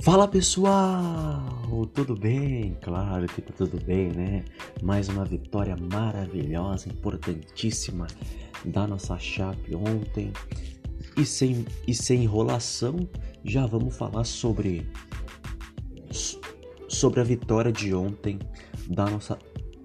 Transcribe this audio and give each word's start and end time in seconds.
Fala 0.00 0.28
pessoal, 0.28 1.84
tudo 1.92 2.14
bem? 2.14 2.78
Claro 2.80 3.26
que 3.26 3.42
tá 3.42 3.52
tudo 3.52 3.84
bem, 3.84 4.12
né? 4.12 4.44
Mais 4.80 5.08
uma 5.08 5.24
vitória 5.24 5.76
maravilhosa, 5.76 6.88
importantíssima 6.88 8.06
da 8.64 8.86
nossa 8.86 9.18
Chape 9.18 9.74
ontem. 9.74 10.32
E 11.16 11.26
sem, 11.26 11.66
e 11.86 11.92
sem 11.92 12.22
enrolação, 12.22 13.08
já 13.44 13.66
vamos 13.66 13.96
falar 13.96 14.22
sobre 14.24 14.88
sobre 16.88 17.20
a 17.20 17.24
vitória 17.24 17.72
de 17.72 17.92
ontem 17.92 18.38
da 18.88 19.04
nossa 19.06 19.36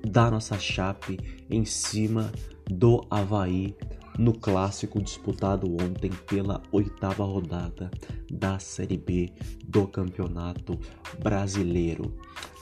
da 0.07 0.29
nossa 0.29 0.59
Chape 0.59 1.17
em 1.49 1.65
cima 1.65 2.31
do 2.69 3.03
Havaí 3.09 3.75
no 4.17 4.33
clássico 4.33 5.01
disputado 5.01 5.71
ontem 5.73 6.11
pela 6.27 6.61
oitava 6.71 7.23
rodada 7.23 7.89
da 8.31 8.59
Série 8.59 8.97
B 8.97 9.31
do 9.65 9.87
Campeonato 9.87 10.79
Brasileiro. 11.21 12.13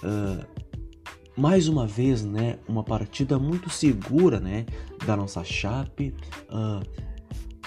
Uh, 0.03 0.45
mais 1.35 1.67
uma 1.67 1.88
vez, 1.88 2.23
né, 2.23 2.59
uma 2.67 2.84
partida 2.84 3.39
muito 3.39 3.70
segura, 3.70 4.39
né, 4.39 4.66
da 5.05 5.16
nossa 5.16 5.44
Chape. 5.44 6.13
Uh, 6.49 6.85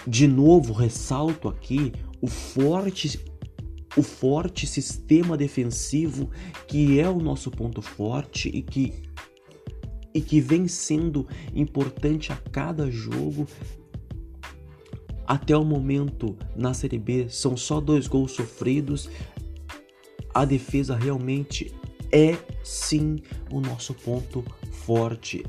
de 0.06 0.28
novo, 0.28 0.72
ressalto 0.72 1.48
aqui 1.48 1.92
o 2.20 2.26
forte 2.26 3.20
o 3.96 4.02
forte 4.02 4.66
sistema 4.66 5.36
defensivo 5.36 6.28
que 6.66 6.98
é 6.98 7.08
o 7.08 7.20
nosso 7.20 7.48
ponto 7.48 7.80
forte 7.80 8.48
e 8.48 8.60
que 8.60 9.04
e 10.12 10.20
que 10.20 10.40
vem 10.40 10.68
sendo 10.68 11.26
importante 11.52 12.32
a 12.32 12.36
cada 12.36 12.88
jogo. 12.88 13.48
Até 15.26 15.56
o 15.56 15.64
momento 15.64 16.36
na 16.54 16.74
Série 16.74 16.98
B 16.98 17.28
são 17.28 17.56
só 17.56 17.80
dois 17.80 18.06
gols 18.06 18.32
sofridos. 18.32 19.08
A 20.32 20.44
defesa 20.44 20.96
realmente 20.96 21.72
é 22.12 22.36
sim 22.62 23.16
o 23.50 23.60
nosso 23.60 23.94
ponto 23.94 24.44
forte, 24.70 25.44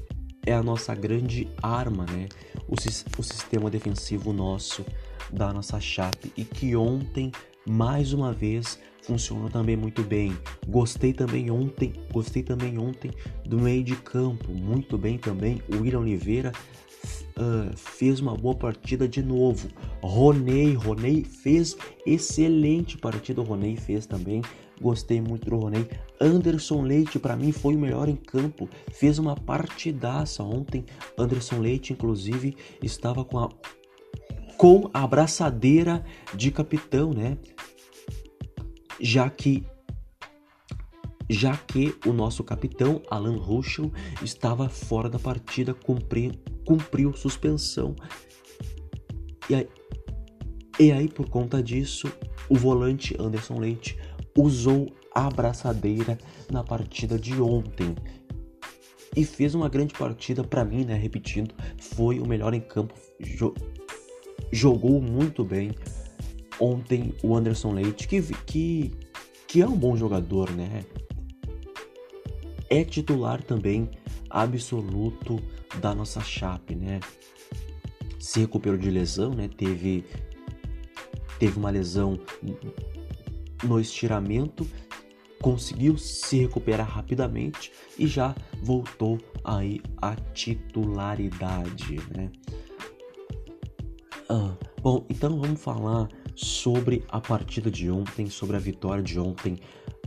é 0.46 0.54
a 0.54 0.64
nossa 0.64 0.96
grande 0.96 1.48
arma, 1.62 2.06
né? 2.06 2.28
O, 2.68 2.74
o 2.74 3.24
sistema 3.24 3.70
defensivo 3.70 4.32
nosso 4.32 4.86
da 5.32 5.52
nossa 5.52 5.80
Chape 5.80 6.32
e 6.38 6.44
que 6.44 6.76
ontem 6.76 7.32
mais 7.68 8.14
uma 8.14 8.32
vez 8.32 8.80
funcionou 9.02 9.50
também 9.50 9.76
muito 9.76 10.04
bem. 10.04 10.36
Gostei 10.68 11.14
também 11.14 11.52
ontem, 11.52 11.94
gostei 12.12 12.44
também 12.44 12.78
ontem 12.78 13.12
do 13.46 13.60
meio 13.60 13.84
de 13.84 13.96
campo, 13.96 14.52
muito 14.52 14.98
bem 14.98 15.18
também. 15.18 15.62
O 15.70 15.82
William 15.82 16.00
Oliveira 16.00 16.52
uh, 17.38 17.76
fez 17.76 18.20
uma 18.20 18.36
boa 18.36 18.56
partida 18.56 19.08
de 19.08 19.22
novo. 19.22 19.70
Ronei, 20.02 20.74
Ronei 20.74 21.24
fez 21.24 21.76
excelente 22.06 22.98
partida. 22.98 23.42
O 23.42 23.44
Ronei 23.44 23.76
fez 23.76 24.06
também. 24.06 24.42
Gostei 24.82 25.22
muito 25.22 25.50
do 25.50 25.56
Ronei. 25.56 25.88
Anderson 26.20 26.82
Leite, 26.82 27.18
para 27.18 27.36
mim, 27.36 27.52
foi 27.52 27.76
o 27.76 27.80
melhor 27.80 28.10
em 28.10 28.16
campo. 28.16 28.70
Fez 28.92 29.20
uma 29.20 29.36
partidaça 29.36 30.44
ontem. 30.44 30.86
Anderson 31.18 31.60
Leite, 31.60 31.94
inclusive, 31.94 32.56
estava 32.82 33.24
com 33.24 33.40
a, 33.40 33.50
com 34.58 34.90
a 34.94 35.04
abraçadeira 35.04 36.04
de 36.34 36.52
capitão, 36.52 37.14
né? 37.14 37.38
Já 39.00 39.30
que 39.30 39.66
já 41.28 41.58
que 41.58 41.96
o 42.06 42.14
nosso 42.14 42.44
capitão 42.44 43.02
Alan 43.10 43.38
Ruschel 43.38 43.92
estava 44.22 44.70
fora 44.70 45.10
da 45.10 45.18
partida, 45.18 45.74
cumpriu, 45.74 46.32
cumpriu 46.66 47.14
suspensão. 47.14 47.96
E 49.50 49.56
aí, 49.56 49.68
e 50.80 50.92
aí, 50.92 51.08
por 51.08 51.30
conta 51.30 51.64
disso, 51.64 52.12
o 52.50 52.56
volante 52.56 53.16
Anderson 53.20 53.60
Leite 53.60 53.98
usou 54.38 54.92
a 55.14 55.28
abraçadeira 55.28 56.18
na 56.52 56.64
partida 56.64 57.18
de 57.18 57.40
ontem 57.42 57.96
e 59.16 59.24
fez 59.24 59.56
uma 59.56 59.70
grande 59.70 59.94
partida 59.94 60.44
para 60.44 60.66
mim, 60.66 60.84
né? 60.84 60.96
Repetindo, 60.96 61.56
foi 61.80 62.20
o 62.20 62.28
melhor 62.28 62.54
em 62.54 62.60
campo, 62.60 62.94
jogou 64.52 65.02
muito 65.02 65.44
bem. 65.44 65.72
Ontem 66.60 67.14
o 67.24 67.36
Anderson 67.36 67.74
Leite, 67.74 68.08
que, 68.08 68.22
que, 68.22 68.92
que 69.48 69.62
é 69.62 69.68
um 69.68 69.78
bom 69.78 69.96
jogador, 69.96 70.52
né? 70.52 70.84
É 72.76 72.84
titular 72.84 73.42
também 73.42 73.90
absoluto 74.30 75.42
da 75.80 75.96
nossa 75.96 76.20
Chape, 76.20 76.76
né? 76.76 77.00
Se 78.20 78.42
recuperou 78.42 78.78
de 78.78 78.90
lesão, 78.90 79.30
né? 79.30 79.48
Teve, 79.48 80.04
teve 81.40 81.58
uma 81.58 81.70
lesão 81.70 82.20
no 83.64 83.80
estiramento, 83.80 84.68
conseguiu 85.42 85.98
se 85.98 86.40
recuperar 86.40 86.90
rapidamente 86.90 87.72
e 87.98 88.08
já 88.08 88.36
voltou 88.62 89.20
aí 89.42 89.80
à 90.02 90.14
titularidade, 90.34 91.96
né? 92.14 92.30
Ah, 94.28 94.54
bom, 94.82 95.06
então 95.10 95.40
vamos 95.40 95.62
falar 95.62 96.10
sobre 96.36 97.06
a 97.08 97.22
partida 97.22 97.72
de 97.72 97.90
ontem, 97.90 98.30
sobre 98.30 98.58
a 98.58 98.60
vitória 98.60 99.02
de 99.02 99.18
ontem 99.18 99.58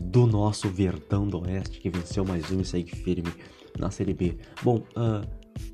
do 0.00 0.26
nosso 0.26 0.69
Verdão 0.69 1.26
do 1.26 1.41
Oeste, 1.42 1.81
que 1.81 1.91
venceu 1.91 2.25
mais 2.25 2.50
um 2.50 2.60
e 2.60 2.64
segue 2.64 2.94
firme 2.94 3.32
na 3.78 3.91
Série 3.91 4.14
B. 4.14 4.38
Bom, 4.62 4.82
uh, 4.97 5.26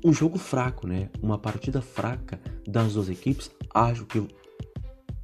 um 0.03 0.13
jogo 0.13 0.37
fraco, 0.37 0.87
né? 0.87 1.09
Uma 1.21 1.37
partida 1.37 1.81
fraca 1.81 2.39
das 2.67 2.93
duas 2.93 3.09
equipes. 3.09 3.51
Acho 3.73 4.05
que 4.05 4.25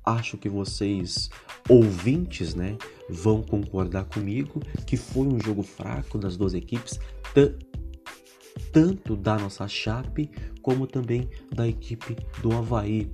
acho 0.06 0.38
que 0.38 0.50
vocês 0.50 1.30
ouvintes, 1.70 2.56
né, 2.56 2.78
vão 3.10 3.42
concordar 3.42 4.06
comigo 4.06 4.60
que 4.86 4.98
foi 4.98 5.28
um 5.28 5.40
jogo 5.40 5.62
fraco 5.62 6.18
das 6.18 6.36
duas 6.36 6.54
equipes, 6.54 7.00
tanto 8.72 9.16
da 9.16 9.38
nossa 9.38 9.68
Chape 9.68 10.30
como 10.62 10.88
também 10.88 11.30
da 11.54 11.68
equipe 11.68 12.16
do 12.42 12.52
Havaí. 12.52 13.12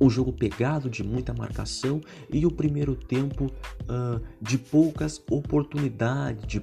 Um 0.00 0.08
jogo 0.08 0.32
pegado 0.32 0.88
de 0.88 1.02
muita 1.02 1.34
marcação 1.34 2.00
e 2.32 2.46
o 2.46 2.50
primeiro 2.50 2.94
tempo 2.94 3.46
uh, 3.46 4.20
de 4.40 4.56
poucas 4.58 5.22
oportunidades, 5.30 6.46
de, 6.46 6.60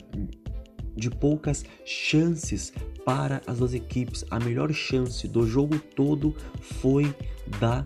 de 0.96 1.09
poucas 1.09 1.66
chances 1.85 2.72
para 3.06 3.41
as 3.45 3.59
duas 3.59 3.74
equipes. 3.74 4.24
A 4.31 4.40
melhor 4.40 4.72
chance 4.74 5.28
do 5.28 5.45
jogo 5.45 5.78
todo 5.78 6.35
foi 6.62 7.13
da 7.59 7.85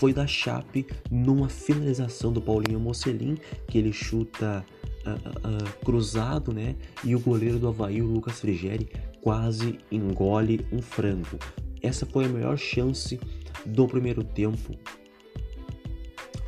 foi 0.00 0.14
da 0.14 0.26
Chape 0.26 0.86
numa 1.10 1.50
finalização 1.50 2.32
do 2.32 2.40
Paulinho 2.40 2.80
Mocelin, 2.80 3.36
que 3.68 3.76
ele 3.76 3.92
chuta 3.92 4.64
uh, 5.04 5.10
uh, 5.10 5.84
cruzado, 5.84 6.54
né? 6.54 6.74
E 7.04 7.14
o 7.14 7.20
goleiro 7.20 7.58
do 7.58 7.68
Havaí, 7.68 8.00
o 8.00 8.06
Lucas 8.06 8.40
Frigeri, 8.40 8.88
quase 9.20 9.78
engole 9.92 10.66
um 10.72 10.80
frango. 10.80 11.38
Essa 11.82 12.06
foi 12.06 12.24
a 12.24 12.28
melhor 12.28 12.56
chance 12.56 13.20
do 13.66 13.86
primeiro 13.86 14.24
tempo. 14.24 14.76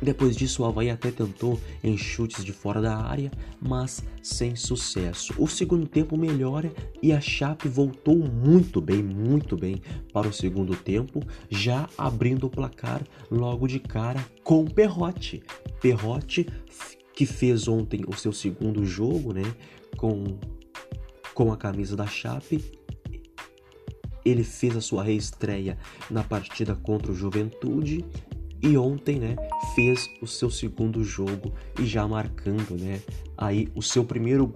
Depois 0.03 0.35
disso, 0.35 0.63
o 0.63 0.65
Havaí 0.65 0.89
até 0.89 1.11
tentou 1.11 1.59
em 1.81 1.97
chutes 1.97 2.43
de 2.43 2.51
fora 2.51 2.81
da 2.81 2.97
área, 2.97 3.31
mas 3.61 4.03
sem 4.21 4.53
sucesso. 4.53 5.33
O 5.37 5.47
segundo 5.47 5.87
tempo 5.87 6.17
melhora 6.17 6.73
e 7.01 7.13
a 7.13 7.21
Chape 7.21 7.69
voltou 7.69 8.17
muito 8.17 8.81
bem, 8.81 9.01
muito 9.01 9.55
bem 9.55 9.81
para 10.11 10.27
o 10.27 10.33
segundo 10.33 10.75
tempo, 10.75 11.21
já 11.49 11.87
abrindo 11.97 12.47
o 12.47 12.49
placar 12.49 13.01
logo 13.31 13.65
de 13.65 13.79
cara 13.79 14.23
com 14.43 14.65
Perrote. 14.65 15.41
Perrote 15.79 16.47
que 17.15 17.25
fez 17.25 17.67
ontem 17.69 18.01
o 18.05 18.13
seu 18.13 18.33
segundo 18.33 18.85
jogo, 18.85 19.33
né, 19.33 19.43
com, 19.95 20.37
com 21.33 21.53
a 21.53 21.57
camisa 21.57 21.95
da 21.95 22.07
Chape. 22.07 22.82
Ele 24.25 24.43
fez 24.43 24.75
a 24.75 24.81
sua 24.81 25.03
reestreia 25.03 25.77
na 26.09 26.23
partida 26.23 26.75
contra 26.75 27.11
o 27.11 27.15
Juventude 27.15 28.05
e 28.61 28.77
ontem, 28.77 29.19
né, 29.19 29.35
fez 29.75 30.07
o 30.21 30.27
seu 30.27 30.49
segundo 30.49 31.03
jogo 31.03 31.53
e 31.77 31.85
já 31.85 32.07
marcando, 32.07 32.77
né, 32.79 33.01
aí 33.37 33.67
o 33.75 33.81
seu 33.81 34.05
primeiro 34.05 34.51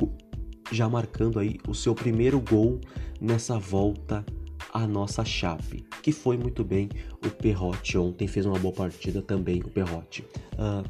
já 0.72 0.88
marcando 0.88 1.40
aí 1.40 1.58
o 1.68 1.74
seu 1.74 1.94
primeiro 1.94 2.40
gol 2.40 2.80
nessa 3.20 3.58
volta 3.58 4.26
à 4.74 4.86
nossa 4.86 5.24
Chape, 5.26 5.86
que 6.02 6.12
foi 6.12 6.38
muito 6.38 6.64
bem 6.64 6.90
o 7.26 7.30
Perrote 7.30 7.98
ontem 7.98 8.28
fez 8.28 8.46
uma 8.46 8.60
boa 8.60 8.74
partida 8.74 9.22
também 9.22 9.62
o 9.62 9.70
Perrote. 9.70 10.26
Uh, 10.54 10.84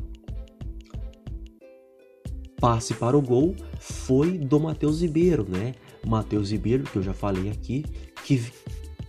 passe 2.60 2.94
para 2.96 3.18
o 3.18 3.22
gol 3.22 3.56
foi 3.80 4.38
do 4.38 4.60
Matheus 4.60 5.02
Ribeiro, 5.02 5.46
né? 5.48 5.74
Matheus 6.08 6.52
Ribeiro, 6.52 6.84
que 6.84 6.98
eu 6.98 7.04
já 7.04 7.14
falei 7.14 7.50
aqui, 7.50 7.84
que, 8.24 8.52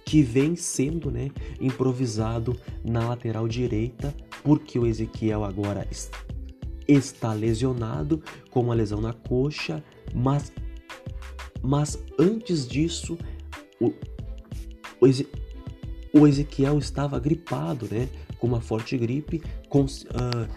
que 0.05 0.23
vem 0.23 0.57
sendo 0.57 1.11
né, 1.11 1.31
improvisado 1.61 2.59
na 2.85 3.09
lateral 3.09 3.47
direita, 3.47 4.15
porque 4.43 4.79
o 4.79 4.87
Ezequiel 4.87 5.45
agora 5.45 5.87
está 6.87 7.33
lesionado 7.33 8.23
com 8.51 8.61
uma 8.61 8.75
lesão 8.75 9.01
na 9.01 9.13
coxa, 9.13 9.83
mas, 10.15 10.53
mas 11.63 11.99
antes 12.19 12.67
disso, 12.67 13.19
o, 13.81 13.89
o, 15.01 16.21
o 16.21 16.27
Ezequiel 16.27 16.79
estava 16.79 17.19
gripado, 17.19 17.87
né? 17.91 18.09
Com 18.39 18.47
uma 18.47 18.61
forte 18.61 18.97
gripe, 18.97 19.43
com, 19.69 19.85
uh, 19.85 20.49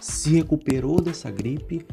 se 0.00 0.30
recuperou 0.30 1.00
dessa 1.00 1.30
gripe, 1.30 1.86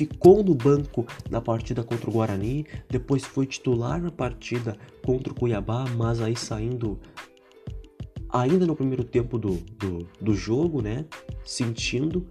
ficou 0.00 0.42
no 0.42 0.54
banco 0.54 1.06
na 1.28 1.42
partida 1.42 1.84
contra 1.84 2.08
o 2.08 2.12
Guarani, 2.12 2.64
depois 2.88 3.22
foi 3.22 3.44
titular 3.44 4.00
na 4.00 4.10
partida 4.10 4.74
contra 5.04 5.30
o 5.30 5.36
Cuiabá, 5.36 5.84
mas 5.94 6.22
aí 6.22 6.34
saindo 6.34 6.98
ainda 8.30 8.66
no 8.66 8.74
primeiro 8.74 9.04
tempo 9.04 9.38
do, 9.38 9.56
do, 9.76 10.08
do 10.18 10.34
jogo, 10.34 10.80
né? 10.80 11.04
Sentindo 11.44 12.26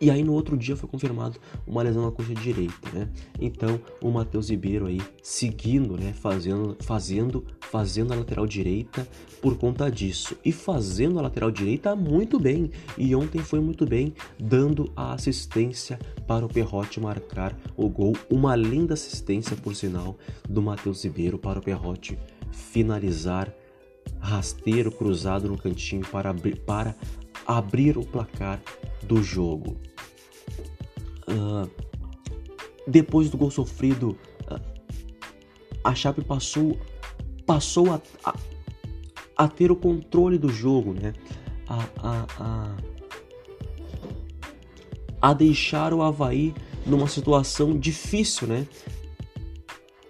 e 0.00 0.10
aí 0.10 0.22
no 0.22 0.32
outro 0.32 0.56
dia 0.56 0.76
foi 0.76 0.88
confirmado 0.88 1.38
uma 1.66 1.82
lesão 1.82 2.04
na 2.04 2.12
coxa 2.12 2.34
direita, 2.34 2.88
né? 2.92 3.08
Então 3.40 3.80
o 4.00 4.10
Matheus 4.10 4.48
Ribeiro 4.48 4.86
aí 4.86 5.00
seguindo, 5.22 5.96
né? 5.96 6.12
Fazendo, 6.12 6.76
fazendo, 6.80 7.44
fazendo 7.60 8.12
a 8.12 8.16
lateral 8.16 8.46
direita 8.46 9.06
por 9.42 9.56
conta 9.56 9.90
disso 9.90 10.36
e 10.44 10.52
fazendo 10.52 11.18
a 11.18 11.22
lateral 11.22 11.50
direita 11.50 11.96
muito 11.96 12.38
bem. 12.38 12.70
E 12.96 13.14
ontem 13.14 13.40
foi 13.40 13.60
muito 13.60 13.84
bem, 13.86 14.14
dando 14.38 14.90
a 14.94 15.14
assistência 15.14 15.98
para 16.26 16.46
o 16.46 16.48
Perrote 16.48 17.00
marcar 17.00 17.58
o 17.76 17.88
gol. 17.88 18.14
Uma 18.30 18.54
linda 18.54 18.94
assistência, 18.94 19.56
por 19.56 19.74
sinal, 19.74 20.16
do 20.48 20.62
Matheus 20.62 21.04
Ribeiro 21.04 21.38
para 21.38 21.58
o 21.58 21.62
Perrote 21.62 22.18
finalizar 22.52 23.52
rasteiro 24.20 24.90
cruzado 24.90 25.48
no 25.48 25.56
cantinho 25.56 26.04
para 26.06 26.30
abrir, 26.30 26.58
para 26.60 26.94
abrir 27.46 27.96
o 27.96 28.04
placar 28.04 28.60
do 29.02 29.22
jogo. 29.22 29.76
Uh, 31.28 31.70
depois 32.86 33.28
do 33.30 33.36
gol 33.36 33.50
sofrido, 33.50 34.16
uh, 34.50 34.60
a 35.84 35.94
Chape 35.94 36.22
passou, 36.22 36.78
passou 37.46 37.92
a, 37.92 38.00
a, 38.24 38.34
a, 39.36 39.48
ter 39.48 39.70
o 39.70 39.76
controle 39.76 40.38
do 40.38 40.48
jogo, 40.48 40.94
né? 40.94 41.12
A, 41.68 41.84
a, 41.98 42.26
a, 42.40 42.76
a 45.20 45.34
deixar 45.34 45.92
o 45.92 46.02
Havaí 46.02 46.54
numa 46.86 47.08
situação 47.08 47.78
difícil, 47.78 48.48
né? 48.48 48.66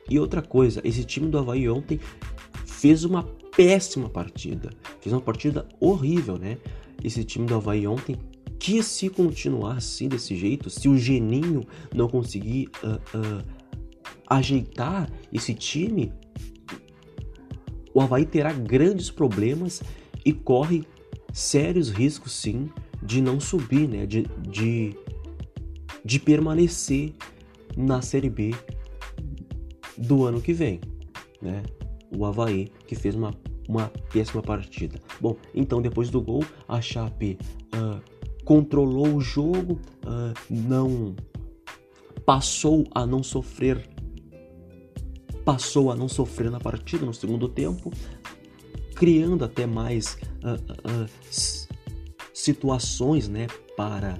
E 0.08 0.19
outra 0.19 0.40
coisa, 0.40 0.81
esse 0.85 1.05
time 1.05 1.29
do 1.29 1.38
Havaí 1.38 1.69
ontem 1.69 2.00
fez 2.64 3.05
uma 3.05 3.25
péssima 3.56 4.08
partida. 4.08 4.70
Fez 5.00 5.12
uma 5.12 5.20
partida 5.20 5.67
horrível, 5.81 6.38
né? 6.38 6.58
Esse 7.02 7.25
time 7.25 7.46
do 7.46 7.56
Havaí 7.56 7.87
ontem 7.87 8.17
que 8.58 8.82
se 8.82 9.08
continuar 9.08 9.76
assim 9.76 10.08
desse 10.08 10.37
jeito, 10.37 10.69
se 10.69 10.88
o 10.88 10.96
Geninho 10.96 11.64
não 11.94 12.08
conseguir 12.08 12.69
uh, 12.82 12.96
uh, 13.16 13.44
ajeitar 14.28 15.10
esse 15.32 15.55
time, 15.55 16.12
o 17.94 18.00
Havaí 18.00 18.26
terá 18.26 18.52
grandes 18.52 19.10
problemas 19.10 19.82
e 20.25 20.32
corre 20.32 20.84
sérios 21.32 21.90
riscos 21.90 22.32
sim 22.32 22.69
de 23.02 23.20
não 23.20 23.40
subir, 23.40 23.88
né? 23.88 24.06
De, 24.06 24.26
de, 24.49 24.94
de 26.04 26.19
permanecer 26.19 27.14
na 27.76 28.02
Série 28.02 28.31
B 28.31 28.50
do 29.96 30.25
ano 30.25 30.40
que 30.40 30.52
vem, 30.52 30.81
né? 31.40 31.62
O 32.16 32.25
Havaí 32.25 32.69
que 32.87 32.94
fez 32.94 33.14
uma, 33.14 33.32
uma 33.69 33.88
péssima 34.12 34.43
partida. 34.43 35.00
Bom, 35.20 35.37
então 35.54 35.81
depois 35.81 36.11
do 36.11 36.20
gol, 36.20 36.44
a 36.66 36.81
Chape 36.81 37.38
uh, 37.75 38.17
controlou 38.48 39.16
o 39.16 39.20
jogo, 39.20 39.78
uh, 40.06 40.32
não 40.48 41.14
passou 42.24 42.86
a 42.94 43.04
não 43.04 43.22
sofrer, 43.22 43.86
passou 45.44 45.92
a 45.92 45.94
não 45.94 46.08
sofrer 46.08 46.50
na 46.50 46.58
partida 46.58 47.04
no 47.04 47.12
segundo 47.12 47.46
tempo, 47.46 47.92
criando 48.94 49.44
até 49.44 49.66
mais 49.66 50.16
uh, 50.42 51.04
uh, 51.04 51.68
situações, 52.32 53.28
né, 53.28 53.48
para 53.76 54.18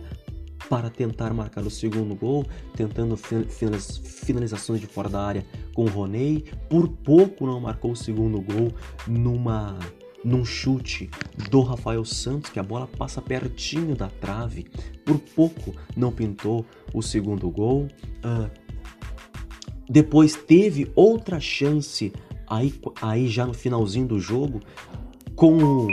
para 0.69 0.91
tentar 0.91 1.33
marcar 1.33 1.67
o 1.67 1.71
segundo 1.71 2.15
gol, 2.15 2.45
tentando 2.77 3.17
finalizações 3.17 4.83
de 4.83 4.87
fora 4.87 5.09
da 5.09 5.23
área 5.23 5.47
com 5.73 5.85
o 5.85 5.89
Roney. 5.89 6.45
Por 6.69 6.87
pouco 6.89 7.47
não 7.47 7.59
marcou 7.59 7.93
o 7.93 7.97
segundo 7.97 8.39
gol 8.43 8.71
numa 9.07 9.79
num 10.25 10.45
chute 10.45 11.11
do 11.51 11.61
Rafael 11.61 12.05
Santos, 12.05 12.51
que 12.51 12.59
a 12.59 12.63
bola 12.63 12.87
passa 12.87 13.23
pertinho 13.23 13.95
da 13.95 14.09
trave, 14.09 14.67
por 15.05 15.19
pouco 15.19 15.75
não 15.97 16.13
pintou 16.13 16.65
o 16.93 17.03
segundo 17.03 17.49
gol. 17.51 17.89
Uh, 18.25 18.51
depois 19.89 20.35
teve 20.35 20.91
outra 20.95 21.41
chance 21.41 22.13
aí, 22.47 22.75
aí 23.01 23.29
já 23.29 23.47
no 23.47 23.55
finalzinho 23.55 24.07
do 24.07 24.21
jogo 24.21 24.61
com 25.35 25.87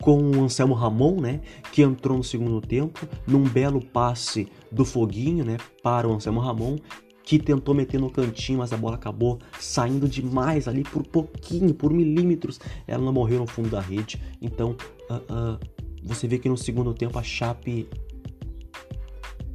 com 0.00 0.30
o 0.30 0.44
Anselmo 0.44 0.72
Ramon, 0.74 1.20
né, 1.20 1.40
que 1.72 1.82
entrou 1.82 2.16
no 2.16 2.24
segundo 2.24 2.58
tempo, 2.60 3.06
num 3.26 3.44
belo 3.44 3.84
passe 3.84 4.48
do 4.72 4.82
Foguinho, 4.82 5.44
né, 5.44 5.58
para 5.82 6.08
o 6.08 6.14
Anselmo 6.14 6.40
Ramon, 6.40 6.76
que 7.24 7.38
tentou 7.38 7.74
meter 7.74 8.00
no 8.00 8.10
cantinho, 8.10 8.58
mas 8.58 8.72
a 8.72 8.76
bola 8.76 8.96
acabou 8.96 9.38
saindo 9.58 10.08
demais 10.08 10.66
ali 10.66 10.82
por 10.82 11.06
pouquinho, 11.06 11.74
por 11.74 11.92
milímetros. 11.92 12.60
Ela 12.86 13.04
não 13.04 13.12
morreu 13.12 13.40
no 13.40 13.46
fundo 13.46 13.68
da 13.68 13.80
rede. 13.80 14.20
Então, 14.40 14.76
uh, 15.10 15.14
uh, 15.14 15.58
você 16.02 16.26
vê 16.26 16.38
que 16.38 16.48
no 16.48 16.56
segundo 16.56 16.94
tempo 16.94 17.18
a 17.18 17.22
Chape 17.22 17.88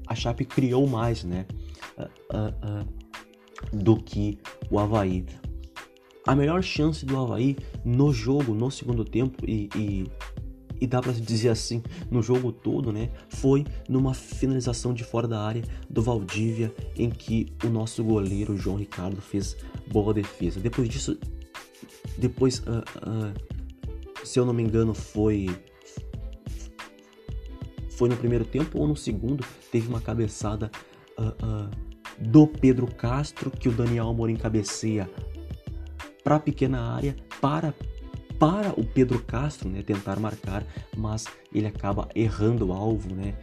a 0.07 0.13
Chape 0.13 0.45
criou 0.45 0.87
mais, 0.87 1.23
né, 1.23 1.45
uh, 1.97 2.85
do 3.73 3.97
que 3.97 4.37
o 4.69 4.79
Havaí. 4.79 5.25
A 6.27 6.35
melhor 6.35 6.63
chance 6.63 7.05
do 7.05 7.17
Havaí 7.17 7.55
no 7.83 8.13
jogo, 8.13 8.53
no 8.53 8.69
segundo 8.71 9.03
tempo 9.03 9.43
e, 9.47 9.69
e 9.75 10.11
e 10.85 10.87
dá 10.87 11.01
para 11.01 11.11
dizer 11.11 11.49
assim, 11.49 11.81
no 12.11 12.21
jogo 12.21 12.51
todo, 12.51 12.93
né, 12.93 13.09
foi 13.27 13.65
numa 13.89 14.13
finalização 14.13 14.93
de 14.93 15.03
fora 15.03 15.27
da 15.27 15.41
área 15.41 15.63
do 15.89 16.01
Valdívia 16.01 16.71
em 16.95 17.09
que 17.09 17.47
o 17.63 17.67
nosso 17.67 18.03
goleiro 18.03 18.55
João 18.55 18.77
Ricardo 18.77 19.19
fez 19.19 19.57
boa 19.91 20.13
defesa. 20.13 20.59
Depois 20.59 20.87
disso, 20.87 21.17
depois, 22.17 22.59
uh, 22.59 22.83
uh, 23.01 24.25
se 24.25 24.39
eu 24.39 24.45
não 24.45 24.53
me 24.53 24.61
engano, 24.61 24.93
foi 24.93 25.49
foi 27.89 28.09
no 28.09 28.17
primeiro 28.17 28.43
tempo 28.43 28.77
ou 28.77 28.87
no 28.87 28.95
segundo, 28.95 29.43
teve 29.71 29.87
uma 29.87 30.01
cabeçada 30.01 30.69
uh, 31.17 31.69
do 32.19 32.45
Pedro 32.45 32.87
Castro 32.87 33.49
que 33.49 33.69
o 33.69 33.71
Daniel 33.71 34.09
Amorim 34.09 34.35
cabeceia 34.35 35.09
para 36.23 36.39
pequena 36.39 36.93
área 36.93 37.15
para 37.41 37.73
para 38.39 38.71
o 38.79 38.83
Pedro 38.83 39.21
Castro 39.23 39.69
né, 39.69 39.81
tentar 39.81 40.19
marcar, 40.19 40.65
mas 40.95 41.25
ele 41.53 41.67
acaba 41.67 42.09
errando 42.15 42.67
o 42.67 42.73
alvo 42.73 43.13
né, 43.13 43.35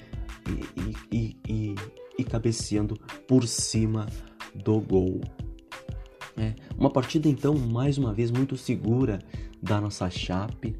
e, 0.76 1.16
e, 1.16 1.36
e, 1.48 1.74
e 2.18 2.24
cabeceando 2.24 2.98
por 3.26 3.46
cima 3.46 4.06
do 4.54 4.80
gol. 4.80 5.20
É, 6.36 6.54
uma 6.76 6.90
partida 6.90 7.28
então 7.28 7.54
mais 7.54 7.98
uma 7.98 8.12
vez 8.12 8.30
muito 8.30 8.56
segura 8.56 9.18
da 9.62 9.80
nossa 9.80 10.08
Chape, 10.10 10.74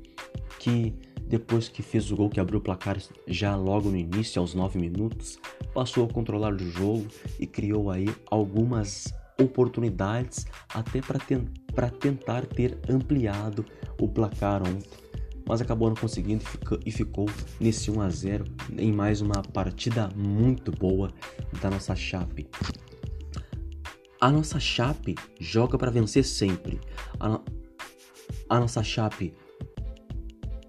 que 0.58 0.94
depois 1.26 1.68
que 1.68 1.82
fez 1.82 2.10
o 2.10 2.16
gol 2.16 2.28
que 2.28 2.40
abriu 2.40 2.58
o 2.58 2.62
placar 2.62 2.98
já 3.26 3.56
logo 3.56 3.90
no 3.90 3.96
início, 3.96 4.40
aos 4.40 4.54
9 4.54 4.78
minutos, 4.78 5.38
passou 5.72 6.04
a 6.04 6.08
controlar 6.12 6.52
o 6.52 6.58
jogo 6.58 7.06
e 7.38 7.46
criou 7.46 7.90
aí 7.90 8.06
algumas 8.30 9.12
oportunidades 9.42 10.46
até 10.74 11.00
para 11.00 11.18
para 11.74 11.90
tentar 11.90 12.44
ter 12.46 12.78
ampliado 12.88 13.64
o 14.00 14.08
placar 14.08 14.62
ontem, 14.62 14.88
mas 15.46 15.60
acabou 15.60 15.88
não 15.88 15.96
conseguindo 15.96 16.44
e 16.84 16.90
ficou 16.90 17.28
nesse 17.58 17.90
1 17.90 18.00
a 18.00 18.08
0 18.08 18.44
em 18.76 18.92
mais 18.92 19.20
uma 19.20 19.42
partida 19.52 20.08
muito 20.14 20.70
boa 20.70 21.10
da 21.60 21.70
nossa 21.70 21.94
Chape. 21.96 22.48
A 24.20 24.30
nossa 24.30 24.60
Chape 24.60 25.16
joga 25.40 25.76
para 25.76 25.90
vencer 25.90 26.24
sempre. 26.24 26.80
A, 27.18 27.40
a 28.48 28.60
nossa 28.60 28.82
Chape 28.82 29.34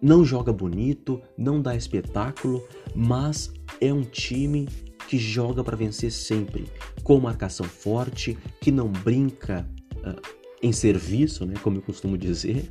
não 0.02 0.26
joga 0.26 0.52
bonito, 0.52 1.22
não 1.38 1.62
dá 1.62 1.76
espetáculo, 1.76 2.68
mas 2.96 3.54
é 3.80 3.94
um 3.94 4.02
time 4.02 4.68
que 5.14 5.20
joga 5.20 5.64
para 5.64 5.78
vencer 5.78 6.12
sempre, 6.12 6.66
com 7.04 7.20
marcação 7.20 7.68
forte, 7.68 8.36
que 8.60 8.72
não 8.72 8.90
brinca 8.90 9.64
uh, 9.98 10.20
em 10.60 10.72
serviço, 10.72 11.46
né, 11.46 11.54
como 11.62 11.78
eu 11.78 11.84
costumo 11.84 12.18
dizer, 12.18 12.68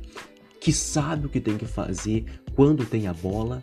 que 0.59 0.73
sabe 0.73 1.25
o 1.25 1.29
que 1.29 1.39
tem 1.39 1.57
que 1.57 1.65
fazer 1.65 2.25
quando 2.53 2.85
tem 2.85 3.07
a 3.07 3.13
bola. 3.13 3.61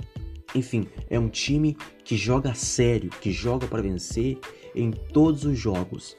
Enfim, 0.55 0.87
é 1.11 1.19
um 1.19 1.29
time 1.29 1.77
que 2.03 2.17
joga 2.17 2.55
sério, 2.55 3.11
que 3.21 3.31
joga 3.31 3.67
para 3.67 3.83
vencer 3.83 4.39
em 4.75 4.91
todos 4.91 5.45
os 5.45 5.59
jogos. 5.59 6.17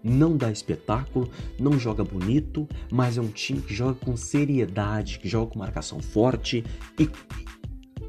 Não 0.00 0.36
dá 0.36 0.52
espetáculo, 0.52 1.28
não 1.58 1.80
joga 1.80 2.04
bonito, 2.04 2.68
mas 2.92 3.18
é 3.18 3.20
um 3.20 3.26
time 3.26 3.60
que 3.60 3.74
joga 3.74 3.94
com 3.94 4.16
seriedade, 4.16 5.18
que 5.18 5.28
joga 5.28 5.50
com 5.50 5.58
marcação 5.58 5.98
forte 5.98 6.64
e, 6.96 7.10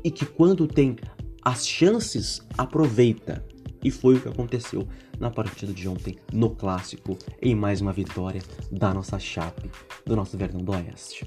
e 0.04 0.12
que 0.12 0.28
quando 0.28 0.68
tem 0.68 0.96
as 1.44 1.68
chances 1.68 2.46
aproveita. 2.56 3.44
E 3.86 3.92
foi 3.92 4.16
o 4.16 4.20
que 4.20 4.28
aconteceu 4.28 4.88
na 5.20 5.30
partida 5.30 5.72
de 5.72 5.88
ontem 5.88 6.18
no 6.34 6.50
clássico, 6.50 7.16
em 7.40 7.54
mais 7.54 7.82
uma 7.82 7.94
vitória 7.94 8.42
da 8.72 8.92
nossa 8.92 9.20
Chape, 9.20 9.70
do 10.04 10.16
nosso 10.16 10.36
Verdão 10.36 10.60
do 10.60 10.72
Oeste. 10.72 11.24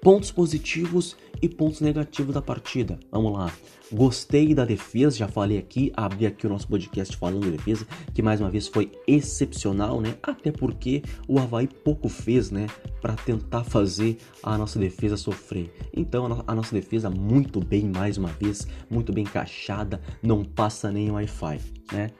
Pontos 0.00 0.30
positivos 0.30 1.16
e 1.44 1.48
pontos 1.48 1.82
negativos 1.82 2.34
da 2.34 2.40
partida. 2.40 2.98
Vamos 3.12 3.32
lá. 3.32 3.52
Gostei 3.92 4.54
da 4.54 4.64
defesa, 4.64 5.18
já 5.18 5.28
falei 5.28 5.58
aqui, 5.58 5.92
abri 5.94 6.26
aqui 6.26 6.46
o 6.46 6.48
nosso 6.48 6.66
podcast 6.66 7.14
falando 7.18 7.42
de 7.42 7.50
defesa, 7.50 7.86
que 8.14 8.22
mais 8.22 8.40
uma 8.40 8.50
vez 8.50 8.66
foi 8.66 8.90
excepcional, 9.06 10.00
né? 10.00 10.14
Até 10.22 10.50
porque 10.50 11.02
o 11.28 11.38
Havaí 11.38 11.68
pouco 11.68 12.08
fez, 12.08 12.50
né? 12.50 12.66
Para 13.02 13.14
tentar 13.14 13.62
fazer 13.62 14.16
a 14.42 14.56
nossa 14.56 14.78
defesa 14.78 15.18
sofrer. 15.18 15.70
Então 15.94 16.42
a 16.46 16.54
nossa 16.54 16.74
defesa 16.74 17.10
muito 17.10 17.60
bem, 17.60 17.92
mais 17.94 18.16
uma 18.16 18.30
vez, 18.30 18.66
muito 18.88 19.12
bem 19.12 19.24
encaixada, 19.24 20.00
não 20.22 20.42
passa 20.42 20.90
nem 20.90 21.10
Wi-Fi, 21.10 21.60
né? 21.92 22.10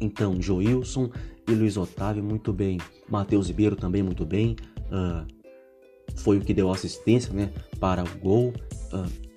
Então, 0.00 0.40
Joilson 0.40 1.10
e 1.46 1.52
Luiz 1.52 1.76
Otávio 1.76 2.24
muito 2.24 2.54
bem. 2.54 2.78
Matheus 3.06 3.48
Ribeiro 3.48 3.76
também 3.76 4.02
muito 4.02 4.24
bem. 4.24 4.56
Uh, 4.86 5.39
foi 6.16 6.38
o 6.38 6.40
que 6.40 6.54
deu 6.54 6.70
assistência 6.70 7.32
né, 7.32 7.50
para 7.78 8.02
o 8.02 8.18
gol. 8.18 8.52
Uh, 8.92 9.30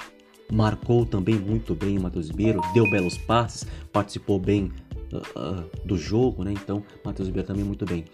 marcou 0.51 1.05
também 1.05 1.35
muito 1.35 1.73
bem 1.73 1.97
o 1.97 2.01
Matheus 2.01 2.29
Ribeiro, 2.29 2.61
deu 2.73 2.89
belos 2.89 3.17
passes, 3.17 3.65
participou 3.91 4.39
bem 4.39 4.71
uh, 5.11 5.17
uh, 5.39 5.87
do 5.87 5.97
jogo, 5.97 6.43
né? 6.43 6.51
Então, 6.51 6.83
Matheus 7.03 7.27
Ribeiro 7.27 7.47
também 7.47 7.63
muito 7.63 7.85
bem. 7.85 8.05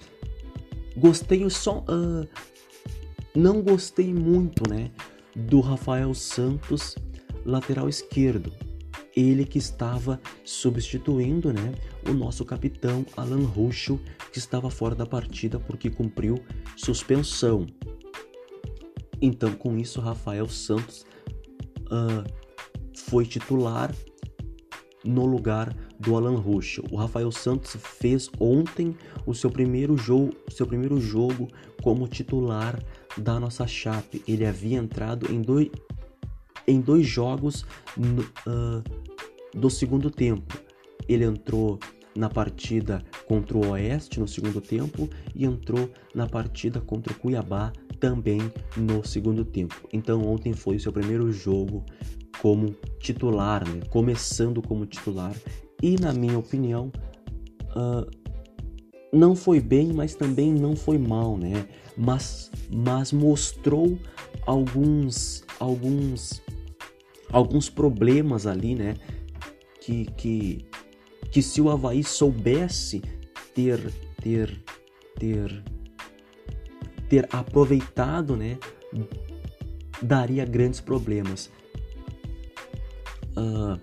Gostei 0.95 1.47
só. 1.49 1.79
Uh, 1.79 2.27
não 3.35 3.61
gostei 3.61 4.13
muito, 4.13 4.69
né? 4.69 4.91
Do 5.35 5.59
Rafael 5.59 6.13
Santos, 6.13 6.95
lateral 7.45 7.87
esquerdo. 7.87 8.51
Ele 9.15 9.45
que 9.45 9.57
estava 9.57 10.19
substituindo, 10.45 11.51
né? 11.51 11.73
O 12.07 12.13
nosso 12.13 12.45
capitão 12.45 13.05
Alan 13.17 13.45
Ruschel, 13.45 13.99
que 14.31 14.39
estava 14.39 14.69
fora 14.69 14.95
da 14.95 15.05
partida 15.05 15.59
porque 15.59 15.89
cumpriu 15.89 16.41
suspensão. 16.75 17.67
Então, 19.21 19.53
com 19.53 19.77
isso, 19.77 19.99
Rafael 19.99 20.47
Santos 20.47 21.05
uh, 21.85 22.23
foi 22.95 23.25
titular 23.25 23.93
no 25.03 25.25
lugar 25.25 25.75
do 25.99 26.15
Alan 26.15 26.37
Ruschel. 26.37 26.85
O 26.91 26.95
Rafael 26.95 27.31
Santos 27.31 27.75
fez 27.79 28.29
ontem 28.39 28.95
o 29.25 29.33
seu 29.33 29.49
primeiro 29.49 29.97
jogo, 29.97 30.33
seu 30.49 30.65
primeiro 30.65 30.99
jogo 30.99 31.47
como 31.81 32.07
titular 32.07 32.81
da 33.17 33.39
nossa 33.39 33.65
chape. 33.67 34.23
Ele 34.27 34.45
havia 34.45 34.77
entrado 34.77 35.31
em 35.31 35.41
dois, 35.41 35.69
em 36.67 36.79
dois 36.79 37.05
jogos 37.05 37.65
no, 37.97 38.21
uh, 38.21 38.83
do 39.53 39.69
segundo 39.69 40.09
tempo. 40.09 40.57
Ele 41.07 41.25
entrou 41.25 41.79
na 42.15 42.29
partida 42.29 43.03
contra 43.27 43.57
o 43.57 43.69
Oeste 43.69 44.19
no 44.19 44.27
segundo 44.27 44.59
tempo 44.59 45.09
e 45.35 45.45
entrou 45.45 45.89
na 46.13 46.27
partida 46.27 46.81
contra 46.81 47.13
o 47.13 47.15
Cuiabá 47.15 47.71
também 47.99 48.39
no 48.75 49.05
segundo 49.05 49.45
tempo. 49.45 49.75
Então 49.93 50.21
ontem 50.25 50.53
foi 50.53 50.77
o 50.77 50.79
seu 50.79 50.91
primeiro 50.91 51.31
jogo 51.31 51.85
como 52.41 52.75
titular, 52.99 53.67
né? 53.67 53.81
começando 53.89 54.61
como 54.61 54.85
titular 54.85 55.35
e 55.81 55.99
na 55.99 56.13
minha 56.13 56.37
opinião 56.37 56.91
uh, 57.75 58.09
não 59.11 59.35
foi 59.35 59.59
bem, 59.59 59.91
mas 59.91 60.15
também 60.15 60.53
não 60.53 60.75
foi 60.75 60.97
mal, 60.97 61.35
né? 61.35 61.67
Mas, 61.97 62.51
mas 62.71 63.11
mostrou 63.11 63.97
alguns 64.45 65.43
alguns 65.59 66.41
alguns 67.31 67.69
problemas 67.69 68.45
ali, 68.45 68.75
né? 68.75 68.95
Que, 69.81 70.05
que, 70.05 70.65
que 71.31 71.41
se 71.41 71.61
o 71.61 71.69
Havaí 71.69 72.03
soubesse 72.03 73.01
ter 73.53 73.93
ter 74.21 74.61
ter 75.17 75.63
ter 77.09 77.27
aproveitado, 77.31 78.37
né, 78.37 78.57
daria 80.01 80.45
grandes 80.45 80.79
problemas. 80.79 81.49
Uh, 83.35 83.79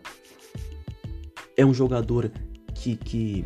é 1.57 1.65
um 1.65 1.75
jogador 1.75 2.31
que, 2.75 2.95
que 2.97 3.45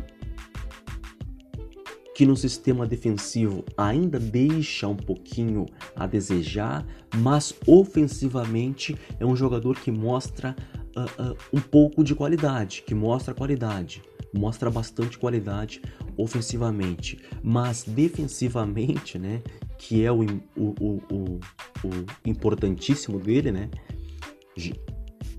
que 2.13 2.25
no 2.25 2.37
sistema 2.37 2.85
defensivo 2.85 3.65
ainda 3.75 4.19
deixa 4.19 4.87
um 4.87 4.95
pouquinho 4.95 5.65
a 5.95 6.05
desejar, 6.05 6.85
mas 7.15 7.51
ofensivamente 7.65 8.95
é 9.19 9.25
um 9.25 9.35
jogador 9.35 9.79
que 9.79 9.89
mostra 9.89 10.55
uh, 10.95 11.37
um 11.53 11.61
pouco 11.61 12.03
de 12.03 12.15
qualidade, 12.15 12.83
que 12.85 12.93
mostra 12.93 13.33
qualidade, 13.33 14.01
mostra 14.33 14.69
bastante 14.69 15.17
qualidade 15.17 15.81
ofensivamente, 16.17 17.19
mas 17.43 17.83
defensivamente, 17.83 19.17
né, 19.17 19.41
que 19.77 20.05
é 20.05 20.11
o, 20.11 20.21
o, 20.55 20.65
o, 20.79 21.39
o, 21.83 22.05
importantíssimo 22.25 23.19
dele, 23.19 23.51
né? 23.51 23.69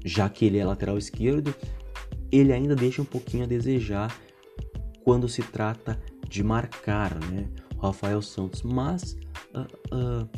Já 0.05 0.29
que 0.29 0.45
ele 0.45 0.59
é 0.59 0.65
lateral 0.65 0.99
esquerdo, 0.99 1.55
ele 2.31 2.53
ainda 2.53 2.75
deixa 2.75 3.01
um 3.01 3.05
pouquinho 3.05 3.45
a 3.45 3.47
desejar 3.47 4.17
quando 5.05 5.29
se 5.29 5.43
trata 5.43 6.01
de 6.29 6.43
marcar, 6.43 7.15
né? 7.31 7.49
Rafael 7.81 8.23
Santos, 8.23 8.63
mas 8.63 9.17
uh, 9.55 10.29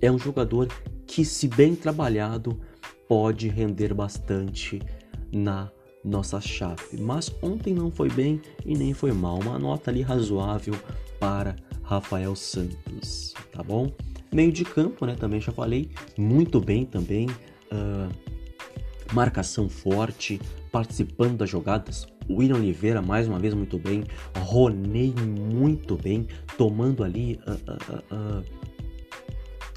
é 0.00 0.10
um 0.10 0.18
jogador 0.18 0.68
que, 1.06 1.24
se 1.24 1.48
bem 1.48 1.74
trabalhado, 1.74 2.60
pode 3.08 3.48
render 3.48 3.94
bastante 3.94 4.80
na 5.32 5.70
nossa 6.04 6.40
chave. 6.40 6.98
Mas 6.98 7.34
ontem 7.42 7.74
não 7.74 7.90
foi 7.90 8.10
bem 8.10 8.40
e 8.64 8.76
nem 8.76 8.92
foi 8.92 9.12
mal. 9.12 9.38
Uma 9.40 9.58
nota 9.58 9.90
ali 9.90 10.02
razoável 10.02 10.74
para 11.18 11.56
Rafael 11.82 12.36
Santos, 12.36 13.34
tá 13.52 13.62
bom? 13.62 13.90
Meio 14.32 14.52
de 14.52 14.64
campo, 14.64 15.06
né? 15.06 15.14
Também 15.14 15.40
já 15.40 15.52
falei, 15.52 15.90
muito 16.18 16.60
bem 16.60 16.84
também. 16.84 17.28
Uh, 17.72 18.12
marcação 19.12 19.68
forte, 19.68 20.40
participando 20.70 21.38
das 21.38 21.50
jogadas. 21.50 22.06
William 22.28 22.56
Oliveira, 22.56 23.02
mais 23.02 23.28
uma 23.28 23.38
vez, 23.38 23.54
muito 23.54 23.78
bem. 23.78 24.04
Ronei, 24.38 25.14
muito 25.14 25.96
bem, 25.96 26.26
tomando 26.56 27.04
ali, 27.04 27.38
uh, 27.46 28.14
uh, 28.14 28.44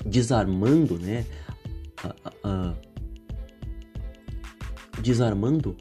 desarmando, 0.05 0.97
né? 0.97 1.25
Desarmando, 5.01 5.75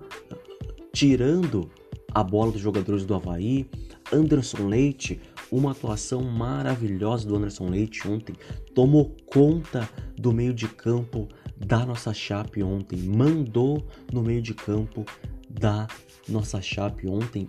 tirando 0.93 1.71
a 2.13 2.23
bola 2.23 2.53
dos 2.53 2.61
jogadores 2.61 3.05
do 3.05 3.15
Havaí. 3.15 3.69
Anderson 4.13 4.69
Leite 4.69 5.21
uma 5.51 5.73
atuação 5.73 6.23
maravilhosa 6.23 7.27
do 7.27 7.37
Anderson 7.37 7.69
Leite 7.69 8.07
ontem. 8.09 8.35
Tomou 8.75 9.15
conta 9.27 9.89
do 10.17 10.33
meio 10.33 10.53
de 10.53 10.69
campo 10.69 11.29
da 11.57 11.85
nossa 11.87 12.13
Chape 12.13 12.63
ontem. 12.63 12.99
Mandou 12.99 13.87
no 14.13 14.23
meio 14.23 14.43
de 14.43 14.55
campo 14.55 15.05
da 15.49 15.87
nossa 16.29 16.61
Chape 16.61 17.09
ontem. 17.09 17.49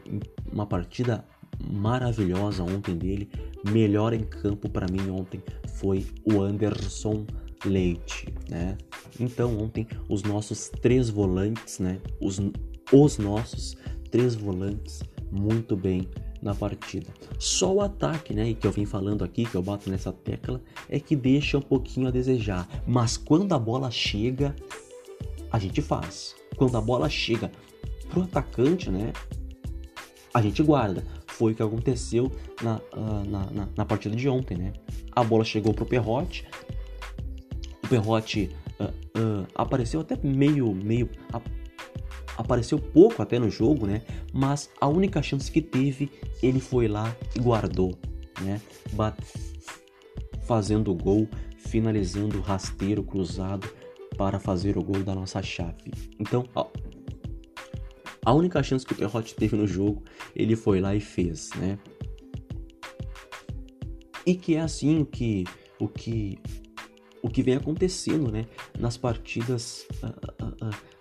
Uma 0.51 0.65
partida 0.65 1.25
maravilhosa 1.71 2.63
ontem 2.63 2.95
dele. 2.95 3.29
Melhor 3.71 4.13
em 4.13 4.23
campo 4.23 4.69
para 4.69 4.87
mim 4.91 5.09
ontem 5.09 5.41
foi 5.75 6.05
o 6.23 6.41
Anderson 6.41 7.25
Leite, 7.65 8.33
né? 8.49 8.77
Então 9.19 9.57
ontem 9.57 9.87
os 10.07 10.23
nossos 10.23 10.69
três 10.69 11.09
volantes, 11.09 11.79
né? 11.79 11.99
Os, 12.21 12.39
os 12.91 13.17
nossos 13.17 13.75
três 14.11 14.35
volantes 14.35 15.01
muito 15.31 15.75
bem 15.75 16.07
na 16.41 16.53
partida. 16.53 17.07
Só 17.39 17.73
o 17.73 17.81
ataque, 17.81 18.33
né, 18.33 18.53
que 18.53 18.65
eu 18.65 18.71
vim 18.71 18.85
falando 18.85 19.23
aqui, 19.23 19.45
que 19.45 19.55
eu 19.55 19.61
bato 19.61 19.89
nessa 19.89 20.13
tecla, 20.13 20.61
é 20.87 20.99
que 20.99 21.15
deixa 21.15 21.57
um 21.57 21.61
pouquinho 21.61 22.07
a 22.07 22.11
desejar. 22.11 22.67
Mas 22.85 23.17
quando 23.17 23.53
a 23.53 23.59
bola 23.59 23.89
chega, 23.89 24.55
a 25.51 25.59
gente 25.59 25.81
faz. 25.81 26.35
Quando 26.55 26.77
a 26.77 26.81
bola 26.81 27.09
chega 27.09 27.51
pro 28.09 28.23
atacante, 28.23 28.89
né, 28.89 29.11
a 30.33 30.41
gente 30.41 30.61
guarda. 30.61 31.03
Foi 31.25 31.51
o 31.53 31.55
que 31.55 31.63
aconteceu 31.63 32.31
na, 32.61 32.77
uh, 32.95 33.29
na, 33.29 33.51
na, 33.51 33.67
na, 33.75 33.85
partida 33.85 34.15
de 34.15 34.27
ontem, 34.27 34.57
né? 34.57 34.73
A 35.11 35.23
bola 35.23 35.43
chegou 35.43 35.73
pro 35.73 35.85
Perrote, 35.85 36.47
o 37.83 37.87
Perrote 37.87 38.55
uh, 39.17 39.47
apareceu 39.55 40.01
até 40.01 40.17
meio, 40.23 40.73
meio 40.73 41.09
apareceu 42.37 42.79
pouco 42.79 43.21
até 43.21 43.39
no 43.39 43.49
jogo, 43.49 43.87
né? 43.87 44.03
Mas 44.31 44.69
a 44.79 44.87
única 44.87 45.21
chance 45.21 45.51
que 45.51 45.61
teve, 45.61 46.11
ele 46.41 46.59
foi 46.59 46.87
lá 46.87 47.15
e 47.35 47.39
guardou, 47.39 47.97
né? 48.41 48.61
fazendo 50.43 50.91
o 50.91 50.95
gol, 50.95 51.27
finalizando 51.57 52.37
o 52.37 52.41
rasteiro 52.41 53.03
cruzado 53.03 53.67
para 54.17 54.39
fazer 54.39 54.77
o 54.77 54.83
gol 54.83 55.03
da 55.03 55.13
nossa 55.13 55.41
chave. 55.43 55.91
Então, 56.17 56.47
a 58.23 58.33
única 58.33 58.63
chance 58.63 58.85
que 58.85 58.93
o 58.93 58.95
Perrote 58.95 59.35
teve 59.35 59.57
no 59.57 59.67
jogo, 59.67 60.03
ele 60.35 60.55
foi 60.55 60.79
lá 60.79 60.95
e 60.95 61.01
fez, 61.01 61.49
né? 61.55 61.77
E 64.25 64.35
que 64.35 64.55
é 64.55 64.61
assim 64.61 65.03
que 65.03 65.43
o 65.79 65.87
que 65.87 66.39
o 67.27 67.31
que 67.31 67.43
vem 67.43 67.55
acontecendo, 67.55 68.31
né, 68.31 68.45
nas 68.79 68.97
partidas 68.97 69.85
uh, 70.03 70.07
uh, 70.43 70.67
uh, 70.67 70.97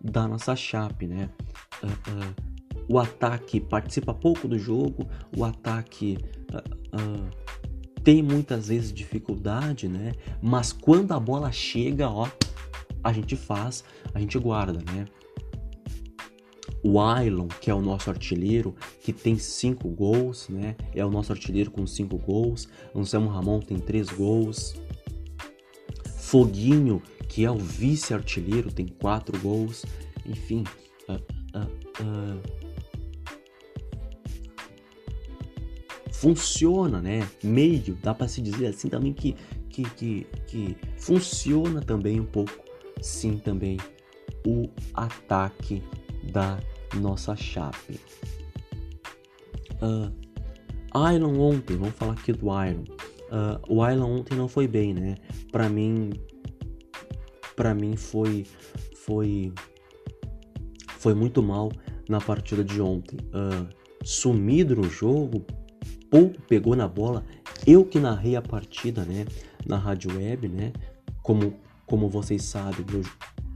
da 0.00 0.28
nossa 0.28 0.54
chape, 0.54 1.06
né? 1.06 1.30
Uh, 1.82 1.86
uh, 1.86 2.54
o 2.86 2.98
ataque 2.98 3.60
participa 3.60 4.12
pouco 4.12 4.46
do 4.46 4.58
jogo, 4.58 5.08
o 5.36 5.44
ataque 5.44 6.18
uh, 6.52 7.44
tem 8.02 8.22
muitas 8.22 8.68
vezes 8.68 8.92
dificuldade, 8.92 9.88
né? 9.88 10.12
Mas 10.42 10.72
quando 10.72 11.12
a 11.12 11.18
bola 11.18 11.50
chega, 11.50 12.10
ó, 12.10 12.28
a 13.02 13.12
gente 13.12 13.34
faz, 13.34 13.82
a 14.12 14.20
gente 14.20 14.38
guarda, 14.38 14.80
né? 14.92 15.06
O 16.82 17.00
Ailon, 17.00 17.48
que 17.48 17.70
é 17.70 17.74
o 17.74 17.80
nosso 17.80 18.10
artilheiro, 18.10 18.74
que 19.02 19.10
tem 19.10 19.38
cinco 19.38 19.88
gols, 19.88 20.50
né? 20.50 20.76
É 20.94 21.02
o 21.02 21.10
nosso 21.10 21.32
artilheiro 21.32 21.70
com 21.70 21.86
cinco 21.86 22.18
gols. 22.18 22.68
Anselmo 22.94 23.30
Ramon 23.30 23.60
tem 23.60 23.78
três 23.78 24.10
gols. 24.10 24.74
Foguinho, 26.24 27.02
que 27.28 27.44
é 27.44 27.50
o 27.50 27.58
vice-artilheiro, 27.58 28.72
tem 28.72 28.88
quatro 28.88 29.38
gols. 29.40 29.84
Enfim, 30.24 30.64
uh, 31.06 31.12
uh, 31.12 31.68
uh, 32.02 32.40
funciona, 36.10 37.02
né? 37.02 37.28
Meio, 37.42 37.94
dá 38.02 38.14
para 38.14 38.26
se 38.26 38.40
dizer 38.40 38.68
assim 38.68 38.88
também 38.88 39.12
que, 39.12 39.36
que, 39.68 39.82
que, 39.90 40.26
que 40.46 40.76
funciona 40.96 41.82
também 41.82 42.18
um 42.18 42.26
pouco, 42.26 42.52
sim, 43.02 43.36
também 43.36 43.76
o 44.46 44.70
ataque 44.94 45.82
da 46.32 46.58
nossa 46.94 47.36
chape. 47.36 48.00
Iron 51.14 51.38
ontem, 51.38 51.76
vamos 51.76 51.94
falar 51.96 52.14
aqui 52.14 52.32
do 52.32 52.46
Iron. 52.64 52.84
Uh, 53.34 53.74
o 53.74 53.90
Iron 53.90 54.20
ontem 54.20 54.36
não 54.36 54.46
foi 54.46 54.68
bem, 54.68 54.94
né? 54.94 55.16
Para 55.50 55.68
mim, 55.68 56.10
para 57.56 57.74
mim 57.74 57.96
foi, 57.96 58.46
foi, 58.94 59.52
foi 60.98 61.14
muito 61.14 61.42
mal 61.42 61.72
na 62.08 62.20
partida 62.20 62.62
de 62.62 62.80
ontem. 62.80 63.18
Uh, 63.26 63.66
sumido 64.04 64.76
no 64.76 64.88
jogo, 64.88 65.44
pouco 66.08 66.40
pegou 66.42 66.76
na 66.76 66.86
bola. 66.86 67.24
Eu 67.66 67.84
que 67.84 67.98
narrei 67.98 68.36
a 68.36 68.42
partida, 68.42 69.04
né, 69.04 69.24
na 69.66 69.78
rádio 69.78 70.16
web, 70.16 70.48
né, 70.48 70.72
como, 71.22 71.54
como 71.86 72.08
vocês 72.08 72.44
sabem, 72.44 72.86
eu, 72.92 73.02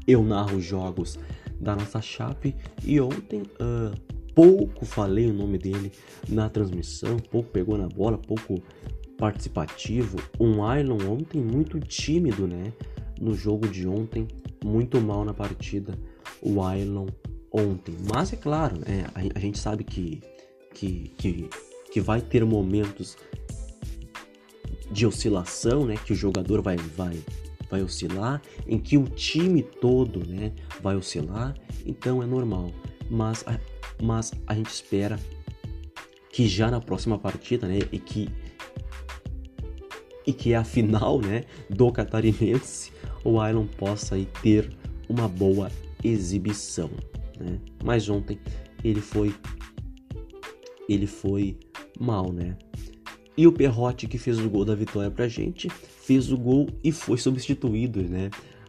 eu 0.07 0.25
narro 0.25 0.61
jogos 0.61 1.19
da 1.61 1.77
nossa 1.77 2.01
chape 2.01 2.57
e 2.83 3.01
ontem 3.01 3.43
uh, 3.43 3.95
pouco 4.35 4.87
falei 4.87 5.29
o 5.29 5.35
nome 5.35 5.59
dele 5.59 5.93
na 6.29 6.49
transmissão, 6.49 7.17
pouco 7.17 7.51
pegou 7.51 7.77
na 7.77 7.89
bola, 7.89 8.17
pouco 8.17 8.63
participativo. 9.19 10.17
Um 10.41 10.65
Ailon 10.65 10.99
ontem 11.11 11.43
muito 11.43 11.79
tímido, 11.81 12.47
né, 12.47 12.73
no 13.21 13.35
jogo 13.35 13.69
de 13.69 13.87
ontem, 13.87 14.27
muito 14.65 15.01
mal 15.01 15.25
na 15.25 15.35
partida. 15.35 15.93
O 16.41 16.63
Ailon 16.63 17.09
ontem, 17.53 17.95
mas 18.11 18.33
é 18.33 18.37
claro, 18.37 18.79
né, 18.79 19.07
a, 19.15 19.39
a 19.39 19.41
gente 19.41 19.59
sabe 19.59 19.85
que 19.85 20.23
que, 20.73 21.13
que 21.17 21.51
que 21.91 22.01
vai 22.01 22.21
ter 22.21 22.45
momentos 22.45 23.17
de 24.91 25.07
oscilação, 25.07 25.85
né, 25.85 25.97
que 25.97 26.13
o 26.13 26.17
jogador 26.17 26.63
vai 26.63 26.77
vai 26.77 27.21
vai 27.69 27.83
oscilar, 27.83 28.41
em 28.67 28.79
que 28.79 28.97
o 28.97 29.05
time 29.05 29.63
todo, 29.63 30.27
né, 30.27 30.53
vai 30.81 30.97
oscilar, 30.97 31.55
então 31.85 32.23
é 32.23 32.27
normal. 32.27 32.71
Mas 33.11 33.45
a, 33.47 33.59
mas 34.03 34.33
a 34.47 34.55
gente 34.55 34.71
espera 34.71 35.19
que 36.31 36.47
já 36.47 36.71
na 36.71 36.81
próxima 36.81 37.19
partida, 37.19 37.67
né, 37.67 37.81
e 37.91 37.99
que 37.99 38.31
e 40.29 40.33
que 40.35 40.53
é 40.53 40.57
a 40.57 40.63
final, 40.63 41.23
né, 41.23 41.45
do 41.71 41.91
catarinense, 41.91 42.93
o 43.25 43.43
Iron 43.47 43.67
possa 43.67 44.15
aí 44.15 44.29
ter 44.43 44.71
uma 45.09 45.27
boa 45.27 45.73
exibição, 46.05 46.91
né? 47.41 47.59
Mas 47.83 48.11
ontem 48.11 48.39
ele 48.85 49.01
foi 49.01 49.35
ele 50.87 51.07
foi 51.07 51.57
mal, 51.99 52.31
né? 52.31 52.59
E 53.39 53.47
o 53.47 53.53
Perrotti, 53.53 54.07
que 54.07 54.19
fez 54.19 54.39
o 54.39 54.51
gol 54.51 54.67
da 54.67 54.75
vitória 54.75 55.11
pra 55.11 55.29
gente, 55.29 55.71
fez 55.71 56.31
o 56.31 56.37
gol 56.37 56.69
e 56.85 56.93
foi 56.93 57.17
substituído, 57.17 58.03
né? 58.03 58.29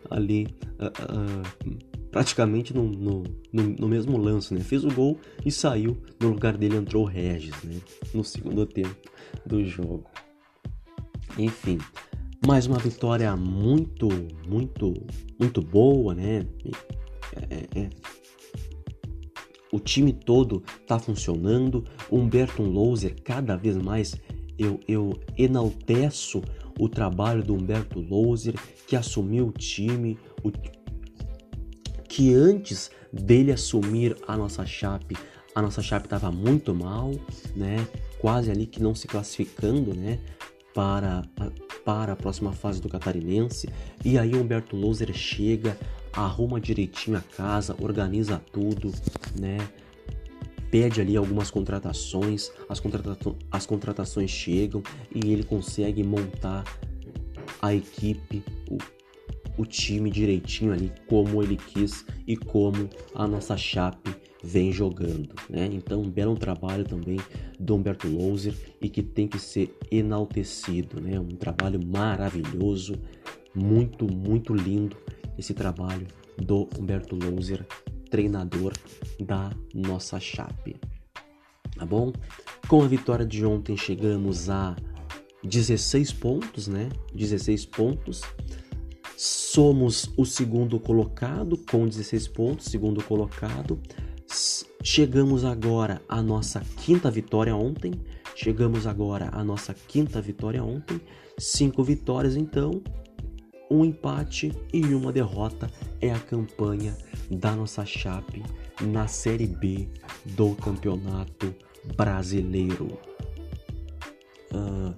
Ali, 0.10 0.48
uh, 0.80 0.86
uh, 0.86 1.78
praticamente 2.10 2.74
no, 2.74 2.86
no, 2.86 3.24
no, 3.52 3.64
no, 3.64 3.88
mesmo 3.88 4.18
lance, 4.18 4.54
né? 4.54 4.62
Fez 4.62 4.86
o 4.86 4.94
gol 4.94 5.18
e 5.46 5.52
saiu. 5.52 5.98
No 6.22 6.30
lugar 6.30 6.58
dele 6.58 6.78
entrou 6.78 7.04
o 7.04 7.08
Regis, 7.08 7.56
né? 7.64 7.82
No 8.14 8.24
segundo 8.24 8.66
tempo 8.66 8.96
do 9.46 9.64
jogo. 9.66 10.06
Enfim, 11.38 11.78
mais 12.46 12.66
uma 12.66 12.78
vitória 12.78 13.36
muito, 13.36 14.08
muito, 14.48 14.94
muito 15.40 15.62
boa, 15.62 16.14
né? 16.16 16.46
É, 17.50 17.80
é, 17.80 17.90
o 19.72 19.80
time 19.80 20.14
todo 20.14 20.64
está 20.82 20.98
funcionando. 20.98 21.84
Humberto 22.12 22.64
Louser, 22.64 23.16
cada 23.24 23.56
vez 23.56 23.78
mais 23.78 24.16
eu, 24.58 24.80
eu 24.88 25.18
enalteço 25.38 26.42
o 26.80 26.90
trabalho 26.90 27.44
do 27.44 27.54
Humberto 27.54 28.00
Louser, 28.00 28.56
que 28.88 28.96
assumiu 28.96 29.48
o 29.48 29.52
time, 29.52 30.18
o, 30.44 30.52
que 32.08 32.34
antes 32.34 32.90
dele 33.12 33.52
assumir 33.52 34.16
a 34.28 34.36
nossa 34.36 34.66
chape, 34.66 35.16
a 35.54 35.62
nossa 35.62 35.82
chape 35.82 36.06
estava 36.06 36.32
muito 36.32 36.74
mal, 36.74 37.12
né? 37.56 37.88
Quase 38.20 38.52
ali 38.52 38.66
que 38.66 38.82
não 38.82 38.94
se 38.94 39.08
classificando, 39.08 39.94
né? 39.94 40.20
Para 40.74 41.24
para 41.90 42.14
a 42.14 42.16
próxima 42.16 42.52
fase 42.54 42.80
do 42.80 42.88
Catarinense. 42.88 43.68
E 44.06 44.18
aí 44.18 44.36
Humberto 44.36 44.76
Louser 44.76 45.12
chega, 45.12 45.76
arruma 46.14 46.60
direitinho 46.60 47.18
a 47.18 47.22
casa, 47.22 47.76
organiza 47.80 48.40
tudo, 48.52 48.94
né? 49.40 49.58
Pede 50.70 51.02
ali 51.02 51.18
algumas 51.18 51.50
contratações, 51.50 52.52
as, 52.70 52.80
contrata 52.80 53.18
as 53.52 53.66
contratações 53.66 54.30
chegam 54.30 54.84
e 55.14 55.32
ele 55.32 55.44
consegue 55.44 56.04
montar 56.04 56.64
a 57.60 57.74
equipe, 57.74 58.44
o, 58.70 58.78
o 59.58 59.66
time 59.66 60.12
direitinho 60.12 60.72
ali, 60.72 60.92
como 61.08 61.42
ele 61.42 61.58
quis 61.58 62.06
e 62.28 62.38
como 62.38 62.88
a 63.16 63.28
nossa 63.28 63.58
chape 63.58 64.16
vem 64.44 64.72
jogando, 64.72 65.36
né? 65.50 65.70
Então, 65.72 66.02
um 66.02 66.10
belo 66.10 66.36
trabalho 66.36 66.86
também 66.86 67.20
do 67.60 67.76
Humberto 67.76 68.08
Louser 68.08 68.56
e 68.82 68.90
que 68.90 69.04
tem 69.04 69.28
que 69.28 69.40
ser 69.40 69.78
enaltecido, 69.92 71.02
né? 71.02 71.20
Um 71.20 71.36
trabalho 71.36 71.80
maravilhoso, 71.86 72.96
muito, 73.54 74.12
muito 74.12 74.54
lindo 74.54 74.96
esse 75.38 75.54
trabalho 75.54 76.08
do 76.38 76.68
Humberto 76.78 77.16
Louser, 77.16 77.66
treinador 78.10 78.74
da 79.20 79.52
nossa 79.74 80.20
Chape. 80.20 80.78
Tá 81.76 81.86
bom? 81.86 82.12
Com 82.68 82.84
a 82.84 82.88
vitória 82.88 83.26
de 83.26 83.46
ontem 83.46 83.76
chegamos 83.76 84.50
a 84.50 84.76
16 85.44 86.14
pontos, 86.14 86.68
né? 86.68 86.90
16 87.14 87.66
pontos. 87.66 88.22
Somos 89.18 90.12
o 90.18 90.26
segundo 90.26 90.80
colocado 90.80 91.58
com 91.70 91.88
16 91.88 92.28
pontos, 92.30 92.68
segundo 92.68 93.04
colocado. 93.04 93.80
Chegamos 94.84 95.44
agora 95.44 96.02
à 96.08 96.22
nossa 96.22 96.62
quinta 96.78 97.10
vitória 97.10 97.56
ontem. 97.56 97.94
Chegamos 98.36 98.88
agora 98.88 99.30
à 99.34 99.44
nossa 99.44 99.74
quinta 99.74 100.22
vitória 100.22 100.64
ontem. 100.64 101.02
Cinco 101.38 101.84
vitórias 101.84 102.36
então 102.36 102.82
um 103.70 103.86
empate 103.86 104.52
e 104.74 104.82
uma 104.94 105.12
derrota 105.12 105.70
é 106.02 106.12
a 106.12 106.20
campanha 106.20 106.98
da 107.30 107.52
nossa 107.56 107.86
Chape 107.86 108.44
na 108.82 109.08
Série 109.08 109.46
B 109.46 109.88
do 110.26 110.56
Campeonato 110.56 111.54
Brasileiro. 111.96 112.98
Uh, 114.52 114.96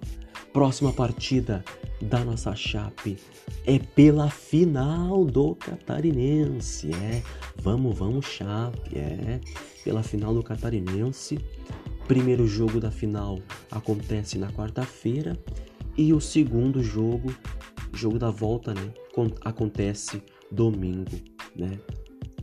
próxima 0.54 0.92
partida 0.92 1.64
da 2.02 2.24
nossa 2.24 2.56
Chape 2.56 3.18
é 3.66 3.80
pela 3.80 4.30
final 4.30 5.26
do 5.26 5.56
Catarinense. 5.56 6.92
É, 6.94 7.22
vamos, 7.58 7.98
vamos, 7.98 8.26
Chape. 8.26 8.98
É, 8.98 9.40
pela 9.84 10.04
final 10.04 10.34
do 10.34 10.44
Catarinense. 10.44 11.40
Primeiro 12.08 12.46
jogo 12.48 12.80
da 12.80 12.92
final 12.92 13.40
acontece 13.70 14.38
na 14.38 14.52
quarta-feira 14.52 15.38
e 15.98 16.14
o 16.14 16.20
segundo 16.20 16.84
jogo 16.84 17.34
jogo 17.94 18.18
da 18.18 18.30
volta, 18.30 18.74
né, 18.74 18.94
acontece 19.42 20.24
domingo, 20.52 21.12
né? 21.56 21.80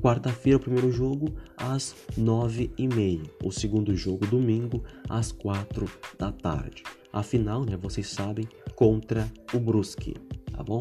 Quarta-feira 0.01 0.59
o 0.59 0.61
primeiro 0.61 0.93
jogo 0.93 1.35
às 1.57 1.95
nove 2.17 2.71
e 2.79 2.87
meia, 2.87 3.23
o 3.43 3.51
segundo 3.51 3.97
jogo 3.97 4.27
domingo 4.27 4.85
às 5.09 5.33
quatro 5.33 5.91
da 6.17 6.31
tarde. 6.31 6.85
A 7.13 7.23
final, 7.23 7.65
né, 7.65 7.77
vocês 7.77 8.09
sabem, 8.09 8.49
contra 8.75 9.31
o 9.53 9.59
Brusque, 9.59 10.15
tá 10.53 10.63
bom? 10.63 10.81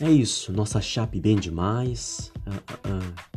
É 0.00 0.10
isso, 0.10 0.52
nossa 0.52 0.80
chape 0.80 1.20
bem 1.20 1.36
demais. 1.36 2.32
Uh, 2.46 2.50
uh, 2.50 2.96
uh. 2.96 3.30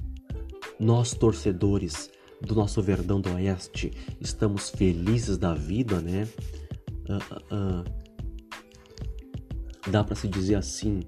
Nós 0.80 1.14
torcedores 1.14 2.10
do 2.42 2.56
nosso 2.56 2.82
Verdão 2.82 3.22
do 3.22 3.34
Oeste 3.34 3.92
estamos 4.20 4.70
felizes 4.70 5.38
da 5.38 5.54
vida, 5.54 6.02
né? 6.02 6.28
Dá 9.90 10.04
para 10.04 10.16
se 10.16 10.28
dizer 10.28 10.56
assim, 10.56 11.02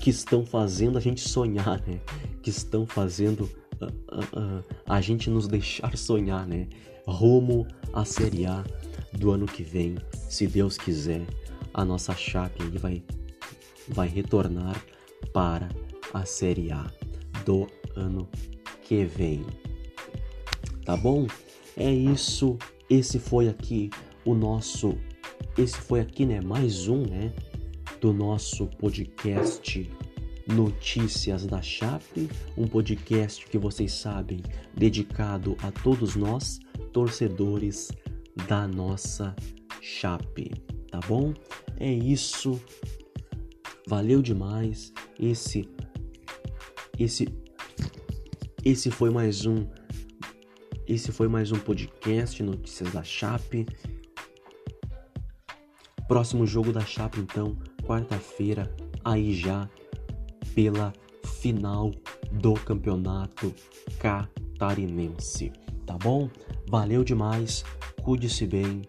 que 0.00 0.10
estão 0.10 0.44
fazendo 0.44 0.98
a 0.98 1.00
gente 1.00 1.26
sonhar, 1.26 1.80
né? 1.86 2.00
Que 2.42 2.50
estão 2.50 2.86
fazendo 2.86 3.48
a 4.86 5.00
gente 5.00 5.30
nos 5.30 5.48
deixar 5.48 5.96
sonhar, 5.96 6.46
né? 6.46 6.68
Rumo 7.06 7.66
à 7.92 8.04
Série 8.04 8.46
A 8.46 8.64
do 9.12 9.30
ano 9.30 9.46
que 9.46 9.62
vem, 9.62 9.96
se 10.28 10.46
Deus 10.46 10.78
quiser, 10.78 11.22
a 11.74 11.84
nossa 11.84 12.14
Chape 12.14 12.62
vai, 12.78 13.02
vai 13.88 14.08
retornar 14.08 14.80
para 15.32 15.68
a 16.12 16.24
Série 16.24 16.70
A 16.72 16.90
do 17.44 17.66
ano 17.96 18.28
que 18.82 19.04
vem. 19.04 19.44
Tá 20.84 20.96
bom? 20.96 21.26
É 21.76 21.90
isso. 21.90 22.58
Esse 22.88 23.18
foi 23.18 23.48
aqui 23.48 23.90
o 24.24 24.34
nosso. 24.34 24.96
Esse 25.56 25.76
foi 25.78 26.00
aqui, 26.00 26.26
né? 26.26 26.40
Mais 26.40 26.88
um, 26.88 27.02
né? 27.02 27.32
Do 28.00 28.12
nosso 28.12 28.66
podcast 28.66 29.90
Notícias 30.46 31.46
da 31.46 31.62
Chape, 31.62 32.28
um 32.56 32.66
podcast 32.66 33.46
que 33.46 33.58
vocês 33.58 33.92
sabem 33.92 34.40
dedicado 34.76 35.56
a 35.62 35.70
todos 35.70 36.16
nós, 36.16 36.58
torcedores 36.92 37.90
da 38.48 38.66
nossa 38.66 39.34
Chape, 39.80 40.50
tá 40.90 41.00
bom? 41.06 41.32
É 41.78 41.92
isso. 41.92 42.60
Valeu 43.86 44.22
demais. 44.22 44.92
Esse 45.18 45.68
esse 46.98 47.28
esse 48.64 48.90
foi 48.90 49.10
mais 49.10 49.44
um 49.46 49.66
esse 50.86 51.10
foi 51.10 51.28
mais 51.28 51.52
um 51.52 51.58
podcast 51.58 52.42
Notícias 52.42 52.92
da 52.92 53.02
Chape. 53.02 53.66
Próximo 56.06 56.46
jogo 56.46 56.72
da 56.72 56.82
Chape 56.82 57.20
então, 57.20 57.56
quarta-feira, 57.84 58.74
aí 59.04 59.34
já 59.34 59.68
pela 60.54 60.92
final 61.40 61.90
do 62.30 62.54
campeonato 62.54 63.54
catarinense. 63.98 65.52
Tá 65.86 65.98
bom? 65.98 66.30
Valeu 66.68 67.04
demais, 67.04 67.64
cuide-se 68.02 68.46
bem, 68.46 68.82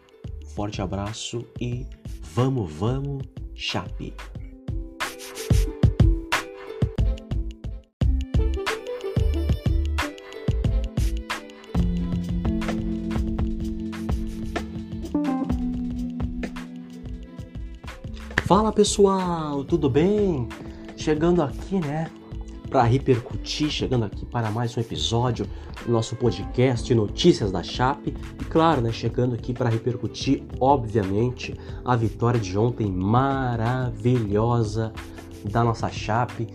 forte 0.56 0.82
abraço 0.82 1.45
e 1.60 1.86
vamos, 2.34 2.71
vamos, 2.71 3.23
Chape! 3.56 4.13
Fala 18.45 18.71
pessoal, 18.71 19.63
tudo 19.63 19.89
bem? 19.89 20.47
Chegando 21.03 21.43
aqui, 21.43 21.81
né, 21.81 22.09
para 22.69 22.83
repercutir, 22.83 23.69
chegando 23.69 24.05
aqui 24.05 24.25
para 24.25 24.49
mais 24.49 24.77
um 24.77 24.79
episódio 24.79 25.45
do 25.85 25.91
nosso 25.91 26.15
podcast 26.15 26.95
Notícias 26.95 27.51
da 27.51 27.61
Chape 27.61 28.15
e 28.39 28.45
claro, 28.45 28.79
né, 28.79 28.89
chegando 28.89 29.35
aqui 29.35 29.53
para 29.53 29.69
repercutir, 29.69 30.45
obviamente, 30.61 31.59
a 31.83 31.93
vitória 31.97 32.39
de 32.39 32.57
ontem 32.57 32.89
maravilhosa 32.89 33.93
da 35.43 35.61
nossa 35.61 35.89
Chape 35.89 36.47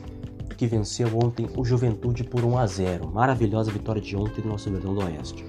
que 0.56 0.66
venceu 0.66 1.08
ontem 1.22 1.46
o 1.54 1.62
Juventude 1.62 2.24
por 2.24 2.42
1 2.42 2.56
a 2.56 2.66
0. 2.66 3.06
Maravilhosa 3.12 3.70
vitória 3.70 4.00
de 4.00 4.16
ontem 4.16 4.40
do 4.40 4.48
nosso 4.48 4.70
Verdão 4.70 4.94
do 4.94 5.04
Oeste. 5.04 5.44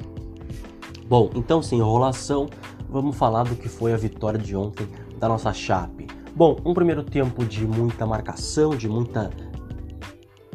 Bom, 1.07 1.29
então 1.35 1.63
sem 1.63 1.79
enrolação, 1.79 2.49
vamos 2.89 3.15
falar 3.15 3.43
do 3.43 3.55
que 3.55 3.69
foi 3.69 3.93
a 3.93 3.97
vitória 3.97 4.38
de 4.38 4.57
ontem 4.57 4.85
da 5.17 5.29
nossa 5.29 5.53
Chape. 5.53 6.18
Bom, 6.39 6.56
um 6.63 6.73
primeiro 6.73 7.04
tempo 7.04 7.43
de 7.43 7.67
muita 7.67 8.06
marcação, 8.06 8.69
de 8.69 8.88
muita 8.88 9.30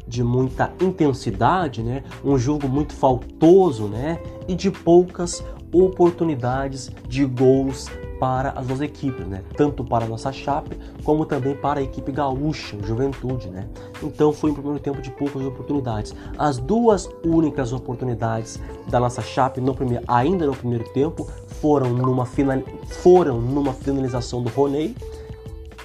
de 0.09 0.25
muita 0.25 0.73
intensidade, 0.81 1.83
né? 1.83 2.03
Um 2.25 2.38
jogo 2.38 2.66
muito 2.66 2.94
faltoso, 2.94 3.87
né? 3.87 4.18
E 4.49 4.55
de 4.55 4.70
poucas 4.70 5.44
oportunidades 5.70 6.90
de 7.07 7.27
gols 7.27 7.90
para 8.18 8.53
as 8.53 8.66
duas 8.66 8.81
equipes, 8.81 9.27
né? 9.27 9.42
Tanto 9.59 9.85
para 9.85 10.07
a 10.07 10.09
nossa 10.09 10.33
Chape 10.33 10.75
como 11.05 11.27
também 11.27 11.55
para 11.55 11.81
a 11.81 11.83
equipe 11.83 12.11
gaúcha, 12.11 12.79
Juventude, 12.83 13.51
né? 13.51 13.68
Então 14.03 14.33
foi 14.33 14.53
um 14.53 14.55
primeiro 14.55 14.81
tempo 14.81 15.03
de 15.03 15.11
poucas 15.11 15.42
oportunidades. 15.42 16.14
As 16.38 16.57
duas 16.57 17.11
únicas 17.23 17.75
oportunidades 17.75 18.59
da 18.88 18.99
nossa 18.99 19.20
Chape 19.20 19.61
no 19.61 19.75
primeiro, 19.75 20.03
ainda 20.09 20.47
no 20.47 20.57
primeiro 20.57 20.85
tempo 20.94 21.29
foram 21.61 21.92
numa 21.92 22.25
final, 22.25 22.62
foram 23.03 23.38
numa 23.38 23.75
finalização 23.75 24.42
do 24.42 24.49
Roney 24.49 24.97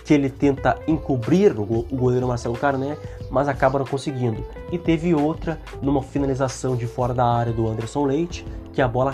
que 0.10 0.14
ele 0.16 0.28
tenta 0.28 0.76
encobrir 0.88 1.54
o 1.60 1.64
goleiro 1.64 2.28
Marcelo 2.28 2.58
Carné, 2.58 2.98
mas 3.30 3.48
acaba 3.48 3.78
não 3.78 3.86
conseguindo. 3.86 4.44
E 4.72 4.78
teve 4.80 5.14
outra 5.14 5.62
numa 5.84 6.02
finalização 6.02 6.76
de 6.76 6.88
fora 6.88 7.14
da 7.14 7.24
área 7.24 7.54
do 7.54 7.68
Anderson 7.68 8.06
Leite, 8.06 8.44
que 8.74 8.82
a 8.82 8.88
bola 8.88 9.14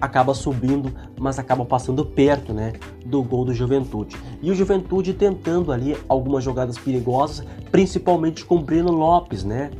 acaba 0.00 0.32
subindo, 0.32 0.90
mas 1.20 1.38
acaba 1.38 1.66
passando 1.66 2.02
perto, 2.02 2.54
né, 2.54 2.72
do 3.04 3.22
gol 3.22 3.44
do 3.44 3.52
Juventude. 3.52 4.16
E 4.40 4.50
o 4.50 4.54
Juventude 4.54 5.12
tentando 5.12 5.70
ali 5.70 5.94
algumas 6.08 6.42
jogadas 6.42 6.78
perigosas, 6.78 7.46
principalmente 7.70 8.42
com 8.42 8.62
Breno 8.62 8.90
Lopes, 8.90 9.44
né? 9.44 9.70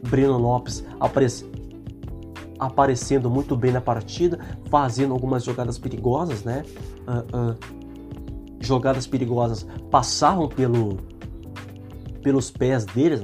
Breno 0.00 0.38
Lopes 0.38 0.84
aparece 1.00 1.44
aparecendo 2.56 3.28
muito 3.28 3.56
bem 3.56 3.72
na 3.72 3.80
partida, 3.80 4.38
fazendo 4.70 5.12
algumas 5.12 5.42
jogadas 5.42 5.76
perigosas, 5.76 6.44
né? 6.44 6.62
Uh, 7.06 7.50
uh, 7.50 7.75
jogadas 8.60 9.06
perigosas 9.06 9.66
passavam 9.90 10.48
pelo, 10.48 10.98
pelos 12.22 12.50
pés 12.50 12.84
deles, 12.84 13.22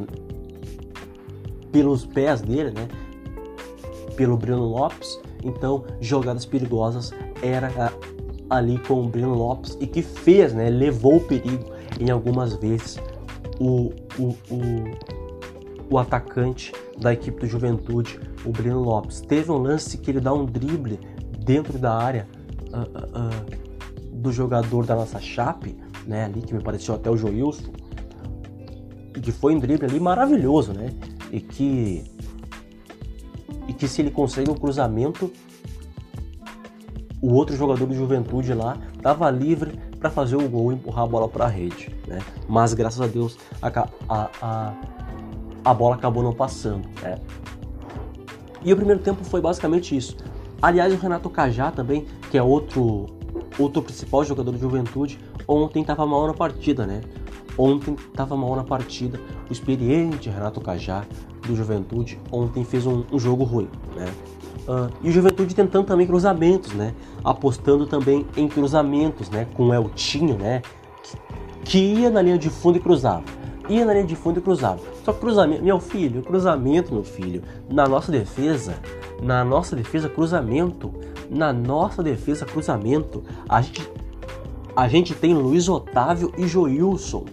pelos 1.71 2.05
pés 2.05 2.41
dele, 2.41 2.71
né? 2.71 2.89
Pelo 4.17 4.37
Breno 4.37 4.65
Lopes. 4.65 5.21
Então, 5.43 5.85
jogadas 6.01 6.45
perigosas 6.45 7.13
era 7.43 7.93
ali 8.49 8.79
com 8.79 9.03
o 9.03 9.09
Breno 9.09 9.35
Lopes 9.35 9.77
e 9.81 9.87
que 9.87 10.03
fez, 10.03 10.53
né? 10.53 10.69
Levou 10.69 11.17
o 11.17 11.21
perigo 11.21 11.73
em 11.99 12.11
algumas 12.11 12.55
vezes 12.55 12.99
o, 13.59 13.93
o, 14.19 14.37
o, 14.51 15.91
o 15.91 15.99
atacante 15.99 16.73
da 16.99 17.13
equipe 17.13 17.41
do 17.41 17.47
Juventude, 17.47 18.21
o 18.45 18.51
Breno 18.51 18.81
Lopes. 18.81 19.21
Teve 19.21 19.51
um 19.51 19.59
lance 19.59 19.99
que 19.99 20.11
ele 20.11 20.21
dá 20.21 20.33
um 20.33 20.45
drible 20.45 20.99
dentro 21.45 21.79
da 21.79 21.97
área. 21.97 22.29
Uh, 22.69 22.79
uh, 22.79 23.29
uh, 23.29 23.72
do 24.23 24.33
jogador 24.33 24.87
da 24.87 24.95
nossa 24.95 25.21
Chape, 25.21 25.77
né, 26.07 26.25
ali 26.27 26.41
que 26.41 26.55
me 26.55 26.63
pareceu 26.63 26.95
até 26.95 27.11
o 27.11 27.17
Joilson, 27.17 27.73
que 29.21 29.33
foi 29.33 29.55
um 29.55 29.59
drible 29.59 29.87
ali 29.87 30.01
maravilhoso, 30.01 30.73
né? 30.73 30.91
E 31.31 31.41
que 31.41 32.05
e 33.69 33.73
que 33.73 33.87
se 33.87 34.03
ele 34.03 34.11
consegue 34.11 34.51
um 34.51 34.55
cruzamento, 34.55 35.33
o 37.21 37.33
outro 37.33 37.57
jogador 37.57 37.87
do 37.87 37.95
Juventude 37.95 38.53
lá 38.53 38.77
estava 38.97 39.31
livre 39.31 39.79
para 39.99 40.11
fazer 40.11 40.35
o 40.37 40.49
gol 40.49 40.73
e 40.73 40.75
empurrar 40.75 41.05
a 41.05 41.07
bola 41.07 41.29
para 41.29 41.45
a 41.45 41.49
rede, 41.49 41.95
né? 42.09 42.19
Mas 42.49 42.75
graças 42.75 43.01
a 43.01 43.07
Deus 43.07 43.39
a, 43.61 43.69
a, 44.09 44.31
a, 44.41 44.75
a 45.65 45.75
bola 45.75 45.95
acabou 45.95 46.23
não 46.23 46.33
passando, 46.33 46.89
né? 47.01 47.19
E 48.65 48.73
o 48.73 48.77
primeiro 48.77 49.01
tempo 49.01 49.25
foi 49.25 49.41
basicamente 49.41 49.97
isso. 49.97 50.17
Aliás, 50.61 50.93
o 50.93 50.97
Renato 50.97 51.29
Cajá 51.29 51.71
também, 51.71 52.07
que 52.31 52.39
é 52.39 52.43
outro 52.43 53.07
outro 53.59 53.83
principal 53.83 54.25
jogador 54.25 54.53
de 54.53 54.61
Juventude, 54.61 55.19
ontem 55.47 55.83
estava 55.83 56.07
mal 56.07 56.27
na 56.27 56.35
partida, 56.35 56.87
né? 56.87 57.01
Ontem 57.57 57.95
estava 57.95 58.37
mal 58.37 58.55
na 58.57 58.65
partida. 58.65 59.21
O 59.49 59.53
experiente 59.53 60.31
Renato 60.31 60.61
Cajá 60.61 61.05
do 61.47 61.55
Juventude 61.55 62.19
ontem 62.31 62.65
fez 62.65 62.87
um, 62.87 63.05
um 63.13 63.19
jogo 63.19 63.45
ruim, 63.45 63.69
né? 63.95 64.07
Uh, 64.67 64.91
e 65.03 65.09
o 65.09 65.13
Juventude 65.13 65.55
tentando 65.55 65.85
também 65.87 66.07
cruzamentos, 66.07 66.73
né? 66.73 66.95
Apostando 67.25 67.87
também 67.87 68.25
em 68.37 68.49
cruzamentos, 68.49 69.29
né? 69.29 69.47
Com 69.55 69.69
o 69.69 69.75
Eltinho, 69.75 70.39
né? 70.39 70.63
Que, 71.03 71.19
que 71.65 71.79
ia 71.79 72.11
na 72.11 72.23
linha 72.23 72.39
de 72.39 72.49
fundo 72.49 72.79
e 72.79 72.81
cruzava. 72.81 73.25
Ia 73.69 73.85
na 73.85 73.93
linha 73.93 74.07
de 74.07 74.15
fundo 74.15 74.39
e 74.39 74.43
cruzava. 74.43 74.81
Só 75.05 75.13
cruzamento, 75.13 75.65
meu 75.65 75.81
filho, 75.81 76.23
cruzamento, 76.23 76.95
meu 76.95 77.05
filho, 77.05 77.43
na 77.69 77.89
nossa 77.89 78.13
defesa, 78.13 78.77
na 79.21 79.45
nossa 79.45 79.75
defesa, 79.75 80.09
cruzamento 80.09 80.93
na 81.33 81.53
nossa 81.53 82.03
defesa 82.03 82.45
cruzamento, 82.45 83.23
a 83.49 83.63
gente, 83.63 83.91
a 84.77 84.87
gente 84.87 85.15
tem 85.15 85.35
Luiz 85.35 85.69
Otávio 85.69 86.33
e 86.37 86.47
Joilson. 86.47 87.25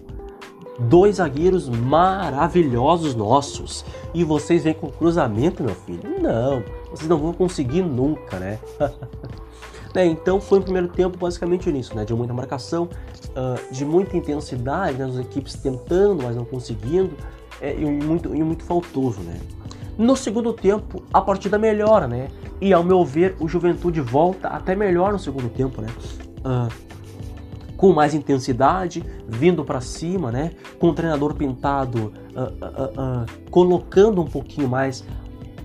Dois 0.78 1.16
zagueiros 1.16 1.68
maravilhosos 1.68 3.14
nossos. 3.14 3.84
E 4.14 4.24
vocês 4.24 4.64
vêm 4.64 4.72
com 4.72 4.88
cruzamento, 4.90 5.62
meu 5.62 5.74
filho? 5.74 6.20
Não, 6.20 6.62
vocês 6.90 7.06
não 7.06 7.18
vão 7.18 7.34
conseguir 7.34 7.82
nunca, 7.82 8.38
né? 8.38 8.58
né? 9.94 10.06
Então 10.06 10.40
foi 10.40 10.58
o 10.58 10.62
primeiro 10.62 10.88
tempo 10.88 11.18
basicamente 11.18 11.70
nisso, 11.70 11.94
né? 11.94 12.06
De 12.06 12.14
muita 12.14 12.32
marcação, 12.32 12.88
uh, 13.30 13.72
de 13.72 13.84
muita 13.84 14.16
intensidade, 14.16 14.96
né? 14.96 15.04
as 15.04 15.18
equipes 15.18 15.52
tentando, 15.54 16.22
mas 16.22 16.34
não 16.34 16.46
conseguindo, 16.46 17.12
é, 17.60 17.74
e, 17.74 17.84
muito, 17.84 18.34
e 18.34 18.42
muito 18.42 18.64
faltoso, 18.64 19.20
né? 19.20 19.38
No 20.00 20.16
segundo 20.16 20.54
tempo, 20.54 21.02
a 21.12 21.20
partida 21.20 21.58
melhora, 21.58 22.08
né? 22.08 22.28
E 22.58 22.72
ao 22.72 22.82
meu 22.82 23.04
ver, 23.04 23.36
o 23.38 23.46
Juventude 23.46 24.00
volta 24.00 24.48
até 24.48 24.74
melhor 24.74 25.12
no 25.12 25.18
segundo 25.18 25.50
tempo, 25.50 25.82
né? 25.82 25.88
Uh, 26.38 26.72
com 27.76 27.92
mais 27.92 28.14
intensidade, 28.14 29.04
vindo 29.28 29.62
para 29.62 29.82
cima, 29.82 30.32
né? 30.32 30.52
Com 30.78 30.88
o 30.88 30.94
treinador 30.94 31.34
pintado 31.34 32.14
uh, 32.34 32.42
uh, 32.42 33.50
colocando 33.50 34.22
um 34.22 34.24
pouquinho 34.24 34.70
mais 34.70 35.04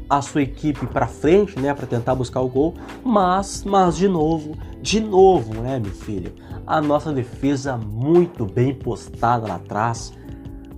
a 0.10 0.22
sua 0.22 0.42
equipe 0.42 0.86
para 0.86 1.08
frente, 1.08 1.58
né, 1.58 1.74
para 1.74 1.88
tentar 1.88 2.14
buscar 2.14 2.42
o 2.42 2.48
gol, 2.48 2.76
mas, 3.04 3.64
mas 3.64 3.98
de 3.98 4.08
novo, 4.08 4.56
de 4.80 5.00
novo, 5.00 5.62
né, 5.62 5.80
meu 5.80 5.94
filho, 5.94 6.32
a 6.68 6.80
nossa 6.80 7.12
defesa 7.12 7.76
muito 7.76 8.46
bem 8.46 8.72
postada 8.72 9.48
lá 9.48 9.56
atrás. 9.56 10.14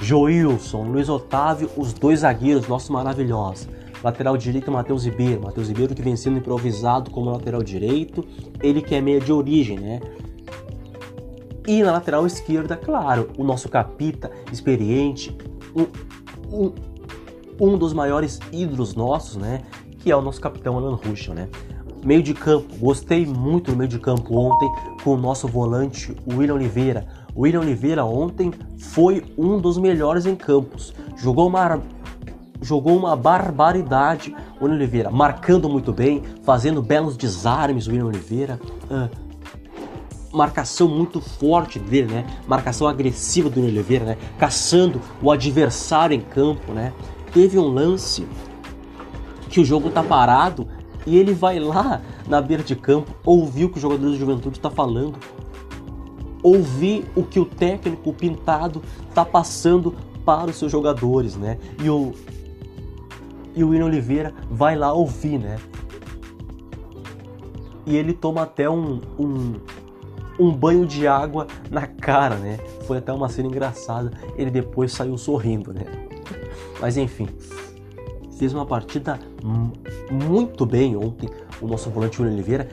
Joilson, 0.02 0.84
Luiz 0.84 1.10
Otávio, 1.10 1.70
os 1.76 1.94
dois 1.94 2.20
zagueiros, 2.20 2.68
nossos 2.68 2.90
maravilhosos. 2.90 3.68
Lateral 4.04 4.38
direito, 4.38 4.72
Matheus 4.72 5.06
Ribeiro. 5.06 5.42
Matheus 5.42 5.68
Ribeiro 5.68 5.96
que 5.96 6.02
vem 6.02 6.16
sendo 6.16 6.38
improvisado 6.38 7.10
como 7.10 7.32
lateral 7.32 7.64
direito. 7.64 8.24
Ele 8.62 8.82
que 8.82 8.96
é 8.96 9.02
meia 9.02 9.20
de 9.20 9.32
origem, 9.32 9.80
né? 9.80 10.00
E 11.68 11.84
na 11.84 11.92
lateral 11.92 12.26
esquerda, 12.26 12.78
claro, 12.78 13.30
o 13.38 13.44
nosso 13.44 13.68
capita 13.68 14.32
experiente, 14.54 15.36
um, 15.76 15.88
um, 16.56 16.74
um 17.60 17.78
dos 17.78 17.92
maiores 17.92 18.40
ídolos 18.52 18.96
nossos, 18.96 19.36
né? 19.36 19.64
Que 20.00 20.12
é 20.12 20.16
o 20.16 20.22
nosso 20.22 20.40
capitão 20.40 20.78
Alan 20.78 20.96
Ruschel, 20.96 21.34
né? 21.34 21.50
Meio 22.06 22.24
de 22.24 22.34
campo, 22.34 22.74
gostei 22.78 23.26
muito 23.26 23.72
do 23.72 23.78
meio 23.78 23.90
de 23.90 24.00
campo 24.00 24.38
ontem 24.38 24.70
com 25.04 25.16
o 25.16 25.18
nosso 25.18 25.48
volante 25.48 26.16
William 26.32 26.54
Oliveira. 26.54 27.06
O 27.38 27.42
William 27.42 27.60
Oliveira 27.60 28.04
ontem 28.04 28.52
foi 28.80 29.24
um 29.38 29.60
dos 29.60 29.78
melhores 29.78 30.26
em 30.26 30.36
campos. 30.36 30.92
Jogou 31.16 31.48
uma, 31.48 31.80
jogou 32.64 32.98
uma 32.98 33.16
barbaridade 33.16 34.36
o 34.60 34.64
William 34.64 34.78
Oliveira, 34.78 35.12
marcando 35.12 35.70
muito 35.70 35.94
bem, 35.94 36.24
fazendo 36.42 36.82
belos 36.82 37.16
desarmes 37.16 37.86
o 37.86 37.92
William 37.92 38.08
Oliveira. 38.08 38.60
Uh, 38.90 39.08
marcação 40.36 40.88
muito 40.88 41.22
forte 41.22 41.78
dele, 41.78 42.12
né? 42.12 42.26
Marcação 42.48 42.88
agressiva 42.88 43.52
do 43.52 43.62
Oliveira, 43.62 44.04
né? 44.04 44.18
Caçando 44.40 45.00
o 45.22 45.32
adversário 45.32 46.16
em 46.16 46.22
campo, 46.22 46.74
né? 46.74 46.92
Teve 47.32 47.60
um 47.60 47.68
lance 47.68 48.28
que 49.48 49.60
o 49.60 49.66
jogo 49.66 49.92
tá 49.92 50.02
parado 50.02 50.68
e 51.06 51.16
ele 51.16 51.36
vai 51.36 51.60
lá 51.60 52.02
na 52.28 52.42
beira 52.42 52.64
de 52.64 52.76
campo 52.76 53.14
ouvir 53.24 53.66
o 53.66 53.70
que 53.70 53.78
o 53.78 53.82
jogador 53.82 54.10
da 54.10 54.18
Juventude 54.18 54.58
está 54.58 54.72
falando, 54.72 55.20
ouvir 56.48 57.06
o 57.16 57.24
que 57.24 57.40
o 57.40 57.46
técnico 57.46 58.14
pintado 58.14 58.82
tá 59.14 59.26
passando 59.26 59.96
para 60.26 60.50
os 60.50 60.58
seus 60.58 60.72
jogadores, 60.72 61.36
né? 61.36 61.58
E 61.82 61.90
o 61.90 62.14
e 63.56 63.64
o 63.64 63.70
William 63.70 63.86
Oliveira 63.86 64.34
vai 64.52 64.76
lá 64.76 64.94
ouvir, 64.94 65.40
né? 65.40 65.58
E 67.88 67.96
ele 67.96 68.14
toma 68.14 68.44
até 68.44 68.70
um, 68.70 69.02
um, 69.18 69.54
um 70.40 70.52
banho 70.52 70.86
de 70.86 71.08
água 71.08 71.48
na 71.72 71.88
cara, 71.88 72.36
né? 72.36 72.58
Foi 72.86 73.00
até 73.00 73.12
uma 73.12 73.28
cena 73.30 73.48
engraçada. 73.48 74.12
Ele 74.36 74.52
depois 74.52 74.92
saiu 74.92 75.18
sorrindo, 75.18 75.74
né? 75.74 75.86
Mas 76.80 76.98
enfim, 76.98 77.28
fez 78.38 78.54
uma 78.54 78.66
partida 78.66 79.20
muito 80.12 80.64
bem 80.64 80.96
ontem 80.96 81.28
o 81.60 81.68
nosso 81.68 81.90
volante 81.90 82.22
William 82.22 82.36
Oliveira, 82.36 82.70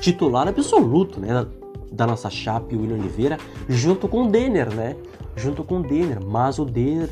titular 0.00 0.48
absoluto, 0.48 1.20
né? 1.20 1.46
Da 1.90 2.06
nossa 2.06 2.30
chape, 2.30 2.76
William 2.76 2.96
Oliveira, 2.96 3.38
junto 3.68 4.08
com 4.08 4.24
o 4.24 4.30
Denner, 4.30 4.72
né? 4.74 4.96
Junto 5.36 5.64
com 5.64 5.78
o 5.78 5.82
Denner, 5.82 6.22
mas 6.24 6.58
o 6.58 6.64
Denner 6.64 7.08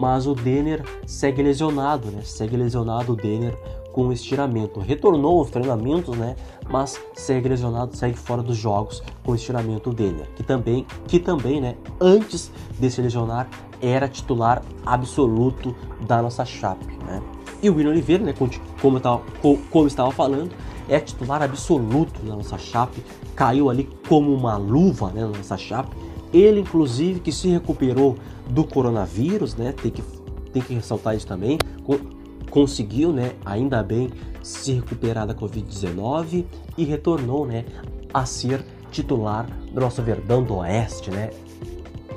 mas 0.00 0.26
o 0.26 0.34
Denner 0.34 0.82
segue 1.06 1.42
lesionado, 1.42 2.10
né? 2.10 2.22
Segue 2.24 2.56
lesionado 2.56 3.12
o 3.12 3.16
Denner 3.16 3.54
com 3.92 4.10
estiramento. 4.10 4.80
Retornou 4.80 5.40
aos 5.40 5.50
treinamentos, 5.50 6.16
né? 6.16 6.36
Mas 6.70 6.98
segue 7.12 7.50
lesionado, 7.50 7.94
segue 7.94 8.16
fora 8.16 8.42
dos 8.42 8.56
jogos 8.56 9.02
com 9.22 9.34
estiramento 9.34 9.92
dele, 9.92 10.24
que 10.34 10.42
também, 10.42 10.86
que 11.06 11.18
também, 11.18 11.60
né? 11.60 11.76
Antes 12.00 12.50
de 12.78 12.90
se 12.90 13.02
lesionar, 13.02 13.46
era 13.82 14.08
titular 14.08 14.62
absoluto 14.86 15.76
da 16.06 16.22
nossa 16.22 16.46
chape, 16.46 16.86
né? 17.04 17.22
E 17.62 17.68
o 17.68 17.74
William 17.74 17.90
Oliveira, 17.90 18.24
né? 18.24 18.32
Como 18.80 18.94
eu 18.94 18.98
estava, 18.98 19.22
como 19.42 19.84
eu 19.84 19.86
estava 19.86 20.10
falando, 20.10 20.50
é 20.88 20.98
titular 20.98 21.42
absoluto 21.42 22.20
da 22.22 22.34
nossa 22.34 22.58
chape, 22.58 23.02
caiu 23.34 23.70
ali 23.70 23.88
como 24.08 24.34
uma 24.34 24.56
luva, 24.56 25.10
né? 25.10 25.22
Na 25.22 25.28
nossa 25.28 25.56
chape. 25.56 25.96
Ele, 26.32 26.60
inclusive, 26.60 27.20
que 27.20 27.32
se 27.32 27.48
recuperou 27.48 28.16
do 28.48 28.64
coronavírus, 28.64 29.56
né? 29.56 29.72
Tem 29.72 29.90
que, 29.90 30.02
tem 30.52 30.62
que 30.62 30.74
ressaltar 30.74 31.16
isso 31.16 31.26
também 31.26 31.58
conseguiu, 32.50 33.12
né, 33.12 33.32
ainda 33.44 33.82
bem, 33.82 34.10
se 34.42 34.72
recuperar 34.72 35.26
da 35.26 35.34
Covid-19 35.34 36.44
e 36.76 36.84
retornou, 36.84 37.46
né, 37.46 37.64
a 38.12 38.26
ser 38.26 38.64
titular 38.90 39.46
do 39.72 39.80
nosso 39.80 40.02
Verdão 40.02 40.42
do 40.42 40.56
Oeste, 40.56 41.10
né, 41.10 41.30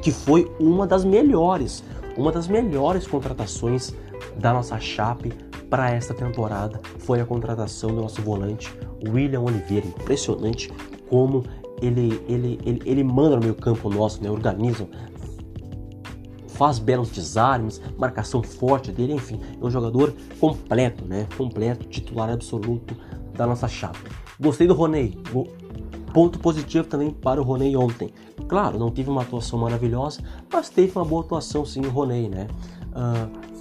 que 0.01 0.11
foi 0.11 0.51
uma 0.59 0.87
das 0.87 1.05
melhores, 1.05 1.83
uma 2.17 2.31
das 2.31 2.47
melhores 2.47 3.07
contratações 3.07 3.93
da 4.37 4.51
nossa 4.51 4.79
Chape 4.79 5.31
para 5.73 5.89
esta 5.89 6.13
temporada 6.13 6.79
foi 6.99 7.19
a 7.19 7.25
contratação 7.25 7.89
do 7.89 7.99
nosso 8.03 8.21
volante 8.21 8.71
William 9.09 9.41
Oliveira. 9.41 9.87
Impressionante 9.87 10.71
como 11.09 11.43
ele, 11.81 12.23
ele, 12.29 12.59
ele, 12.63 12.81
ele 12.85 13.03
manda 13.03 13.37
no 13.37 13.41
meio 13.41 13.55
campo 13.55 13.89
nosso, 13.89 14.21
né? 14.21 14.29
organiza 14.29 14.87
faz 16.49 16.77
belos 16.77 17.09
desarmes, 17.09 17.81
marcação 17.97 18.43
forte 18.43 18.91
dele, 18.91 19.13
enfim, 19.13 19.41
é 19.59 19.65
um 19.65 19.71
jogador 19.71 20.13
completo, 20.39 21.05
né? 21.05 21.27
Completo, 21.35 21.87
titular 21.87 22.29
absoluto 22.29 22.95
da 23.33 23.47
nossa 23.47 23.67
chapa. 23.67 23.97
Gostei 24.39 24.67
do 24.67 24.75
Roney. 24.75 25.17
Ponto 26.13 26.37
positivo 26.37 26.85
também 26.85 27.09
para 27.09 27.41
o 27.41 27.43
Roney 27.43 27.75
ontem. 27.75 28.13
Claro, 28.47 28.77
não 28.77 28.91
teve 28.91 29.09
uma 29.09 29.23
atuação 29.23 29.57
maravilhosa, 29.57 30.21
mas 30.53 30.69
teve 30.69 30.91
uma 30.95 31.03
boa 31.03 31.23
atuação 31.23 31.65
sim 31.65 31.81
o 31.81 31.89
Roney, 31.89 32.29
né? 32.29 32.47
Uh, 32.91 33.52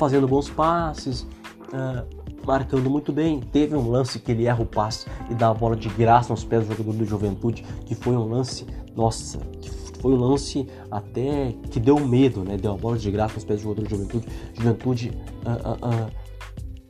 fazendo 0.00 0.26
bons 0.26 0.48
passes, 0.48 1.20
uh, 1.20 2.06
marcando 2.46 2.88
muito 2.88 3.12
bem. 3.12 3.40
Teve 3.40 3.76
um 3.76 3.90
lance 3.90 4.18
que 4.18 4.32
ele 4.32 4.46
erra 4.46 4.62
o 4.62 4.66
passe 4.66 5.06
e 5.28 5.34
dá 5.34 5.50
a 5.50 5.54
bola 5.54 5.76
de 5.76 5.90
graça 5.90 6.32
nos 6.32 6.42
pés 6.42 6.66
do 6.66 6.74
jogador 6.74 6.96
do 6.96 7.04
Juventude, 7.04 7.62
que 7.84 7.94
foi 7.94 8.16
um 8.16 8.26
lance, 8.26 8.66
nossa, 8.96 9.38
que 9.60 9.70
foi 10.00 10.12
um 10.12 10.16
lance 10.16 10.66
até 10.90 11.54
que 11.70 11.78
deu 11.78 12.00
medo, 12.00 12.42
né? 12.42 12.56
Deu 12.56 12.72
a 12.72 12.76
bola 12.78 12.96
de 12.96 13.10
graça 13.10 13.34
nos 13.34 13.44
pés 13.44 13.60
do 13.60 13.64
jogador 13.64 13.84
de 13.84 13.90
Juventude. 13.90 14.26
Juventude 14.54 15.12
uh, 15.44 16.06
uh, 16.06 16.10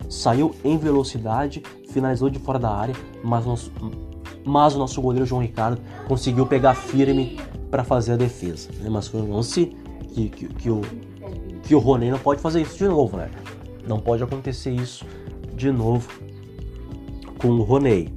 saiu 0.09 0.55
em 0.63 0.79
velocidade, 0.79 1.65
finalizou 1.89 2.31
de 2.31 2.39
fora 2.39 2.61
da 2.61 2.71
área, 2.71 2.95
mas, 3.25 3.45
nosso, 3.45 3.73
mas 4.45 4.77
o 4.77 4.79
nosso 4.79 5.03
goleiro 5.03 5.27
João 5.27 5.43
Ricardo 5.43 5.81
conseguiu 6.07 6.47
pegar 6.47 6.75
firme 6.75 7.41
para 7.73 7.83
fazer 7.83 8.13
a 8.13 8.17
defesa. 8.17 8.71
Né? 8.79 8.89
Mas 8.89 9.09
foi 9.09 9.21
um 9.21 9.35
lance 9.35 9.77
que, 10.15 10.29
que, 10.29 10.47
que, 10.47 10.71
o, 10.71 10.83
que 11.63 11.75
o 11.75 11.79
Rony 11.79 12.11
não 12.11 12.19
pode 12.19 12.41
fazer 12.41 12.63
isso 12.63 12.79
de 12.79 12.89
novo, 12.89 13.17
né? 13.17 13.31
Não 13.87 13.99
pode 13.99 14.23
acontecer 14.23 14.71
isso 14.71 15.05
de 15.55 15.71
novo 15.71 16.09
com 17.39 17.49
o 17.49 17.63
Roney. 17.63 18.13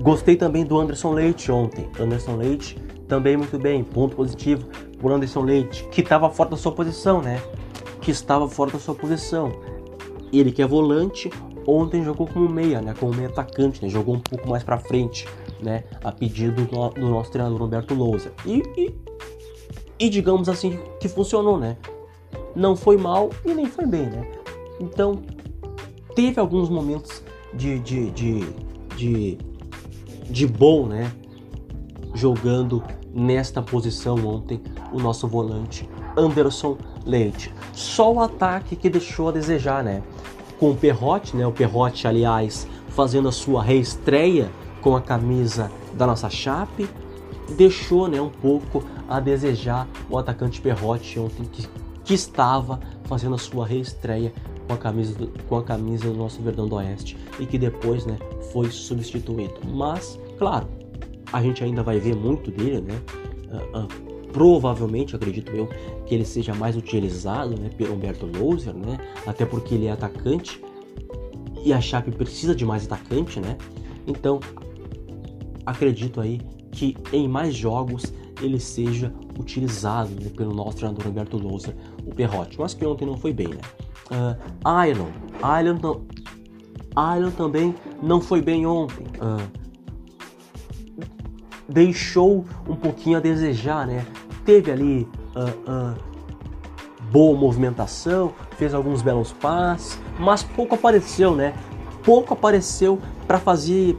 Gostei 0.00 0.36
também 0.36 0.64
do 0.64 0.78
Anderson 0.78 1.12
Leite 1.12 1.50
ontem. 1.50 1.88
Anderson 1.98 2.36
Leite 2.36 2.78
também 3.08 3.36
muito 3.36 3.58
bem, 3.58 3.82
ponto 3.82 4.16
positivo 4.16 4.66
por 4.98 5.12
Anderson 5.12 5.42
Leite, 5.42 5.84
que 5.90 6.00
estava 6.00 6.28
fora 6.30 6.50
da 6.50 6.56
sua 6.56 6.72
posição, 6.72 7.22
né? 7.22 7.40
Que 8.00 8.10
estava 8.10 8.48
fora 8.48 8.70
da 8.70 8.78
sua 8.78 8.94
posição. 8.94 9.52
Ele 10.32 10.50
que 10.50 10.62
é 10.62 10.66
volante, 10.66 11.30
ontem 11.66 12.02
jogou 12.02 12.26
como 12.26 12.48
meia, 12.48 12.80
né? 12.80 12.94
Como 12.98 13.14
meia 13.14 13.28
atacante, 13.28 13.82
né? 13.82 13.88
Jogou 13.88 14.16
um 14.16 14.20
pouco 14.20 14.48
mais 14.48 14.62
para 14.62 14.78
frente, 14.78 15.26
né? 15.62 15.84
A 16.02 16.10
pedido 16.12 16.64
do, 16.64 16.88
do, 16.90 17.08
nosso 17.08 17.30
treinador 17.30 17.58
Roberto 17.58 17.94
Lousa. 17.94 18.32
E, 18.44 18.62
e, 18.76 18.94
e 19.98 20.08
digamos 20.08 20.48
assim 20.48 20.78
que 21.00 21.08
funcionou, 21.08 21.58
né? 21.58 21.76
Não 22.54 22.76
foi 22.76 22.96
mal 22.96 23.30
e 23.44 23.52
nem 23.52 23.66
foi 23.66 23.86
bem, 23.86 24.06
né? 24.06 24.30
Então 24.80 25.22
teve 26.14 26.40
alguns 26.40 26.68
momentos 26.68 27.22
de, 27.52 27.78
de, 27.80 28.10
de, 28.10 28.40
de 28.96 29.38
de 30.28 30.46
bom, 30.46 30.86
né? 30.86 31.12
Jogando 32.14 32.82
nesta 33.12 33.62
posição 33.62 34.16
ontem 34.26 34.60
o 34.92 34.98
nosso 34.98 35.28
volante 35.28 35.88
Anderson 36.16 36.76
Leite. 37.04 37.52
Só 37.72 38.12
o 38.12 38.20
ataque 38.20 38.76
que 38.76 38.88
deixou 38.88 39.28
a 39.28 39.32
desejar, 39.32 39.82
né? 39.82 40.02
Com 40.58 40.70
o 40.70 40.76
Perrote, 40.76 41.36
né? 41.36 41.46
O 41.46 41.52
Perrote, 41.52 42.06
aliás, 42.06 42.66
fazendo 42.88 43.28
a 43.28 43.32
sua 43.32 43.62
reestreia 43.62 44.50
com 44.80 44.96
a 44.96 45.00
camisa 45.00 45.70
da 45.94 46.06
nossa 46.06 46.30
Chape, 46.30 46.88
deixou, 47.52 48.08
né, 48.08 48.20
um 48.20 48.30
pouco 48.30 48.82
a 49.08 49.20
desejar 49.20 49.88
o 50.08 50.18
atacante 50.18 50.60
Perrote 50.60 51.18
ontem 51.18 51.44
que, 51.44 51.68
que 52.04 52.14
estava 52.14 52.80
fazendo 53.04 53.34
a 53.34 53.38
sua 53.38 53.66
reestreia 53.66 54.32
com 54.66 54.74
a 54.74 54.76
camisa 54.76 55.14
do, 55.14 55.28
com 55.44 55.56
a 55.56 55.62
camisa 55.62 56.08
do 56.08 56.14
nosso 56.14 56.40
Verdão 56.42 56.66
do 56.66 56.76
Oeste 56.76 57.16
e 57.38 57.46
que 57.46 57.58
depois, 57.58 58.06
né, 58.06 58.18
foi 58.52 58.70
substituído. 58.70 59.54
Mas, 59.72 60.18
claro, 60.38 60.66
a 61.32 61.42
gente 61.42 61.62
ainda 61.62 61.82
vai 61.82 61.98
ver 61.98 62.14
muito 62.14 62.50
dele, 62.50 62.80
né? 62.80 63.00
Uh, 63.50 63.78
uh, 63.78 64.14
provavelmente, 64.32 65.14
acredito 65.14 65.52
eu, 65.52 65.68
que 66.06 66.14
ele 66.14 66.24
seja 66.24 66.54
mais 66.54 66.76
utilizado, 66.76 67.58
né, 67.60 67.70
pelo 67.76 67.94
Humberto 67.94 68.26
Louser, 68.26 68.74
né? 68.74 68.98
Até 69.26 69.44
porque 69.44 69.74
ele 69.74 69.86
é 69.86 69.92
atacante 69.92 70.62
e 71.64 71.72
a 71.72 71.80
Chape 71.80 72.10
precisa 72.10 72.54
de 72.54 72.64
mais 72.64 72.84
atacante, 72.84 73.40
né? 73.40 73.56
Então, 74.06 74.40
acredito 75.64 76.20
aí 76.20 76.40
que 76.74 76.96
em 77.12 77.28
mais 77.28 77.54
jogos 77.54 78.12
ele 78.42 78.58
seja 78.58 79.14
utilizado 79.38 80.10
né, 80.20 80.30
pelo 80.36 80.52
nosso 80.52 80.76
treinador 80.76 81.06
Roberto 81.06 81.38
Louser, 81.38 81.74
o 82.04 82.14
Perrotti, 82.14 82.58
mas 82.58 82.74
que 82.74 82.84
ontem 82.84 83.06
não 83.06 83.16
foi 83.16 83.32
bem, 83.32 83.48
né? 83.48 83.60
Uh, 84.10 84.86
Island, 84.88 85.12
Island, 85.38 85.80
Island 86.90 87.36
também 87.36 87.74
não 88.02 88.20
foi 88.20 88.42
bem 88.42 88.66
ontem. 88.66 89.06
Uh, 89.16 89.64
deixou 91.68 92.44
um 92.68 92.76
pouquinho 92.76 93.18
a 93.18 93.20
desejar, 93.20 93.86
né? 93.86 94.04
Teve 94.44 94.70
ali 94.70 95.08
uh, 95.34 95.94
uh, 95.94 97.04
boa 97.10 97.38
movimentação, 97.38 98.32
fez 98.58 98.74
alguns 98.74 99.00
belos 99.00 99.32
passes, 99.32 99.98
mas 100.18 100.42
pouco 100.42 100.74
apareceu, 100.74 101.34
né? 101.34 101.54
Pouco 102.02 102.34
apareceu 102.34 102.98
para 103.26 103.38
fazer 103.38 103.96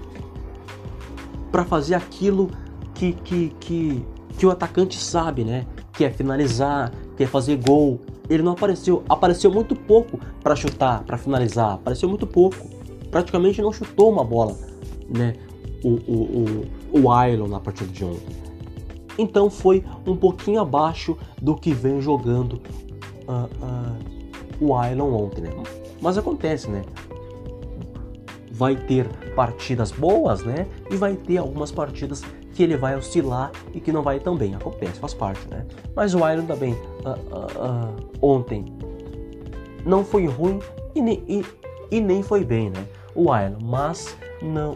para 1.51 1.63
fazer 1.63 1.95
aquilo 1.95 2.51
que, 2.95 3.13
que, 3.13 3.49
que, 3.59 4.05
que 4.37 4.45
o 4.45 4.49
atacante 4.49 4.97
sabe, 4.97 5.43
né? 5.43 5.67
Que 5.93 6.05
é 6.05 6.09
finalizar, 6.09 6.91
que 7.15 7.23
é 7.23 7.27
fazer 7.27 7.57
gol. 7.57 7.99
Ele 8.27 8.41
não 8.41 8.53
apareceu, 8.53 9.03
apareceu 9.07 9.51
muito 9.51 9.75
pouco 9.75 10.19
para 10.41 10.55
chutar, 10.55 11.03
para 11.03 11.17
finalizar, 11.17 11.73
apareceu 11.73 12.09
muito 12.09 12.25
pouco. 12.25 12.67
Praticamente 13.11 13.61
não 13.61 13.71
chutou 13.71 14.11
uma 14.11 14.23
bola, 14.23 14.57
né? 15.07 15.33
O, 15.83 15.89
o, 15.89 16.65
o, 16.97 17.01
o 17.03 17.11
Ailon 17.11 17.47
na 17.47 17.59
partida 17.59 17.91
de 17.91 18.03
ontem. 18.03 18.35
Então 19.17 19.49
foi 19.49 19.83
um 20.05 20.15
pouquinho 20.15 20.59
abaixo 20.59 21.15
do 21.39 21.55
que 21.55 21.73
vem 21.73 22.01
jogando 22.01 22.61
uh, 23.27 23.45
uh, 23.63 24.65
o 24.65 24.75
Ailon 24.75 25.13
ontem, 25.13 25.41
né? 25.41 25.51
Mas 26.01 26.17
acontece, 26.17 26.69
né? 26.69 26.81
Vai 28.51 28.75
ter 28.75 29.07
partidas 29.35 29.91
boas, 29.91 30.43
né? 30.43 30.67
E 30.89 30.95
vai 30.95 31.15
ter 31.15 31.37
algumas 31.37 31.71
partidas 31.71 32.23
que 32.55 32.63
ele 32.63 32.77
vai 32.77 32.95
oscilar 32.95 33.51
e 33.73 33.81
que 33.81 33.91
não 33.91 34.01
vai 34.01 34.17
tão 34.17 34.35
bem. 34.35 34.55
Acontece, 34.55 34.97
faz 34.97 35.13
parte, 35.13 35.45
né? 35.49 35.65
Mas 35.93 36.15
o 36.15 36.19
Iron 36.29 36.45
também 36.45 36.73
uh, 36.73 37.09
uh, 37.09 37.91
uh, 37.91 38.09
ontem 38.21 38.65
não 39.85 40.05
foi 40.05 40.25
ruim 40.25 40.59
e 40.95 41.01
nem, 41.01 41.23
e, 41.27 41.45
e, 41.91 41.99
nem 41.99 42.23
foi 42.23 42.45
bem, 42.45 42.69
né? 42.69 42.85
O 43.13 43.23
Iron, 43.35 43.57
mas 43.61 44.17
não 44.41 44.73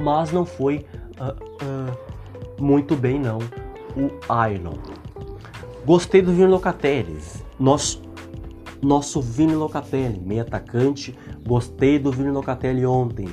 mas 0.00 0.32
não 0.32 0.44
foi 0.44 0.84
muito 2.58 2.96
bem 2.96 3.20
não 3.20 3.38
o 3.96 4.10
Iron. 4.48 4.74
Gostei 5.86 6.20
do 6.22 6.32
Vini 6.32 6.48
Locatelli, 6.48 7.20
nosso 7.58 8.02
nosso 8.82 9.22
Vini 9.22 9.54
Locatelli, 9.54 10.18
meio 10.18 10.42
atacante. 10.42 11.16
Gostei 11.46 12.00
do 12.00 12.10
Vini 12.10 12.30
Locatelli 12.30 12.84
ontem 12.84 13.28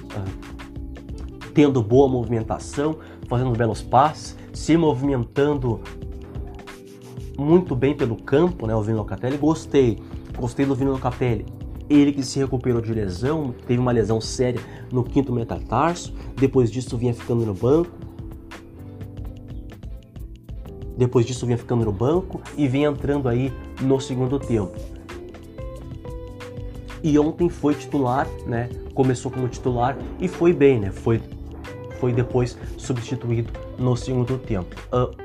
tendo 1.60 1.84
boa 1.84 2.08
movimentação, 2.08 3.00
fazendo 3.28 3.52
belos 3.52 3.82
passes, 3.82 4.34
se 4.54 4.78
movimentando 4.78 5.82
muito 7.38 7.76
bem 7.76 7.94
pelo 7.94 8.16
campo, 8.16 8.66
né, 8.66 8.74
o 8.74 8.82
Vino 8.82 9.00
Locatelli. 9.00 9.36
Gostei, 9.36 10.00
gostei 10.38 10.66
do 10.66 10.74
Vino 10.74 10.92
Locatelli. 10.92 11.46
Ele 11.90 12.14
que 12.14 12.24
se 12.24 12.40
recuperou 12.40 12.80
de 12.80 12.94
lesão, 12.94 13.54
teve 13.68 13.78
uma 13.78 13.92
lesão 13.92 14.22
séria 14.22 14.62
no 14.90 15.04
quinto 15.04 15.34
metatarso, 15.34 16.14
depois 16.38 16.72
disso 16.72 16.96
vinha 16.96 17.14
ficando 17.14 17.46
no 17.46 17.54
banco. 17.54 17.92
Depois 20.98 21.26
disso 21.26 21.46
vinha 21.46 21.58
ficando 21.58 21.84
no 21.84 21.92
banco 21.92 22.40
e 22.56 22.70
vinha 22.70 22.88
entrando 22.88 23.28
aí 23.28 23.52
no 23.82 24.00
segundo 24.00 24.40
tempo. 24.40 24.72
E 27.04 27.20
ontem 27.20 27.50
foi 27.50 27.76
titular, 27.76 28.30
né? 28.48 28.70
Começou 28.94 29.30
como 29.30 29.50
titular 29.50 29.98
e 30.22 30.30
foi 30.30 30.54
bem, 30.54 30.80
né? 30.80 30.92
Foi 30.92 31.22
foi 32.00 32.14
depois 32.14 32.58
substituído 32.78 33.52
no 33.78 33.96
segundo 33.96 34.38
tempo. 34.38 34.76
Uh, 34.92 35.16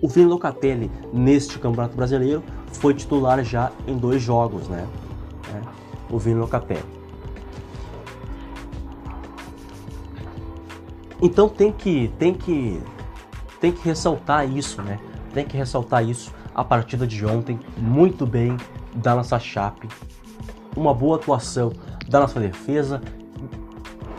o 0.00 0.08
Vini 0.08 0.26
Locatelli, 0.26 0.90
neste 1.12 1.58
Campeonato 1.58 1.96
Brasileiro, 1.96 2.42
foi 2.72 2.94
titular 2.94 3.42
já 3.42 3.72
em 3.86 3.96
dois 3.96 4.22
jogos, 4.22 4.68
né? 4.68 4.86
É, 5.54 6.14
o 6.14 6.18
Vini 6.18 6.36
Locatelli. 6.38 6.84
Então 11.20 11.48
tem 11.48 11.72
que, 11.72 12.08
tem 12.18 12.34
que, 12.34 12.80
tem 13.58 13.72
que 13.72 13.82
ressaltar 13.82 14.48
isso, 14.48 14.82
né? 14.82 15.00
Tem 15.32 15.44
que 15.44 15.56
ressaltar 15.56 16.06
isso. 16.06 16.32
A 16.54 16.62
partida 16.62 17.06
de 17.06 17.24
ontem, 17.24 17.58
muito 17.76 18.26
bem 18.26 18.56
da 18.94 19.14
nossa 19.14 19.38
Chape. 19.38 19.88
Uma 20.76 20.92
boa 20.92 21.16
atuação 21.16 21.72
da 22.08 22.20
nossa 22.20 22.38
defesa 22.38 23.00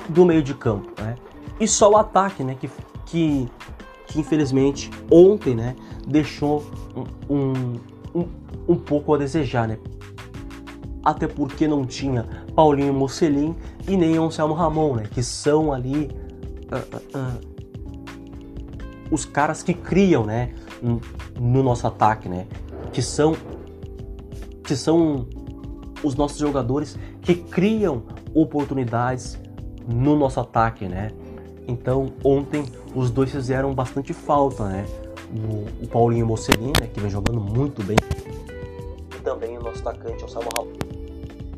do 0.09 0.25
meio 0.25 0.41
de 0.41 0.53
campo, 0.53 0.91
né? 1.01 1.15
E 1.59 1.67
só 1.67 1.91
o 1.91 1.97
ataque, 1.97 2.43
né? 2.43 2.55
Que, 2.59 2.69
que, 3.05 3.49
que 4.07 4.19
infelizmente 4.19 4.91
ontem, 5.11 5.55
né? 5.55 5.75
Deixou 6.05 6.63
um, 7.29 7.79
um, 8.13 8.27
um 8.67 8.75
pouco 8.75 9.13
a 9.13 9.17
desejar, 9.17 9.67
né? 9.67 9.77
Até 11.03 11.27
porque 11.27 11.67
não 11.67 11.85
tinha 11.85 12.25
Paulinho 12.55 12.93
Mocelin 12.93 13.55
e 13.87 13.95
nem 13.95 14.17
Anselmo 14.17 14.53
Ramon, 14.53 14.95
né? 14.95 15.03
Que 15.11 15.23
são 15.23 15.71
ali 15.71 16.09
uh, 16.71 17.17
uh, 17.17 17.39
os 19.09 19.25
caras 19.25 19.63
que 19.63 19.73
criam, 19.73 20.25
né? 20.25 20.53
No 21.39 21.63
nosso 21.63 21.87
ataque, 21.87 22.29
né? 22.29 22.45
Que 22.91 23.01
são 23.01 23.35
que 24.63 24.75
são 24.75 25.25
os 26.03 26.15
nossos 26.15 26.37
jogadores 26.37 26.99
que 27.21 27.33
criam 27.35 28.03
oportunidades 28.33 29.39
no 29.87 30.15
nosso 30.15 30.39
ataque, 30.39 30.85
né? 30.85 31.11
Então 31.67 32.13
ontem 32.23 32.65
os 32.93 33.09
dois 33.09 33.31
fizeram 33.31 33.73
bastante 33.73 34.13
falta, 34.13 34.65
né? 34.65 34.85
O, 35.31 35.83
o 35.83 35.87
Paulinho 35.87 36.25
Mocelin, 36.25 36.71
né, 36.79 36.87
que 36.93 36.99
vem 36.99 37.09
jogando 37.09 37.39
muito 37.39 37.83
bem. 37.83 37.97
E 39.15 39.21
também 39.21 39.57
o 39.57 39.61
nosso 39.61 39.79
atacante, 39.79 40.23
o 40.23 40.29
Samuel 40.29 40.51
Raul, 40.55 40.73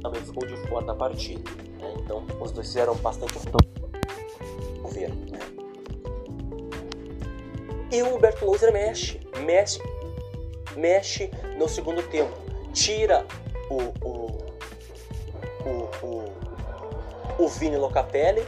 também 0.02 0.22
ficou 0.22 0.48
de 0.48 0.56
fora 0.68 0.86
da 0.86 0.96
partida. 0.96 1.50
Né? 1.80 1.94
Então 2.04 2.24
os 2.40 2.52
dois 2.52 2.68
fizeram 2.68 2.96
bastante 2.96 3.34
falta. 3.34 3.80
Ver, 4.92 5.10
né? 5.10 5.40
E 7.92 8.02
o 8.02 8.16
Humberto 8.16 8.46
Louser 8.46 8.72
mexe, 8.72 9.20
mexe, 9.46 9.82
mexe 10.76 11.30
no 11.58 11.68
segundo 11.68 12.02
tempo. 12.04 12.36
Tira 12.74 13.26
o, 13.70 13.78
o, 14.06 14.38
o, 15.66 16.06
o 16.06 16.49
o 17.38 17.48
Vini 17.48 17.78
Locatelli 17.78 18.46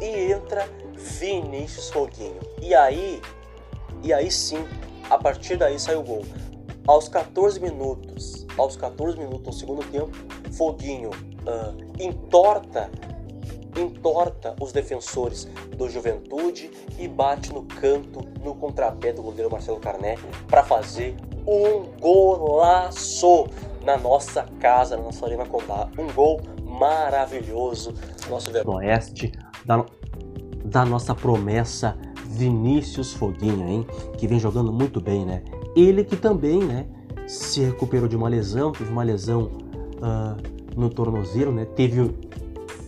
e 0.00 0.32
entra 0.32 0.68
Vinícius 0.94 1.90
Foguinho. 1.90 2.40
E 2.60 2.74
aí, 2.74 3.20
e 4.02 4.12
aí 4.12 4.30
sim, 4.30 4.66
a 5.08 5.18
partir 5.18 5.56
daí 5.56 5.78
sai 5.78 5.96
o 5.96 6.02
gol. 6.02 6.24
Aos 6.86 7.08
14 7.08 7.60
minutos, 7.60 8.46
aos 8.56 8.76
14 8.76 9.18
minutos 9.18 9.42
do 9.42 9.52
segundo 9.52 9.84
tempo, 9.90 10.10
Foguinho 10.52 11.10
uh, 11.10 12.02
entorta 12.02 12.90
entorta 13.80 14.54
os 14.60 14.72
defensores 14.72 15.48
do 15.76 15.88
Juventude 15.88 16.70
e 16.98 17.08
bate 17.08 17.52
no 17.52 17.62
canto, 17.62 18.20
no 18.42 18.54
contrapé 18.54 19.12
do 19.12 19.22
goleiro 19.22 19.50
Marcelo 19.50 19.80
Carné 19.80 20.18
para 20.46 20.62
fazer 20.62 21.16
um 21.46 21.84
golaço 21.98 23.46
na 23.82 23.96
nossa 23.96 24.44
casa, 24.60 24.96
na 24.96 25.04
nossa 25.04 25.24
Arena 25.24 25.46
Condá. 25.46 25.88
Um 25.98 26.12
gol 26.12 26.40
maravilhoso, 26.82 27.94
nosso 28.28 28.50
Oeste, 28.66 29.30
da, 29.64 29.84
da 30.64 30.84
nossa 30.84 31.14
promessa 31.14 31.96
Vinícius 32.26 33.12
Foguinho, 33.12 33.68
hein? 33.68 33.86
Que 34.18 34.26
vem 34.26 34.40
jogando 34.40 34.72
muito 34.72 35.00
bem, 35.00 35.24
né? 35.24 35.44
Ele 35.76 36.02
que 36.02 36.16
também, 36.16 36.58
né? 36.58 36.86
Se 37.26 37.60
recuperou 37.60 38.08
de 38.08 38.16
uma 38.16 38.28
lesão, 38.28 38.72
teve 38.72 38.90
uma 38.90 39.04
lesão 39.04 39.42
uh, 39.42 40.36
no 40.76 40.90
tornozelo, 40.90 41.52
né? 41.52 41.64
Teve, 41.64 42.08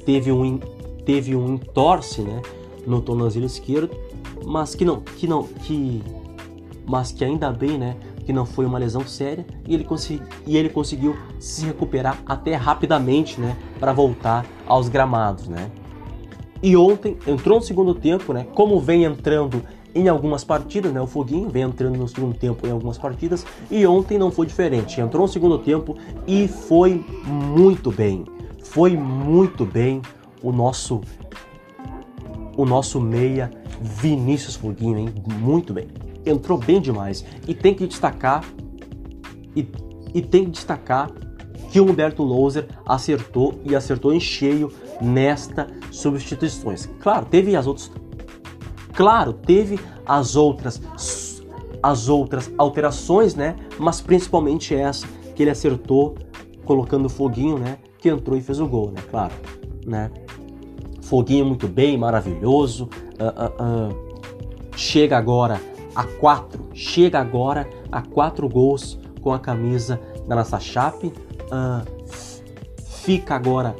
teve, 0.04 0.33
um, 0.33 0.59
teve 1.07 1.37
um 1.37 1.54
entorce, 1.54 2.22
né? 2.22 2.42
No 2.85 3.00
tornozelo 3.00 3.46
esquerdo, 3.46 3.96
mas 4.44 4.74
que 4.74 4.85
não, 4.85 5.00
que 5.00 5.26
não, 5.28 5.45
que, 5.45 6.03
mas 6.84 7.12
que 7.12 7.24
ainda 7.24 7.53
bem, 7.53 7.78
né? 7.78 7.97
Que 8.25 8.33
não 8.33 8.47
foi 8.47 8.64
uma 8.64 8.79
lesão 8.79 9.07
séria 9.07 9.47
e 9.66 9.75
ele, 9.75 9.87
e 10.47 10.57
ele 10.57 10.68
conseguiu 10.68 11.16
se 11.39 11.66
recuperar 11.66 12.18
até 12.27 12.55
rapidamente, 12.55 13.41
né, 13.41 13.57
para 13.79 13.93
voltar 13.93 14.47
aos 14.66 14.89
gramados, 14.89 15.49
né. 15.49 15.70
E 16.62 16.77
ontem 16.77 17.18
entrou 17.27 17.59
no 17.59 17.64
segundo 17.64 17.95
tempo, 17.95 18.33
né, 18.33 18.47
como 18.55 18.81
vem 18.81 19.05
entrando 19.05 19.62
em 19.95 20.09
algumas 20.09 20.43
partidas, 20.43 20.93
né, 20.93 21.01
o 21.01 21.07
Foguinho 21.07 21.49
vem 21.49 21.62
entrando 21.62 21.97
no 21.97 22.09
segundo 22.09 22.35
tempo 22.35 22.66
em 22.66 22.70
algumas 22.70 22.99
partidas 22.99 23.47
e 23.70 23.87
ontem 23.87 24.18
não 24.18 24.31
foi 24.31 24.47
diferente. 24.47 25.01
Entrou 25.01 25.22
no 25.22 25.29
segundo 25.29 25.59
tempo 25.59 25.97
e 26.27 26.49
foi 26.49 27.05
muito 27.25 27.93
bem. 27.93 28.25
Foi 28.62 28.97
muito 28.97 29.64
bem 29.64 30.03
o 30.43 30.51
nosso 30.51 31.01
o 32.57 32.64
nosso 32.64 33.01
meia 33.01 33.51
Vinícius 33.81 34.55
Foguinho, 34.55 34.99
hein? 34.99 35.09
Muito 35.41 35.72
bem 35.72 35.89
entrou 36.25 36.59
bem 36.59 36.81
demais. 36.81 37.25
E 37.47 37.55
tem 37.55 37.75
que 37.75 37.87
destacar 37.87 38.45
e, 39.55 39.66
e 40.12 40.22
tem 40.22 40.45
que 40.45 40.51
destacar 40.51 41.11
que 41.70 41.81
o 41.81 41.91
Humberto 41.91 42.22
Louser 42.22 42.68
acertou 42.87 43.61
e 43.64 43.75
acertou 43.75 44.12
em 44.12 44.20
cheio 44.20 44.72
nesta 45.01 45.66
substituições. 45.91 46.89
Claro, 47.01 47.27
teve 47.27 47.57
as 47.57 47.66
outras 47.66 47.91
Claro, 48.95 49.33
teve 49.33 49.79
as 50.07 50.37
outras 50.37 50.81
as 51.83 52.09
outras 52.09 52.51
alterações, 52.57 53.35
né? 53.35 53.57
Mas 53.79 54.01
principalmente 54.01 54.75
essa 54.75 55.07
que 55.35 55.43
ele 55.43 55.51
acertou 55.51 56.14
colocando 56.64 57.07
o 57.07 57.09
Foguinho, 57.09 57.59
né? 57.59 57.77
Que 57.99 58.09
entrou 58.09 58.39
e 58.39 58.41
fez 58.41 58.61
o 58.61 58.66
gol, 58.66 58.93
né? 58.93 59.03
Claro, 59.11 59.35
né? 59.85 60.11
Foguinho 61.03 61.45
muito 61.45 61.68
bem, 61.68 61.99
maravilhoso. 61.99 62.89
Uh, 63.18 63.62
uh, 63.62 63.91
uh. 63.91 64.14
Chega 64.77 65.18
agora 65.18 65.61
a 65.95 66.05
quatro, 66.05 66.68
chega 66.74 67.20
agora 67.20 67.68
a 67.90 68.03
quatro 68.03 68.49
gols 68.49 68.99
com 69.20 69.32
a 69.32 69.38
camisa 69.38 70.01
da 70.26 70.34
nossa 70.34 70.59
Chape. 70.59 71.12
fica 73.05 73.34
agora 73.34 73.76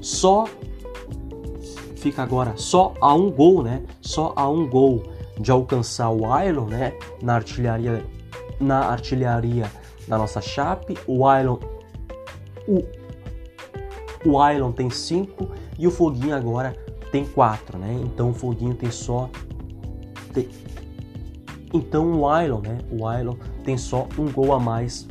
só 0.00 0.44
fica 1.96 2.22
agora 2.22 2.52
só 2.56 2.92
a 3.00 3.14
um 3.14 3.30
gol, 3.30 3.62
né? 3.62 3.82
Só 4.02 4.34
a 4.36 4.46
um 4.46 4.68
gol 4.68 5.02
de 5.40 5.50
alcançar 5.50 6.10
o 6.10 6.30
Ailon, 6.30 6.66
né? 6.66 6.92
Na 7.22 7.36
artilharia, 7.36 8.04
na 8.60 8.80
artilharia 8.90 9.70
da 10.06 10.18
nossa 10.18 10.42
Chape. 10.42 10.98
O 11.06 11.26
Ailon, 11.26 11.56
o, 12.68 12.84
o 14.26 14.38
Ailon 14.38 14.72
tem 14.72 14.90
cinco 14.90 15.48
e 15.78 15.86
o 15.86 15.90
Foguinho 15.90 16.36
agora 16.36 16.76
tem 17.10 17.24
quatro, 17.24 17.78
né? 17.78 17.98
Então 18.04 18.30
o 18.30 18.34
Foguinho 18.34 18.74
tem 18.74 18.90
só 18.90 19.30
tem, 20.34 20.46
então 21.74 22.20
o 22.20 22.28
Ailon, 22.28 22.60
né? 22.60 22.78
O 22.90 23.06
Ailon 23.06 23.34
tem 23.64 23.76
só 23.76 24.06
um 24.16 24.30
gol 24.30 24.52
a 24.52 24.60
mais 24.60 25.06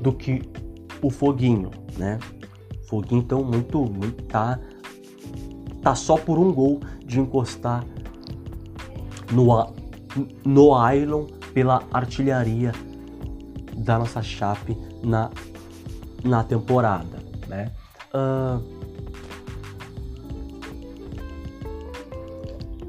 do 0.00 0.12
que 0.12 0.40
o 1.02 1.10
Foguinho, 1.10 1.70
né? 1.98 2.18
Foguinho 2.86 3.20
então 3.20 3.42
muito, 3.42 3.84
muito 3.84 4.22
tá 4.24 4.58
tá 5.82 5.94
só 5.94 6.16
por 6.16 6.38
um 6.38 6.52
gol 6.52 6.80
de 7.04 7.18
encostar 7.18 7.84
no, 9.32 9.74
no 10.44 10.74
Ailon 10.74 11.26
pela 11.52 11.82
artilharia 11.92 12.72
da 13.76 13.98
nossa 13.98 14.22
Chape 14.22 14.76
na, 15.02 15.30
na 16.22 16.44
temporada, 16.44 17.18
né? 17.48 17.72
Uh, 18.14 18.80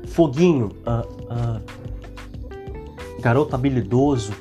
Foguinho, 0.07 0.69
uh, 0.85 1.07
uh, 1.33 1.80
garoto 3.21 3.55
habilidoso, 3.55 4.33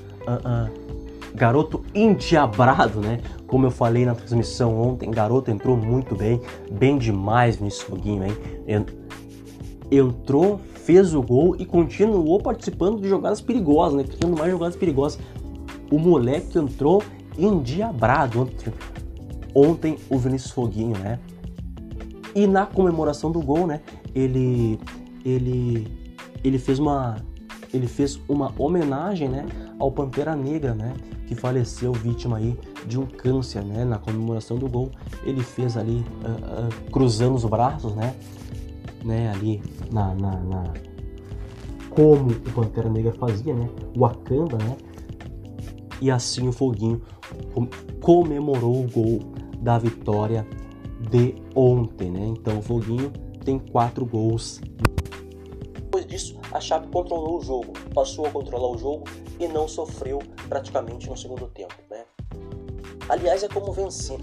garoto 1.34 1.84
endiabrado, 1.94 3.00
né? 3.00 3.20
Como 3.46 3.66
eu 3.66 3.70
falei 3.70 4.04
na 4.04 4.14
transmissão 4.14 4.80
ontem, 4.80 5.10
garoto 5.10 5.50
entrou 5.50 5.76
muito 5.76 6.14
bem, 6.14 6.40
bem 6.72 6.98
demais 6.98 7.60
nesse 7.60 7.84
foguinho, 7.84 8.24
hein? 8.24 8.36
Entrou, 9.90 10.60
fez 10.74 11.14
o 11.14 11.22
gol 11.22 11.56
e 11.58 11.64
continuou 11.64 12.40
participando 12.40 13.00
de 13.00 13.08
jogadas 13.08 13.40
perigosas, 13.40 13.94
né? 13.94 14.04
Criando 14.04 14.38
mais 14.38 14.50
jogadas 14.50 14.76
perigosas. 14.76 15.18
O 15.90 15.98
moleque 15.98 16.58
entrou 16.58 17.02
endiabrado 17.36 18.40
ontem, 18.40 18.72
ontem 19.54 19.96
o 20.08 20.18
Vinícius 20.18 20.52
Foguinho, 20.52 20.96
né? 20.98 21.18
E 22.34 22.46
na 22.46 22.66
comemoração 22.66 23.32
do 23.32 23.40
gol, 23.40 23.66
né? 23.66 23.80
Ele 24.14 24.78
ele 25.24 25.88
ele 26.44 26.58
fez 26.58 26.78
uma 26.78 27.16
ele 27.72 27.86
fez 27.86 28.20
uma 28.28 28.52
homenagem, 28.58 29.28
né, 29.28 29.46
ao 29.78 29.90
Pantera 29.90 30.34
Negra, 30.34 30.74
né, 30.74 30.94
que 31.26 31.34
faleceu 31.34 31.92
vítima 31.92 32.38
aí 32.38 32.58
de 32.86 32.98
um 32.98 33.06
câncer, 33.06 33.62
né, 33.62 33.84
na 33.84 33.98
comemoração 33.98 34.56
do 34.56 34.68
gol. 34.68 34.90
Ele 35.24 35.42
fez 35.42 35.76
ali 35.76 36.04
uh, 36.24 36.66
uh, 36.66 36.90
cruzando 36.90 37.36
os 37.36 37.44
braços, 37.44 37.94
né, 37.94 38.14
né, 39.04 39.30
ali 39.30 39.62
na, 39.92 40.14
na, 40.14 40.40
na, 40.40 40.72
como 41.90 42.30
o 42.30 42.52
Pantera 42.52 42.88
Negra 42.88 43.12
fazia, 43.12 43.54
né, 43.54 43.68
o 43.96 44.00
Wakanda, 44.00 44.58
né, 44.58 44.76
e 46.00 46.10
assim 46.10 46.48
o 46.48 46.52
Foguinho 46.52 47.00
comemorou 48.00 48.84
o 48.84 48.90
gol 48.90 49.20
da 49.60 49.78
vitória 49.78 50.46
de 51.10 51.34
ontem, 51.54 52.10
né. 52.10 52.26
Então 52.26 52.58
o 52.58 52.62
Foguinho 52.62 53.12
tem 53.44 53.58
quatro 53.58 54.04
gols 54.04 54.60
depois 55.74 56.06
disso, 56.06 56.39
a 56.52 56.60
Chape 56.60 56.88
controlou 56.88 57.38
o 57.38 57.40
jogo, 57.40 57.72
passou 57.94 58.26
a 58.26 58.30
controlar 58.30 58.68
o 58.68 58.78
jogo 58.78 59.04
e 59.38 59.46
não 59.46 59.68
sofreu 59.68 60.18
praticamente 60.48 61.08
no 61.08 61.16
segundo 61.16 61.46
tempo. 61.48 61.74
Né? 61.88 62.04
Aliás, 63.08 63.42
é 63.42 63.48
como 63.48 63.72
vencer. 63.72 64.18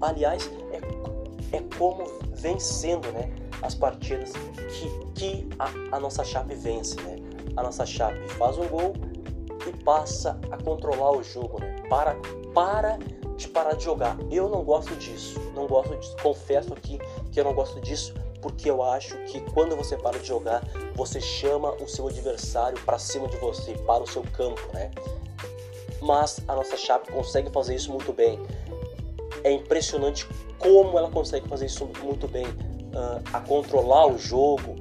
Aliás, 0.00 0.50
é, 0.72 1.56
é 1.56 1.62
como 1.78 2.04
vencendo 2.32 3.10
né, 3.12 3.34
as 3.62 3.74
partidas 3.74 4.32
que, 4.34 5.12
que 5.14 5.48
a, 5.58 5.96
a 5.96 6.00
nossa 6.00 6.22
Chape 6.22 6.54
vence. 6.54 7.00
Né? 7.02 7.16
A 7.56 7.62
nossa 7.62 7.84
Chape 7.84 8.28
faz 8.34 8.56
um 8.58 8.68
gol 8.68 8.92
e 9.66 9.84
passa 9.84 10.38
a 10.50 10.62
controlar 10.62 11.12
o 11.12 11.22
jogo. 11.22 11.60
Né? 11.60 11.76
Para, 11.88 12.16
para 12.54 12.98
de 13.36 13.48
parar 13.48 13.74
de 13.74 13.84
jogar. 13.84 14.16
Eu 14.30 14.48
não 14.48 14.64
gosto 14.64 14.94
disso. 14.96 15.40
Não 15.54 15.66
gosto 15.66 15.96
disso. 15.96 16.16
Confesso 16.22 16.72
aqui 16.72 16.98
que 17.32 17.40
eu 17.40 17.44
não 17.44 17.52
gosto 17.52 17.80
disso 17.80 18.14
porque 18.46 18.70
eu 18.70 18.80
acho 18.80 19.16
que 19.24 19.40
quando 19.40 19.74
você 19.74 19.96
para 19.96 20.20
de 20.20 20.28
jogar, 20.28 20.62
você 20.94 21.20
chama 21.20 21.72
o 21.82 21.88
seu 21.88 22.06
adversário 22.06 22.80
para 22.82 22.96
cima 22.96 23.26
de 23.26 23.36
você, 23.38 23.72
para 23.72 24.04
o 24.04 24.06
seu 24.06 24.22
campo, 24.22 24.60
né? 24.72 24.92
Mas 26.00 26.40
a 26.46 26.54
nossa 26.54 26.76
Chape 26.76 27.10
consegue 27.10 27.50
fazer 27.50 27.74
isso 27.74 27.90
muito 27.90 28.12
bem. 28.12 28.40
É 29.42 29.50
impressionante 29.50 30.28
como 30.60 30.96
ela 30.96 31.10
consegue 31.10 31.48
fazer 31.48 31.66
isso 31.66 31.90
muito 32.00 32.28
bem, 32.28 32.46
uh, 32.46 33.20
a 33.32 33.40
controlar 33.40 34.06
o 34.06 34.16
jogo, 34.16 34.76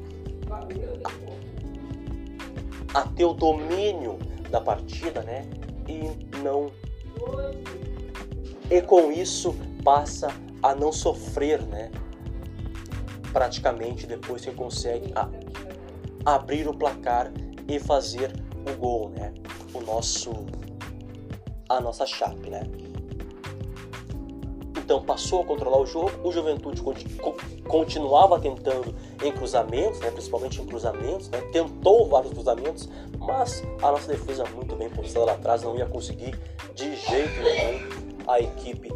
a, 2.94 3.00
a 3.00 3.08
ter 3.08 3.26
o 3.26 3.34
domínio 3.34 4.20
da 4.52 4.62
partida, 4.62 5.24
né? 5.24 5.50
E 5.88 6.38
não 6.38 6.72
e 8.70 8.80
com 8.84 9.12
isso 9.12 9.56
passa 9.84 10.28
a 10.62 10.76
não 10.76 10.92
sofrer, 10.92 11.64
né? 11.64 11.90
Praticamente 13.36 14.08
depois 14.08 14.46
que 14.46 14.52
consegue 14.52 15.12
a, 15.14 15.28
abrir 16.26 16.70
o 16.70 16.74
placar 16.74 17.34
e 17.68 17.78
fazer 17.82 18.32
o 18.66 18.78
gol, 18.78 19.10
né? 19.10 19.34
O 19.74 19.82
nosso 19.82 20.32
a 21.68 21.82
nossa 21.82 22.06
chape, 22.06 22.50
né? 22.50 22.64
Então 24.78 25.04
passou 25.04 25.42
a 25.42 25.46
controlar 25.46 25.80
o 25.80 25.86
jogo, 25.86 26.12
o 26.24 26.32
Juventude 26.32 26.82
continuava 27.68 28.40
tentando 28.40 28.96
em 29.22 29.32
cruzamentos, 29.34 30.00
né? 30.00 30.12
principalmente 30.12 30.62
em 30.62 30.66
cruzamentos, 30.66 31.28
né? 31.30 31.42
tentou 31.52 32.08
vários 32.08 32.32
cruzamentos, 32.32 32.88
mas 33.18 33.64
a 33.82 33.92
nossa 33.92 34.08
defesa 34.08 34.46
muito 34.56 34.76
bem 34.76 34.90
posicionada 34.90 35.32
lá 35.32 35.38
atrás 35.38 35.64
não 35.64 35.76
ia 35.76 35.88
conseguir 35.88 36.40
de 36.74 36.96
jeito 36.96 37.42
nenhum 37.42 37.90
a 38.28 38.40
equipe 38.40 38.90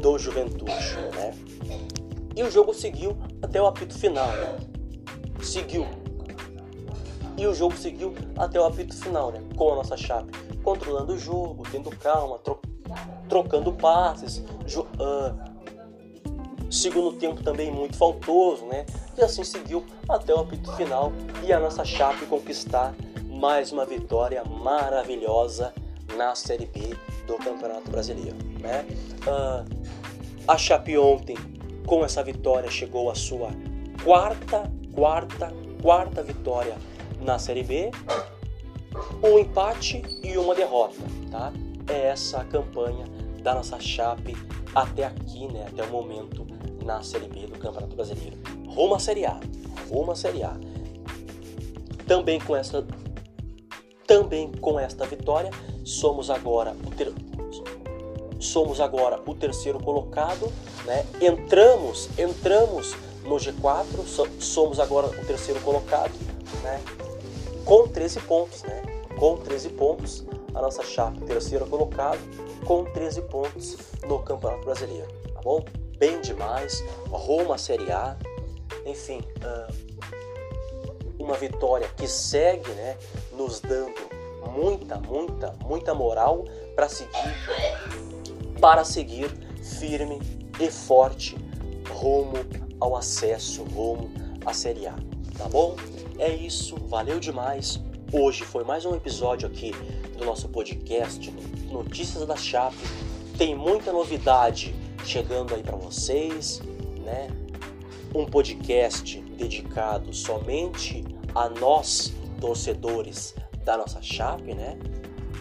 do 0.00 0.18
Juventude, 0.18 0.96
né? 1.14 1.34
E 2.36 2.42
o 2.42 2.50
jogo 2.50 2.74
seguiu 2.74 3.16
até 3.42 3.60
o 3.60 3.66
apito 3.66 3.96
final. 3.96 4.26
Né? 4.28 4.58
Seguiu. 5.42 5.86
E 7.36 7.46
o 7.46 7.54
jogo 7.54 7.76
seguiu 7.76 8.14
até 8.36 8.60
o 8.60 8.64
apito 8.64 8.94
final, 8.96 9.32
né? 9.32 9.40
Com 9.56 9.72
a 9.72 9.76
nossa 9.76 9.96
chave. 9.96 10.30
Controlando 10.62 11.14
o 11.14 11.18
jogo, 11.18 11.64
tendo 11.70 11.90
calma, 11.90 12.38
tro 12.38 12.60
trocando 13.28 13.72
passes. 13.72 14.38
Uh, 14.38 15.34
segundo 16.70 17.12
tempo 17.12 17.42
também 17.42 17.70
muito 17.70 17.96
faltoso, 17.96 18.66
né? 18.66 18.84
E 19.16 19.22
assim 19.22 19.42
seguiu 19.44 19.84
até 20.08 20.34
o 20.34 20.40
apito 20.40 20.72
final 20.76 21.12
e 21.42 21.52
a 21.52 21.58
nossa 21.58 21.84
Chape 21.84 22.26
conquistar 22.26 22.94
mais 23.28 23.72
uma 23.72 23.84
vitória 23.84 24.44
maravilhosa 24.44 25.72
na 26.16 26.34
Série 26.34 26.66
B 26.66 26.96
do 27.26 27.34
Campeonato 27.36 27.90
Brasileiro, 27.90 28.36
né? 28.60 28.84
Uh, 29.26 29.64
a 30.46 30.58
Chape 30.58 30.96
ontem 30.98 31.36
com 31.86 32.04
essa 32.04 32.22
vitória 32.22 32.70
chegou 32.70 33.10
a 33.10 33.14
sua 33.14 33.50
quarta, 34.02 34.70
quarta, 34.94 35.52
quarta 35.82 36.22
vitória 36.22 36.76
na 37.20 37.38
Série 37.38 37.62
B, 37.62 37.90
um 39.22 39.38
empate 39.38 40.02
e 40.22 40.36
uma 40.36 40.54
derrota, 40.54 41.02
tá? 41.30 41.52
É 41.88 42.08
essa 42.08 42.40
a 42.40 42.44
campanha 42.44 43.04
da 43.42 43.54
nossa 43.54 43.78
Chape 43.80 44.34
até 44.74 45.04
aqui, 45.04 45.46
né? 45.48 45.66
Até 45.68 45.82
o 45.82 45.90
momento 45.90 46.46
na 46.84 47.02
Série 47.02 47.28
B 47.28 47.46
do 47.46 47.58
Campeonato 47.58 47.94
Brasileiro. 47.94 48.38
À 48.94 48.98
Série 48.98 49.24
A, 49.24 49.38
à 49.38 50.14
Série 50.14 50.42
A. 50.42 50.56
Também 52.06 52.40
com 52.40 52.54
essa, 52.54 52.86
também 54.06 54.52
com 54.52 54.78
esta 54.78 55.06
vitória, 55.06 55.50
somos 55.84 56.28
agora 56.28 56.76
o 56.86 56.90
ter, 56.90 57.12
somos 58.38 58.80
agora 58.80 59.22
o 59.26 59.34
terceiro 59.34 59.78
colocado, 59.78 60.52
né? 60.84 61.04
Entramos, 61.20 62.08
entramos 62.18 62.94
no 63.24 63.36
G4, 63.36 64.28
somos 64.38 64.78
agora 64.78 65.06
o 65.06 65.24
terceiro 65.24 65.60
colocado, 65.60 66.12
né? 66.62 66.80
Com 67.64 67.88
13 67.88 68.20
pontos, 68.20 68.62
né? 68.62 68.82
Com 69.18 69.36
13 69.36 69.70
pontos, 69.70 70.24
a 70.54 70.60
nossa 70.60 70.82
Chape, 70.82 71.20
terceiro 71.22 71.66
colocado, 71.66 72.18
com 72.64 72.84
13 72.84 73.22
pontos 73.22 73.76
no 74.06 74.18
Campeonato 74.20 74.64
Brasileiro, 74.64 75.08
tá 75.32 75.40
bom? 75.42 75.64
Bem 75.98 76.20
demais, 76.20 76.84
Roma 77.08 77.56
Série 77.56 77.90
A, 77.90 78.16
enfim, 78.84 79.22
uma 81.18 81.34
vitória 81.34 81.88
que 81.96 82.06
segue, 82.06 82.70
né, 82.72 82.96
nos 83.32 83.60
dando 83.60 83.94
muita, 84.50 84.96
muita, 84.96 85.52
muita 85.64 85.94
moral 85.94 86.44
para 86.74 86.88
seguir, 86.88 87.34
para 88.60 88.84
seguir 88.84 89.30
firme 89.62 90.43
e 90.60 90.70
forte 90.70 91.36
rumo 91.90 92.34
ao 92.80 92.96
acesso, 92.96 93.62
rumo 93.64 94.10
à 94.44 94.52
Série 94.52 94.86
A, 94.86 94.94
tá 95.36 95.48
bom? 95.48 95.76
É 96.18 96.32
isso, 96.34 96.76
valeu 96.86 97.18
demais. 97.18 97.80
Hoje 98.12 98.44
foi 98.44 98.62
mais 98.62 98.84
um 98.84 98.94
episódio 98.94 99.48
aqui 99.48 99.72
do 100.16 100.24
nosso 100.24 100.48
podcast 100.48 101.32
Notícias 101.70 102.24
da 102.26 102.36
Chape. 102.36 102.76
Tem 103.36 103.54
muita 103.54 103.92
novidade 103.92 104.74
chegando 105.04 105.54
aí 105.54 105.62
para 105.62 105.76
vocês, 105.76 106.62
né? 107.04 107.28
Um 108.14 108.24
podcast 108.26 109.20
dedicado 109.36 110.14
somente 110.14 111.04
a 111.34 111.48
nós, 111.48 112.12
torcedores 112.40 113.34
da 113.64 113.76
nossa 113.76 114.00
Chape, 114.00 114.54
né? 114.54 114.78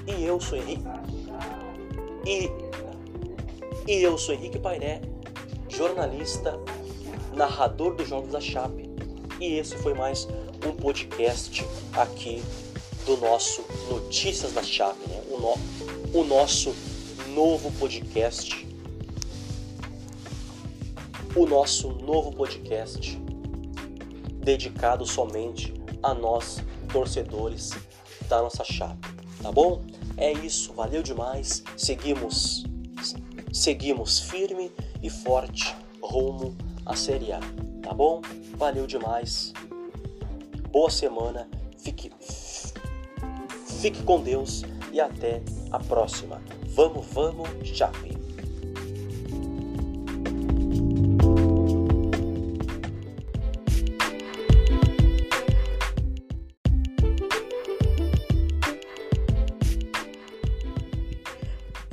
E 0.08 0.24
eu 0.24 0.40
sou 0.42 0.58
Henrique. 0.58 0.84
E, 2.26 2.50
e 3.88 4.02
eu 4.02 4.18
sou 4.18 4.34
Henrique 4.34 4.60
Pairé, 4.60 5.02
jornalista, 5.68 6.58
narrador 7.34 7.96
dos 7.96 8.08
Jogos 8.08 8.32
da 8.32 8.40
Chape. 8.40 8.90
E 9.40 9.58
esse 9.58 9.76
foi 9.78 9.94
mais 9.94 10.28
um 10.66 10.72
podcast 10.72 11.66
aqui 11.94 12.42
do 13.06 13.18
nosso 13.18 13.64
Notícias 13.90 14.54
da 14.54 14.64
Chape, 14.64 15.00
né? 15.10 15.22
o, 15.30 15.38
no, 15.38 16.20
o 16.22 16.24
nosso 16.24 16.74
novo 17.34 17.72
podcast. 17.74 18.66
O 21.36 21.46
nosso 21.46 21.90
novo 21.90 22.32
podcast 22.32 23.18
dedicado 24.38 25.06
somente 25.06 25.74
a 26.02 26.14
nós, 26.14 26.64
torcedores 26.92 27.72
da 28.30 28.42
nossa 28.42 28.64
Chape, 28.64 29.10
tá 29.42 29.52
bom? 29.52 29.84
É 30.16 30.32
isso, 30.32 30.74
valeu 30.74 31.02
demais. 31.02 31.64
Seguimos 31.76 32.64
seguimos 33.54 34.20
firme 34.20 34.72
e 35.02 35.10
forte 35.10 35.76
rumo 36.02 36.58
à 36.86 36.96
Série 36.96 37.32
A, 37.32 37.40
tá 37.82 37.94
bom? 37.94 38.22
Valeu 38.58 38.88
demais. 38.88 39.54
Boa 40.72 40.90
semana. 40.90 41.48
Fique 41.78 42.12
fique 43.80 44.02
com 44.04 44.22
Deus 44.22 44.64
e 44.92 45.00
até 45.00 45.42
a 45.72 45.80
próxima. 45.80 46.42
Vamos, 46.76 47.06
vamos, 47.08 47.50
Chape. 47.64 48.24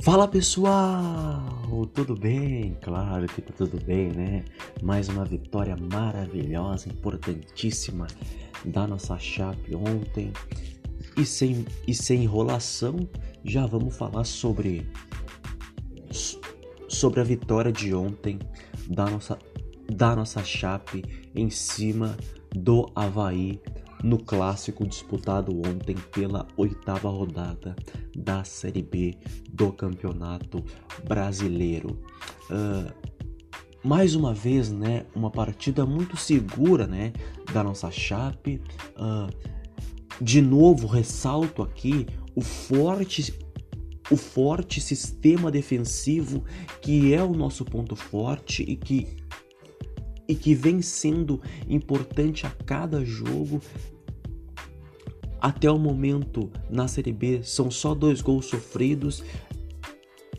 Fala 0.01 0.27
pessoal, 0.27 1.50
tudo 1.93 2.15
bem? 2.15 2.77
Claro 2.81 3.27
que 3.27 3.41
tá 3.41 3.53
tudo 3.55 3.79
bem, 3.83 4.11
né? 4.11 4.45
Mais 4.81 5.09
uma 5.09 5.25
vitória 5.25 5.75
maravilhosa, 5.75 6.89
importantíssima 6.89 8.07
da 8.65 8.87
nossa 8.87 9.17
Chape 9.19 9.75
ontem. 9.75 10.31
E 11.17 11.25
sem, 11.25 11.65
e 11.87 11.93
sem 11.93 12.23
enrolação, 12.23 13.07
já 13.43 13.65
vamos 13.65 13.95
falar 13.95 14.23
sobre 14.23 14.87
sobre 16.87 17.21
a 17.21 17.23
vitória 17.23 17.71
de 17.71 17.93
ontem 17.93 18.37
da 18.89 19.05
nossa 19.05 19.37
da 19.89 20.15
nossa 20.15 20.43
Chape 20.43 21.03
em 21.35 21.49
cima 21.49 22.15
do 22.55 22.89
Havaí 22.95 23.59
no 24.03 24.17
clássico 24.17 24.85
disputado 24.85 25.55
ontem 25.59 25.95
pela 26.11 26.47
oitava 26.57 27.09
rodada 27.09 27.75
da 28.15 28.43
Série 28.43 28.81
B 28.81 29.17
do 29.49 29.71
Campeonato 29.71 30.63
Brasileiro. 31.07 31.99
Uh, 32.49 32.91
mais 33.83 34.15
uma 34.15 34.33
vez, 34.33 34.71
né, 34.71 35.05
uma 35.15 35.31
partida 35.31 35.85
muito 35.85 36.15
segura, 36.15 36.85
né, 36.87 37.13
da 37.53 37.63
nossa 37.63 37.89
Chape. 37.91 38.61
Uh, 38.95 39.29
de 40.21 40.41
novo, 40.41 40.87
ressalto 40.87 41.63
aqui 41.63 42.05
o 42.35 42.41
forte 42.41 43.33
o 44.09 44.17
forte 44.17 44.81
sistema 44.81 45.49
defensivo 45.49 46.43
que 46.81 47.13
é 47.13 47.23
o 47.23 47.33
nosso 47.33 47.63
ponto 47.63 47.95
forte 47.95 48.61
e 48.61 48.75
que 48.75 49.07
e 50.31 50.35
que 50.35 50.55
vem 50.55 50.81
sendo 50.81 51.41
importante 51.67 52.47
a 52.47 52.49
cada 52.65 53.03
jogo 53.03 53.61
até 55.41 55.69
o 55.69 55.77
momento, 55.77 56.49
na 56.69 56.87
Série 56.87 57.11
B, 57.11 57.43
são 57.43 57.69
só 57.69 57.93
dois 57.93 58.21
gols 58.21 58.45
sofridos. 58.45 59.21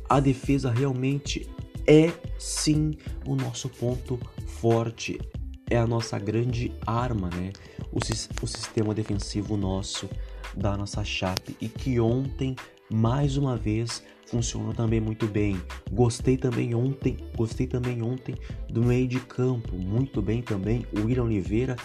A 0.09 0.19
defesa 0.19 0.71
realmente 0.71 1.47
é 1.87 2.11
sim 2.39 2.93
o 3.27 3.37
nosso 3.37 3.69
ponto 3.69 4.19
forte, 4.47 5.21
é 5.69 5.77
a 5.77 5.87
nossa 5.87 6.19
grande 6.19 6.73
arma, 6.87 7.29
né? 7.29 7.53
O, 7.93 7.99
o 7.99 8.47
sistema 8.47 8.95
defensivo 8.95 9.59
nosso 9.59 10.09
da 10.57 10.75
nossa 10.75 11.05
Chape 11.05 11.55
e 11.61 11.69
que 11.69 12.01
ontem, 12.01 12.57
mais 12.91 13.37
uma 13.37 13.59
vez, 13.59 14.03
funcionou 14.33 14.73
também 14.73 14.99
muito 14.99 15.27
bem. 15.27 15.61
Gostei 15.93 16.39
também 16.39 16.75
ontem, 16.75 17.19
gostei 17.37 17.67
também 17.67 18.03
ontem 18.03 18.35
do 18.71 18.83
meio 18.83 19.07
de 19.07 19.21
campo, 19.21 19.77
muito 19.77 20.23
bem 20.23 20.41
também. 20.41 20.87
O 20.97 21.05
William 21.05 21.25
Oliveira 21.25 21.77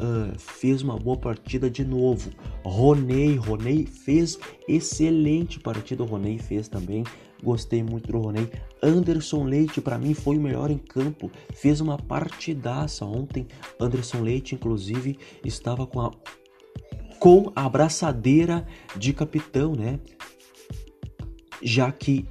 uh, 0.00 0.36
fez 0.36 0.82
uma 0.82 0.98
boa 0.98 1.16
partida 1.16 1.70
de 1.70 1.84
novo. 1.84 2.30
Roney, 2.64 3.36
Roney 3.36 3.86
fez 3.86 4.36
excelente 4.66 5.60
partida. 5.60 6.02
O 6.02 6.06
Roney 6.06 6.38
fez 6.38 6.66
também. 6.66 7.04
Gostei 7.40 7.84
muito 7.84 8.10
do 8.10 8.18
Roney. 8.18 8.50
Anderson 8.82 9.44
Leite, 9.44 9.80
para 9.80 9.96
mim, 9.96 10.12
foi 10.12 10.36
o 10.36 10.40
melhor 10.40 10.72
em 10.72 10.76
campo. 10.76 11.30
Fez 11.54 11.80
uma 11.80 11.96
partidaça 11.96 13.04
ontem. 13.04 13.46
Anderson 13.78 14.22
Leite, 14.22 14.56
inclusive, 14.56 15.16
estava 15.44 15.86
com 15.86 16.00
a, 16.00 16.10
com 17.20 17.52
a 17.54 17.64
abraçadeira 17.64 18.66
de 18.96 19.12
capitão, 19.12 19.74
né? 19.74 20.00
Já 21.62 21.90
que 21.92 22.26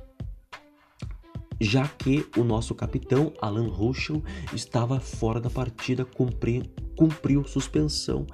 já 1.62 1.86
que 1.86 2.26
o 2.38 2.44
nosso 2.44 2.74
capitão 2.74 3.34
Alan 3.42 3.68
Ruschel 3.68 4.24
estava 4.54 4.98
fora 5.02 5.42
da 5.42 5.50
partida 5.50 6.06
cumprindo 6.06 6.70
cumpriu 7.00 7.46
suspensão. 7.46 8.28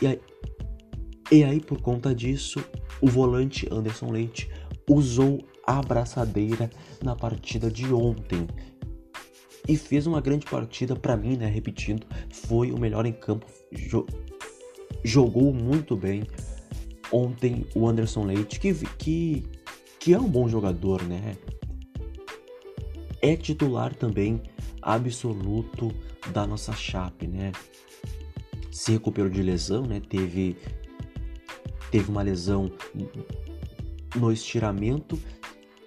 E 0.00 0.06
aí, 0.06 0.20
e 1.30 1.44
aí, 1.44 1.60
por 1.60 1.80
conta 1.80 2.14
disso, 2.14 2.64
o 3.00 3.06
volante 3.06 3.68
Anderson 3.70 4.10
Leite 4.10 4.50
usou 4.88 5.38
a 5.66 5.78
abraçadeira 5.78 6.70
na 7.04 7.14
partida 7.14 7.70
de 7.70 7.92
ontem. 7.92 8.48
E 9.68 9.76
fez 9.76 10.06
uma 10.06 10.20
grande 10.20 10.46
partida 10.46 10.96
para 10.96 11.16
mim, 11.16 11.36
né? 11.36 11.46
Repetindo, 11.46 12.06
foi 12.30 12.72
o 12.72 12.80
melhor 12.80 13.04
em 13.04 13.12
campo. 13.12 13.46
Jo 13.70 14.06
jogou 15.04 15.54
muito 15.54 15.96
bem 15.96 16.24
ontem 17.12 17.66
o 17.74 17.88
Anderson 17.88 18.24
Leite, 18.24 18.60
que, 18.60 18.74
que, 18.96 19.44
que 19.98 20.14
é 20.14 20.18
um 20.18 20.28
bom 20.28 20.48
jogador, 20.48 21.02
né? 21.02 21.36
É 23.22 23.36
titular 23.36 23.94
também 23.94 24.42
absoluto 24.80 25.92
da 26.32 26.46
nossa 26.46 26.72
Chape, 26.72 27.26
né? 27.26 27.52
Se 28.70 28.92
recuperou 28.92 29.30
de 29.30 29.42
lesão, 29.42 29.82
né? 29.82 30.00
Teve 30.00 30.56
teve 31.90 32.08
uma 32.08 32.22
lesão 32.22 32.70
no 34.14 34.32
estiramento, 34.32 35.20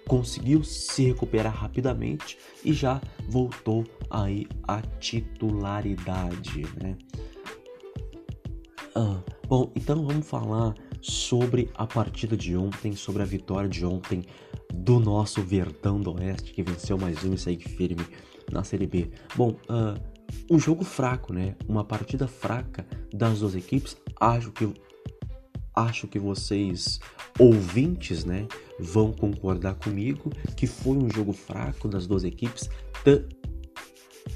conseguiu 0.06 0.62
se 0.62 1.04
recuperar 1.04 1.54
rapidamente 1.54 2.38
e 2.64 2.72
já 2.72 3.00
voltou 3.28 3.84
aí 4.10 4.46
à 4.68 4.82
titularidade, 5.00 6.62
né? 6.80 6.96
Ah, 8.94 9.20
bom, 9.48 9.72
então 9.74 10.04
vamos 10.04 10.26
falar 10.28 10.74
sobre 11.04 11.70
a 11.74 11.86
partida 11.86 12.34
de 12.34 12.56
ontem, 12.56 12.96
sobre 12.96 13.22
a 13.22 13.26
vitória 13.26 13.68
de 13.68 13.84
ontem 13.84 14.24
do 14.72 14.98
nosso 14.98 15.42
Verdão 15.42 16.00
do 16.00 16.14
Oeste, 16.14 16.52
que 16.52 16.62
venceu 16.62 16.96
mais 16.96 17.22
um 17.22 17.34
e 17.34 17.38
segue 17.38 17.68
firme 17.68 18.06
na 18.50 18.64
Série 18.64 18.86
B. 18.86 19.10
Bom, 19.36 19.50
uh, 19.68 20.00
um 20.50 20.58
jogo 20.58 20.82
fraco, 20.82 21.32
né? 21.32 21.56
Uma 21.68 21.84
partida 21.84 22.26
fraca 22.26 22.86
das 23.12 23.40
duas 23.40 23.54
equipes. 23.54 23.96
Acho 24.18 24.50
que 24.50 24.72
acho 25.76 26.08
que 26.08 26.18
vocês 26.18 27.00
ouvintes, 27.38 28.24
né, 28.24 28.46
vão 28.78 29.12
concordar 29.12 29.74
comigo 29.74 30.30
que 30.56 30.68
foi 30.68 30.96
um 30.96 31.10
jogo 31.10 31.32
fraco 31.32 31.88
das 31.88 32.06
duas 32.06 32.22
equipes, 32.22 32.70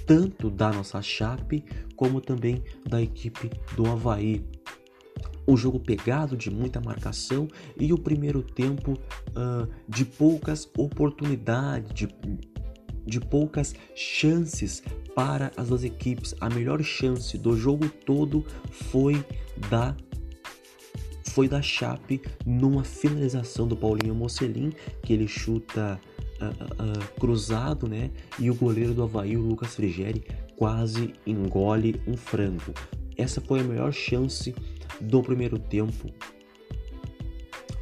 tanto 0.04 0.50
da 0.50 0.72
nossa 0.72 1.00
Chape 1.00 1.64
como 1.94 2.20
também 2.20 2.62
da 2.84 3.00
equipe 3.00 3.50
do 3.76 3.86
Havaí. 3.86 4.44
Um 5.48 5.56
jogo 5.56 5.80
pegado 5.80 6.36
de 6.36 6.50
muita 6.50 6.78
marcação 6.78 7.48
e 7.80 7.90
o 7.92 7.98
primeiro 7.98 8.42
tempo 8.42 8.92
uh, 8.92 9.66
de 9.88 10.04
poucas 10.04 10.70
oportunidades, 10.76 11.92
de, 11.94 12.08
de 13.06 13.18
poucas 13.18 13.74
chances 13.94 14.82
para 15.14 15.50
as 15.56 15.68
duas 15.68 15.84
equipes. 15.84 16.34
A 16.38 16.50
melhor 16.50 16.82
chance 16.82 17.38
do 17.38 17.56
jogo 17.56 17.88
todo 17.88 18.44
foi 18.70 19.24
da 19.70 19.96
foi 21.30 21.46
da 21.48 21.62
Chape 21.62 22.20
numa 22.44 22.82
finalização 22.82 23.68
do 23.68 23.76
Paulinho 23.76 24.14
Mocelin, 24.14 24.72
que 25.02 25.12
ele 25.12 25.28
chuta 25.28 26.00
uh, 26.40 26.46
uh, 26.46 27.20
cruzado, 27.20 27.86
né? 27.86 28.10
E 28.40 28.50
o 28.50 28.54
goleiro 28.54 28.92
do 28.92 29.04
Havaí, 29.04 29.36
o 29.36 29.42
Lucas 29.42 29.76
Frigeri, 29.76 30.24
quase 30.56 31.12
engole 31.24 32.00
um 32.08 32.16
frango. 32.16 32.74
Essa 33.16 33.40
foi 33.40 33.60
a 33.60 33.64
melhor 33.64 33.92
chance 33.92 34.52
do 35.00 35.22
primeiro 35.22 35.58
tempo. 35.58 36.12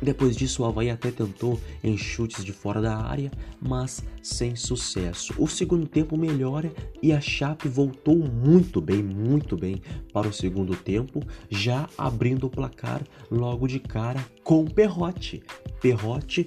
Depois 0.00 0.36
disso, 0.36 0.62
o 0.62 0.66
Havaí 0.66 0.90
até 0.90 1.10
tentou 1.10 1.58
em 1.82 1.96
chutes 1.96 2.44
de 2.44 2.52
fora 2.52 2.82
da 2.82 2.96
área, 2.96 3.30
mas 3.60 4.04
sem 4.22 4.54
sucesso. 4.54 5.32
O 5.38 5.48
segundo 5.48 5.86
tempo 5.86 6.18
melhora 6.18 6.72
e 7.02 7.12
a 7.12 7.20
Chape 7.20 7.66
voltou 7.66 8.18
muito 8.18 8.80
bem, 8.80 9.02
muito 9.02 9.56
bem 9.56 9.80
para 10.12 10.28
o 10.28 10.32
segundo 10.32 10.76
tempo, 10.76 11.20
já 11.48 11.88
abrindo 11.96 12.46
o 12.46 12.50
placar 12.50 13.02
logo 13.30 13.66
de 13.66 13.80
cara 13.80 14.22
com 14.44 14.66
Perrote. 14.66 15.42
Perrote 15.80 16.46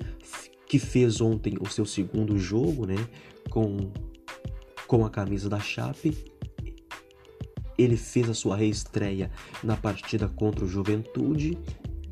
que 0.68 0.78
fez 0.78 1.20
ontem 1.20 1.56
o 1.60 1.68
seu 1.68 1.86
segundo 1.86 2.38
jogo, 2.38 2.86
né, 2.86 3.08
com 3.50 3.92
com 4.86 5.06
a 5.06 5.10
camisa 5.10 5.48
da 5.48 5.60
Chape 5.60 6.18
ele 7.82 7.96
fez 7.96 8.30
a 8.30 8.34
sua 8.34 8.58
reestreia 8.58 9.32
na 9.64 9.78
partida 9.78 10.28
contra 10.28 10.66
o 10.66 10.68
Juventude 10.68 11.58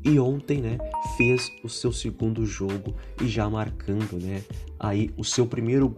e 0.04 0.18
ontem, 0.18 0.62
né, 0.62 0.78
fez 1.16 1.50
o 1.62 1.68
seu 1.68 1.92
segundo 1.92 2.46
jogo 2.46 2.96
e 3.20 3.28
já 3.28 3.48
marcando, 3.50 4.18
né, 4.18 4.42
aí 4.78 5.10
o 5.16 5.24
seu 5.24 5.46
primeiro 5.46 5.94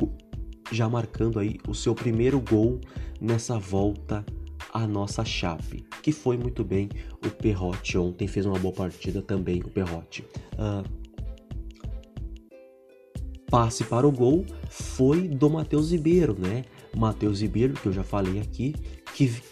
já 0.72 0.88
marcando 0.88 1.38
aí 1.38 1.58
o 1.68 1.74
seu 1.74 1.94
primeiro 1.94 2.40
gol 2.40 2.80
nessa 3.20 3.58
volta 3.58 4.24
à 4.72 4.86
nossa 4.86 5.24
Chape, 5.24 5.84
que 6.02 6.12
foi 6.12 6.36
muito 6.36 6.62
bem. 6.62 6.88
O 7.24 7.28
Perrote 7.28 7.98
ontem 7.98 8.28
fez 8.28 8.46
uma 8.46 8.58
boa 8.58 8.72
partida 8.72 9.20
também, 9.20 9.60
o 9.60 9.68
Perrote. 9.68 10.24
Uh, 10.54 10.84
passe 13.50 13.82
para 13.82 14.06
o 14.06 14.12
gol 14.12 14.46
foi 14.68 15.26
do 15.26 15.50
Matheus 15.50 15.90
Ribeiro, 15.90 16.36
né? 16.38 16.64
Matheus 16.96 17.40
Ribeiro, 17.40 17.74
que 17.74 17.86
eu 17.86 17.92
já 17.92 18.04
falei 18.04 18.40
aqui, 18.40 18.74
que 19.14 19.42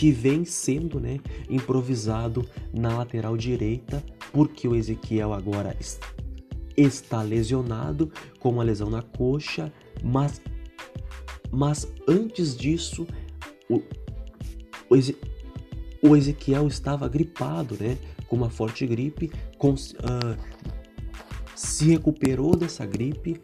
que 0.00 0.10
vem 0.10 0.46
sendo 0.46 0.98
né, 0.98 1.20
improvisado 1.50 2.48
na 2.72 2.96
lateral 2.96 3.36
direita, 3.36 4.02
porque 4.32 4.66
o 4.66 4.74
Ezequiel 4.74 5.34
agora 5.34 5.76
está 6.74 7.20
lesionado 7.20 8.10
com 8.38 8.48
uma 8.48 8.62
lesão 8.62 8.88
na 8.88 9.02
coxa, 9.02 9.70
mas, 10.02 10.40
mas 11.50 11.86
antes 12.08 12.56
disso, 12.56 13.06
o, 13.68 13.82
o, 14.88 14.96
Eze, 14.96 15.18
o 16.02 16.16
Ezequiel 16.16 16.66
estava 16.66 17.06
gripado, 17.06 17.76
né, 17.78 17.98
com 18.26 18.36
uma 18.36 18.48
forte 18.48 18.86
gripe, 18.86 19.30
com, 19.58 19.74
uh, 19.74 20.36
se 21.54 21.90
recuperou 21.90 22.56
dessa 22.56 22.86
gripe 22.86 23.38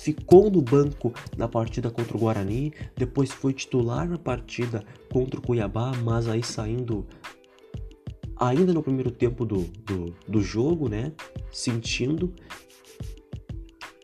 ficou 0.00 0.50
no 0.50 0.62
banco 0.62 1.12
na 1.36 1.46
partida 1.46 1.90
contra 1.90 2.16
o 2.16 2.20
Guarani, 2.20 2.72
depois 2.96 3.30
foi 3.30 3.52
titular 3.52 4.08
na 4.08 4.16
partida 4.16 4.82
contra 5.12 5.38
o 5.38 5.42
Cuiabá, 5.42 5.92
mas 6.02 6.26
aí 6.26 6.42
saindo 6.42 7.06
ainda 8.34 8.72
no 8.72 8.82
primeiro 8.82 9.10
tempo 9.10 9.44
do, 9.44 9.64
do, 9.84 10.14
do 10.26 10.40
jogo, 10.40 10.88
né? 10.88 11.12
Sentindo 11.52 12.32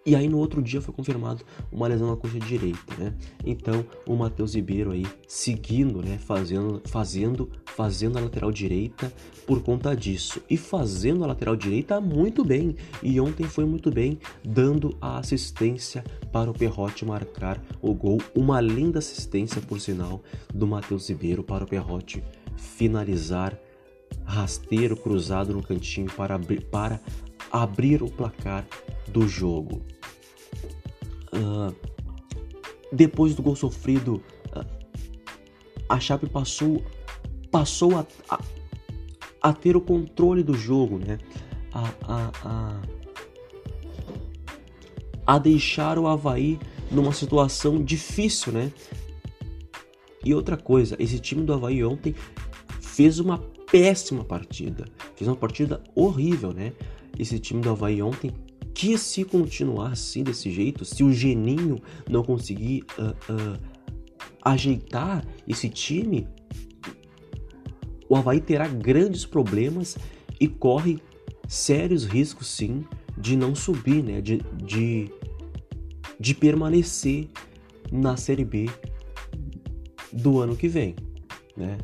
e 0.06 0.14
aí 0.14 0.28
no 0.28 0.38
outro 0.38 0.62
dia 0.62 0.80
foi 0.80 0.94
confirmado 0.94 1.44
uma 1.72 1.88
lesão 1.88 2.08
na 2.08 2.16
coxa 2.16 2.38
direita, 2.38 2.94
né? 2.96 3.12
Então 3.44 3.84
o 4.06 4.14
Matheus 4.14 4.54
Ribeiro 4.54 4.92
aí 4.92 5.04
seguindo, 5.26 6.00
né? 6.00 6.16
Fazendo, 6.16 6.80
fazendo, 6.86 7.50
fazendo 7.64 8.16
a 8.16 8.20
lateral 8.20 8.52
direita 8.52 9.12
por 9.44 9.62
conta 9.62 9.96
disso 9.96 10.40
e 10.48 10.56
fazendo 10.56 11.24
a 11.24 11.26
lateral 11.26 11.56
direita 11.56 12.00
muito 12.00 12.44
bem. 12.44 12.76
E 13.02 13.20
ontem 13.20 13.44
foi 13.44 13.64
muito 13.64 13.90
bem, 13.90 14.18
dando 14.44 14.96
a 15.00 15.18
assistência 15.18 16.04
para 16.32 16.50
o 16.50 16.54
Perrote 16.54 17.04
marcar 17.04 17.60
o 17.82 17.92
gol. 17.92 18.18
Uma 18.34 18.60
linda 18.60 19.00
assistência, 19.00 19.60
por 19.60 19.80
sinal, 19.80 20.22
do 20.54 20.66
Matheus 20.66 21.08
Ribeiro 21.08 21.42
para 21.42 21.64
o 21.64 21.66
Perrote 21.66 22.22
finalizar 22.56 23.58
rasteiro 24.24 24.96
cruzado 24.96 25.52
no 25.52 25.62
cantinho 25.62 26.10
para 26.16 26.34
abrir, 26.34 26.64
para 26.66 27.00
abrir 27.50 28.02
o 28.02 28.10
placar 28.10 28.66
do 29.08 29.26
jogo. 29.26 29.82
Uh, 31.32 31.74
depois 32.92 33.34
do 33.34 33.42
gol 33.42 33.56
sofrido, 33.56 34.22
uh, 34.54 34.64
a 35.88 36.00
Chape 36.00 36.26
passou, 36.28 36.84
passou 37.50 37.96
a, 37.96 38.06
a, 38.28 38.40
a, 39.42 39.52
ter 39.52 39.76
o 39.76 39.80
controle 39.80 40.42
do 40.42 40.54
jogo, 40.54 40.98
né? 40.98 41.18
A, 41.72 41.92
a, 42.02 42.32
a, 42.44 42.82
a 45.26 45.38
deixar 45.38 45.98
o 45.98 46.06
Havaí 46.06 46.58
numa 46.90 47.12
situação 47.12 47.82
difícil, 47.82 48.52
né? 48.52 48.72
E 50.24 50.34
outra 50.34 50.56
coisa, 50.56 50.96
esse 50.98 51.18
time 51.18 51.44
do 51.44 51.52
Havaí 51.52 51.84
ontem 51.84 52.14
fez 52.80 53.18
uma 53.18 53.38
péssima 53.70 54.24
partida. 54.24 54.86
Fez 55.14 55.28
uma 55.28 55.36
partida 55.36 55.82
horrível, 55.94 56.52
né? 56.52 56.72
Esse 57.18 57.38
time 57.38 57.60
do 57.60 57.70
Havaí 57.70 58.02
ontem 58.02 58.32
que 58.76 58.98
se 58.98 59.24
continuar 59.24 59.92
assim 59.92 60.22
desse 60.22 60.50
jeito, 60.50 60.84
se 60.84 61.02
o 61.02 61.10
Geninho 61.10 61.78
não 62.10 62.22
conseguir 62.22 62.84
uh, 62.98 63.32
uh, 63.32 63.58
ajeitar 64.44 65.26
esse 65.48 65.70
time, 65.70 66.28
o 68.06 68.14
Havaí 68.14 68.38
terá 68.38 68.68
grandes 68.68 69.24
problemas 69.24 69.96
e 70.38 70.46
corre 70.46 71.00
sérios 71.48 72.04
riscos 72.04 72.48
sim 72.48 72.84
de 73.16 73.34
não 73.34 73.54
subir, 73.54 74.04
né? 74.04 74.20
De, 74.20 74.42
de, 74.62 75.10
de 76.20 76.34
permanecer 76.34 77.30
na 77.90 78.18
Série 78.18 78.44
B 78.44 78.66
do 80.12 80.38
ano 80.38 80.54
que 80.54 80.68
vem, 80.68 80.94
né? 81.56 81.78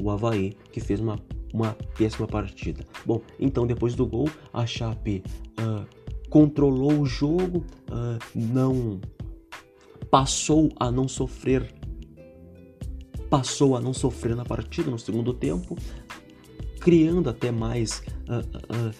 O 0.00 0.12
Havaí 0.12 0.52
que 0.70 0.78
fez 0.78 1.00
uma, 1.00 1.18
uma 1.52 1.72
péssima 1.98 2.28
partida. 2.28 2.84
Bom, 3.04 3.20
então 3.40 3.66
depois 3.66 3.96
do 3.96 4.06
gol, 4.06 4.30
a 4.52 4.64
Chape 4.64 5.24
uh, 5.58 5.95
controlou 6.36 7.00
o 7.00 7.06
jogo, 7.06 7.64
uh, 7.90 8.18
não 8.34 9.00
passou 10.10 10.70
a 10.78 10.90
não 10.90 11.08
sofrer, 11.08 11.74
passou 13.30 13.74
a 13.74 13.80
não 13.80 13.94
sofrer 13.94 14.36
na 14.36 14.44
partida 14.44 14.90
no 14.90 14.98
segundo 14.98 15.32
tempo, 15.32 15.78
criando 16.78 17.30
até 17.30 17.50
mais 17.50 18.02
uh, 18.28 18.90
uh, 18.90 18.94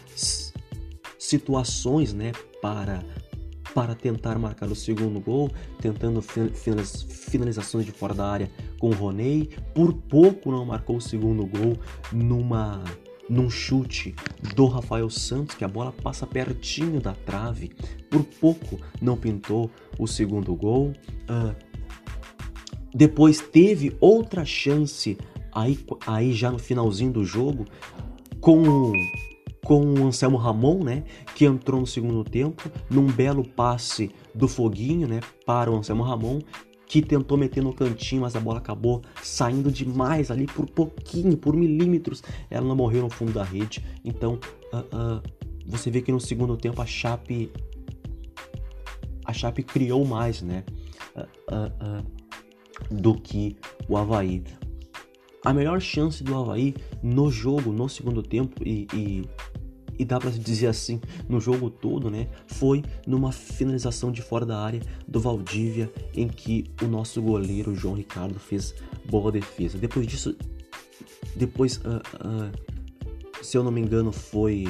situações, 1.18 2.14
né, 2.14 2.32
para 2.62 3.04
para 3.74 3.94
tentar 3.94 4.38
marcar 4.38 4.70
o 4.70 4.74
segundo 4.74 5.20
gol, 5.20 5.50
tentando 5.78 6.22
finalizações 6.22 7.84
de 7.84 7.92
fora 7.92 8.14
da 8.14 8.26
área 8.26 8.50
com 8.80 8.88
o 8.88 8.94
Roney. 8.94 9.50
Por 9.74 9.92
pouco 9.92 10.50
não 10.50 10.64
marcou 10.64 10.96
o 10.96 11.00
segundo 11.02 11.44
gol 11.44 11.76
numa 12.10 12.82
num 13.28 13.50
chute 13.50 14.14
do 14.54 14.66
Rafael 14.66 15.10
Santos, 15.10 15.56
que 15.56 15.64
a 15.64 15.68
bola 15.68 15.92
passa 15.92 16.26
pertinho 16.26 17.00
da 17.00 17.12
trave, 17.12 17.72
por 18.10 18.22
pouco 18.22 18.78
não 19.00 19.16
pintou 19.16 19.70
o 19.98 20.06
segundo 20.06 20.54
gol. 20.54 20.92
Uh, 21.28 21.54
depois 22.94 23.40
teve 23.40 23.96
outra 24.00 24.44
chance 24.44 25.18
aí, 25.52 25.78
aí 26.06 26.32
já 26.32 26.50
no 26.50 26.58
finalzinho 26.58 27.12
do 27.12 27.24
jogo 27.24 27.66
com 28.40 28.92
com 29.66 29.84
o 29.84 30.06
Anselmo 30.06 30.36
Ramon, 30.36 30.84
né, 30.84 31.02
que 31.34 31.44
entrou 31.44 31.80
no 31.80 31.86
segundo 31.88 32.22
tempo, 32.22 32.70
num 32.88 33.06
belo 33.06 33.42
passe 33.42 34.12
do 34.32 34.46
Foguinho, 34.46 35.08
né, 35.08 35.18
para 35.44 35.72
o 35.72 35.76
Anselmo 35.76 36.04
Ramon, 36.04 36.38
que 36.86 37.02
tentou 37.02 37.36
meter 37.36 37.62
no 37.62 37.74
cantinho, 37.74 38.22
mas 38.22 38.36
a 38.36 38.40
bola 38.40 38.58
acabou 38.58 39.02
saindo 39.22 39.70
demais 39.70 40.30
ali 40.30 40.46
por 40.46 40.66
pouquinho, 40.66 41.36
por 41.36 41.56
milímetros. 41.56 42.22
Ela 42.48 42.66
não 42.66 42.76
morreu 42.76 43.02
no 43.02 43.10
fundo 43.10 43.32
da 43.32 43.42
rede. 43.42 43.84
Então, 44.04 44.38
uh, 44.72 44.78
uh, 44.78 45.22
você 45.66 45.90
vê 45.90 46.00
que 46.00 46.12
no 46.12 46.20
segundo 46.20 46.56
tempo 46.56 46.80
a 46.80 46.86
Chape 46.86 47.50
a 49.24 49.32
Chape 49.32 49.64
criou 49.64 50.04
mais, 50.04 50.40
né, 50.40 50.62
uh, 51.16 52.06
do 52.88 53.14
que 53.14 53.56
o 53.88 53.96
Havaí. 53.96 54.44
A 55.44 55.52
melhor 55.52 55.80
chance 55.80 56.22
do 56.22 56.34
Havaí 56.36 56.74
no 57.02 57.30
jogo, 57.30 57.72
no 57.72 57.88
segundo 57.88 58.22
tempo 58.22 58.62
e, 58.64 58.86
e 58.94 59.28
e 59.98 60.04
dá 60.04 60.18
para 60.18 60.30
dizer 60.30 60.66
assim, 60.66 61.00
no 61.28 61.40
jogo 61.40 61.70
todo, 61.70 62.10
né, 62.10 62.28
foi 62.46 62.82
numa 63.06 63.32
finalização 63.32 64.10
de 64.12 64.22
fora 64.22 64.44
da 64.44 64.58
área 64.58 64.80
do 65.06 65.20
Valdívia, 65.20 65.92
em 66.14 66.28
que 66.28 66.70
o 66.82 66.86
nosso 66.86 67.20
goleiro 67.22 67.74
João 67.74 67.94
Ricardo 67.94 68.38
fez 68.38 68.74
boa 69.08 69.32
defesa. 69.32 69.78
Depois 69.78 70.06
disso, 70.06 70.36
depois, 71.34 71.78
uh, 71.78 72.02
uh, 72.24 73.44
se 73.44 73.56
eu 73.56 73.62
não 73.62 73.70
me 73.70 73.80
engano, 73.80 74.12
foi 74.12 74.66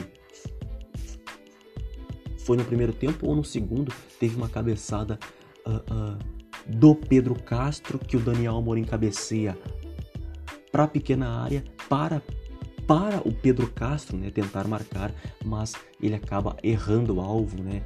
foi 2.39 2.57
no 2.57 2.65
primeiro 2.65 2.93
tempo 2.93 3.27
ou 3.27 3.35
no 3.35 3.43
segundo, 3.43 3.93
teve 4.21 4.37
uma 4.37 4.49
cabeçada 4.49 5.19
uh, 5.67 6.17
do 6.65 6.95
Pedro 6.95 7.35
Castro 7.35 7.99
que 7.99 8.17
o 8.17 8.21
Daniel 8.21 8.57
Amorim 8.57 8.85
cabeceia 8.85 9.59
para 10.71 10.87
pequena 10.87 11.29
área 11.29 11.65
para 11.89 12.23
para 12.87 13.19
o 13.27 13.33
Pedro 13.33 13.71
Castro 13.73 14.17
né, 14.17 14.31
tentar 14.31 14.67
marcar, 14.67 15.13
mas 15.45 15.73
ele 16.01 16.15
acaba 16.15 16.57
errando 16.63 17.17
o 17.17 17.21
alvo 17.21 17.63
né, 17.63 17.83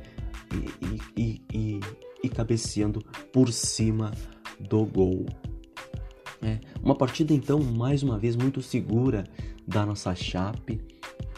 e, 1.17 1.21
e, 1.21 1.43
e, 1.53 1.81
e 2.23 2.29
cabeceando 2.29 3.01
por 3.33 3.53
cima 3.53 4.13
do 4.59 4.85
gol. 4.85 5.27
É, 6.43 6.59
uma 6.83 6.95
partida 6.95 7.35
então 7.35 7.63
mais 7.63 8.03
uma 8.03 8.19
vez 8.19 8.35
muito 8.37 8.63
segura 8.63 9.25
da 9.67 9.85
nossa 9.85 10.15
Chape, 10.15 10.81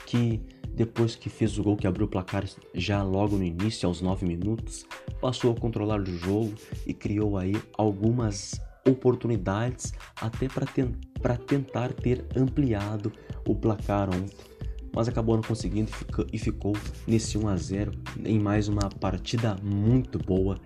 que 0.07 0.41
depois 0.75 1.15
que 1.15 1.29
fez 1.29 1.59
o 1.59 1.63
gol 1.63 1.77
que 1.77 1.87
abriu 1.87 2.07
o 2.07 2.09
placar 2.09 2.45
já 2.75 3.03
logo 3.03 3.37
no 3.37 3.45
início, 3.45 3.87
aos 3.87 4.01
9 4.01 4.27
minutos, 4.27 4.87
passou 5.21 5.53
a 5.53 5.57
controlar 5.57 6.01
o 6.01 6.19
jogo 6.19 6.55
e 6.87 6.95
criou 6.95 7.37
aí 7.37 7.55
algumas 7.77 8.61
oportunidades 8.87 9.93
até 10.20 10.49
para 10.49 11.37
tentar 11.37 11.93
ter 11.93 12.24
ampliado 12.37 13.12
o 13.47 13.55
placar 13.55 14.09
ontem. 14.09 14.53
Mas 14.95 15.09
acabou 15.09 15.37
não 15.37 15.43
conseguindo 15.43 15.91
e 15.91 15.93
ficou, 15.93 16.26
e 16.33 16.39
ficou 16.39 16.72
nesse 17.07 17.39
1 17.39 17.49
a 17.49 17.57
0 17.57 17.93
em 18.24 18.39
mais 18.39 18.68
uma 18.68 18.91
partida 19.01 19.57
muito 19.62 20.18
boa 20.18 20.59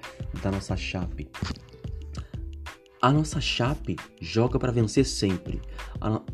da 0.42 0.50
nossa 0.50 0.76
Chape. 0.76 1.28
A 3.00 3.12
nossa 3.12 3.40
Chape 3.40 3.94
joga 4.20 4.58
para 4.58 4.72
vencer 4.72 5.06
sempre. 5.06 5.60
A, 6.00 6.10
no... 6.10 6.26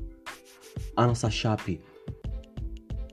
a 0.96 1.06
nossa 1.06 1.28
Chape 1.28 1.82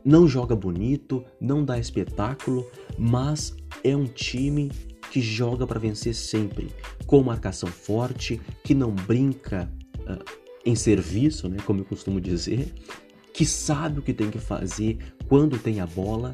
não 0.06 0.28
joga 0.28 0.56
bonito, 0.56 1.26
não 1.42 1.66
dá 1.66 1.78
espetáculo, 1.78 2.66
mas 2.98 3.54
é 3.84 3.96
um 3.96 4.06
time 4.06 4.72
que 5.10 5.22
joga 5.22 5.66
para 5.66 5.80
vencer 5.80 6.14
sempre, 6.14 6.70
com 7.06 7.22
marcação 7.24 7.70
forte, 7.70 8.40
que 8.64 8.74
não 8.74 8.92
brinca 8.92 9.72
uh, 10.02 10.24
em 10.66 10.76
serviço, 10.76 11.50
né, 11.50 11.58
como 11.66 11.82
eu 11.82 11.86
costumo 11.86 12.22
dizer, 12.22 12.74
que 13.34 13.46
sabe 13.46 14.00
o 14.00 14.02
que 14.02 14.14
tem 14.14 14.30
que 14.30 14.40
fazer 14.40 14.98
quando 15.28 15.58
tem 15.58 15.80
a 15.80 15.86
bola. 15.86 16.34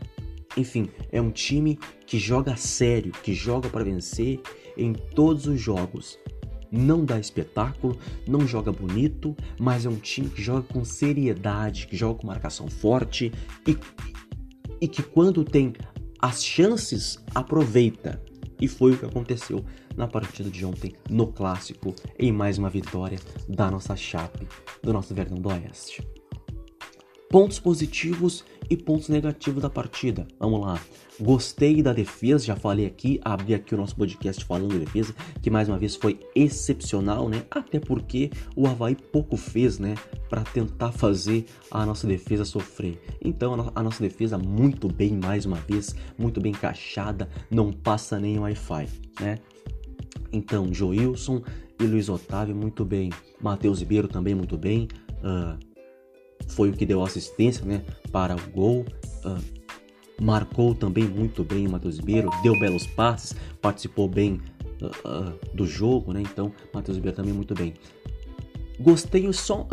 Enfim, 0.58 0.90
é 1.12 1.22
um 1.22 1.32
time 1.32 1.78
que 2.06 2.18
joga 2.18 2.56
sério, 2.56 3.12
que 3.12 3.34
joga 3.34 3.70
para 3.70 3.84
vencer 3.84 4.40
em 4.78 4.94
todos 4.94 5.48
os 5.48 5.60
jogos. 5.60 6.18
Não 6.72 7.06
dá 7.06 7.20
espetáculo, 7.20 7.98
não 8.28 8.48
joga 8.48 8.72
bonito, 8.72 9.36
mas 9.60 9.86
é 9.86 9.90
um 9.90 9.98
time 9.98 10.30
que 10.30 10.42
joga 10.42 10.64
com 10.64 10.84
seriedade, 10.84 11.88
que 11.88 11.96
joga 11.96 12.20
com 12.20 12.28
marcação 12.28 12.68
forte 12.68 13.32
e, 13.68 13.78
e 14.82 14.88
que 14.88 15.04
quando 15.04 15.44
tem 15.44 15.74
as 16.20 16.44
chances 16.44 17.20
aproveita. 17.34 18.22
E 18.60 18.68
foi 18.68 18.94
o 18.94 18.98
que 18.98 19.06
aconteceu 19.06 19.64
na 19.96 20.08
partida 20.08 20.50
de 20.50 20.66
ontem 20.66 20.94
no 21.10 21.28
clássico, 21.28 21.94
em 22.18 22.32
mais 22.32 22.58
uma 22.58 22.70
vitória 22.70 23.20
da 23.48 23.70
nossa 23.70 23.96
Chape, 23.96 24.48
do 24.82 24.94
nosso 24.94 25.14
Verdão 25.14 25.38
do 25.38 25.50
Oeste. 25.50 26.06
Pontos 27.30 27.60
positivos 27.60 28.46
e 28.70 28.78
pontos 28.78 29.10
negativos 29.10 29.62
da 29.62 29.70
partida. 29.70 30.28
Vamos 30.40 30.62
lá. 30.62 30.80
Gostei 31.20 31.82
da 31.82 31.94
defesa, 31.94 32.44
já 32.44 32.56
falei 32.56 32.86
aqui, 32.86 33.22
abri 33.24 33.54
aqui 33.54 33.74
o 33.74 33.78
nosso 33.78 33.96
podcast 33.96 34.44
falando 34.44 34.72
de 34.72 34.80
defesa, 34.80 35.16
que 35.42 35.50
mais 35.50 35.70
uma 35.70 35.78
vez 35.78 35.96
foi 35.96 36.20
excepcional, 36.36 37.30
né? 37.30 37.44
Até 37.50 37.80
porque 37.80 38.30
o 38.56 38.68
Havaí 38.68 38.96
pouco 38.96 39.38
fez, 39.38 39.80
né? 39.80 39.96
Para 40.30 40.44
tentar 40.44 40.92
fazer 40.92 41.46
a 41.72 41.86
nossa 41.86 42.06
defesa 42.06 42.44
sofrer. 42.44 43.02
Então 43.24 43.72
a, 43.74 43.82
nossa 43.82 44.04
defesa 44.04 44.38
muito 44.38 44.90
bem, 44.90 45.14
mais 45.14 45.46
uma 45.46 45.58
vez, 45.58 45.96
muito 46.18 46.42
bem 46.42 46.52
encaixada, 46.52 47.30
não 47.50 47.72
passa 47.72 48.20
nem 48.20 48.38
Wi-Fi, 48.38 48.88
né? 49.22 49.38
Então, 50.32 50.74
Joilson 50.74 51.42
e 51.80 51.86
Luiz 51.86 52.10
Otávio 52.10 52.56
muito 52.56 52.84
bem. 52.84 53.10
Matheus 53.42 53.80
Ribeiro 53.80 54.08
também 54.08 54.36
muito 54.36 54.58
bem. 54.58 54.88
Uh, 55.24 55.58
foi 56.48 56.70
o 56.70 56.74
que 56.74 56.86
deu 56.86 57.04
assistência 57.04 57.66
né, 57.66 57.84
para 58.12 58.36
o 58.36 58.50
gol. 58.52 58.86
Uh, 59.24 59.66
marcou 60.22 60.74
também 60.74 61.04
muito 61.04 61.44
bem 61.44 61.68
o 61.68 61.72
Matheus 61.72 61.98
Ribeiro, 61.98 62.30
deu 62.42 62.58
belos 62.58 62.88
passes, 62.88 63.36
participou 63.62 64.08
bem 64.08 64.40
uh, 64.82 64.86
uh, 64.86 65.56
do 65.56 65.66
jogo, 65.66 66.14
né? 66.14 66.22
Então, 66.22 66.54
Matheus 66.74 66.98
Ribeiro 66.98 67.18
também 67.18 67.34
muito 67.34 67.54
bem. 67.54 67.74
Gostei 68.80 69.32
só. 69.34 69.68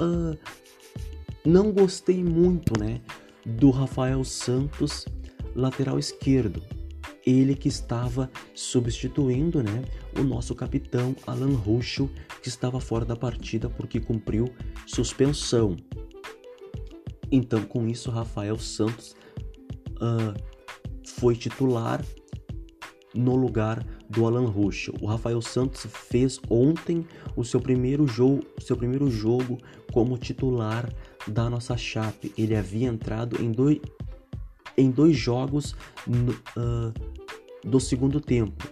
não 1.44 1.72
gostei 1.72 2.22
muito, 2.22 2.78
né? 2.78 3.00
Do 3.44 3.70
Rafael 3.70 4.24
Santos, 4.24 5.06
lateral 5.54 5.98
esquerdo. 5.98 6.62
Ele 7.24 7.54
que 7.54 7.68
estava 7.68 8.30
substituindo, 8.54 9.62
né? 9.62 9.84
O 10.18 10.22
nosso 10.22 10.54
capitão 10.54 11.14
Alan 11.26 11.54
Ruschel, 11.54 12.08
que 12.42 12.48
estava 12.48 12.80
fora 12.80 13.04
da 13.04 13.16
partida 13.16 13.70
porque 13.70 14.00
cumpriu 14.00 14.52
suspensão. 14.86 15.76
Então, 17.32 17.64
com 17.64 17.88
isso, 17.88 18.10
Rafael 18.10 18.58
Santos 18.58 19.16
uh, 19.92 20.38
foi 21.04 21.34
titular 21.34 22.04
no 23.14 23.34
lugar 23.34 23.84
do 24.08 24.26
Alan 24.26 24.46
Ruschel. 24.46 24.94
O 25.00 25.06
Rafael 25.06 25.40
Santos 25.40 25.86
fez 25.90 26.38
ontem 26.50 27.06
o 27.34 27.42
seu 27.42 27.58
primeiro 27.58 28.06
jogo, 28.06 28.44
seu 28.60 28.76
primeiro 28.76 29.10
jogo 29.10 29.56
como 29.90 30.18
titular 30.18 30.92
da 31.26 31.48
nossa 31.48 31.74
Chape. 31.74 32.32
Ele 32.36 32.54
havia 32.54 32.88
entrado 32.88 33.42
em 33.42 33.50
dois, 33.50 33.80
em 34.76 34.90
dois 34.90 35.16
jogos 35.16 35.74
no, 36.06 36.32
uh, 36.32 36.92
do 37.64 37.80
segundo 37.80 38.20
tempo. 38.20 38.68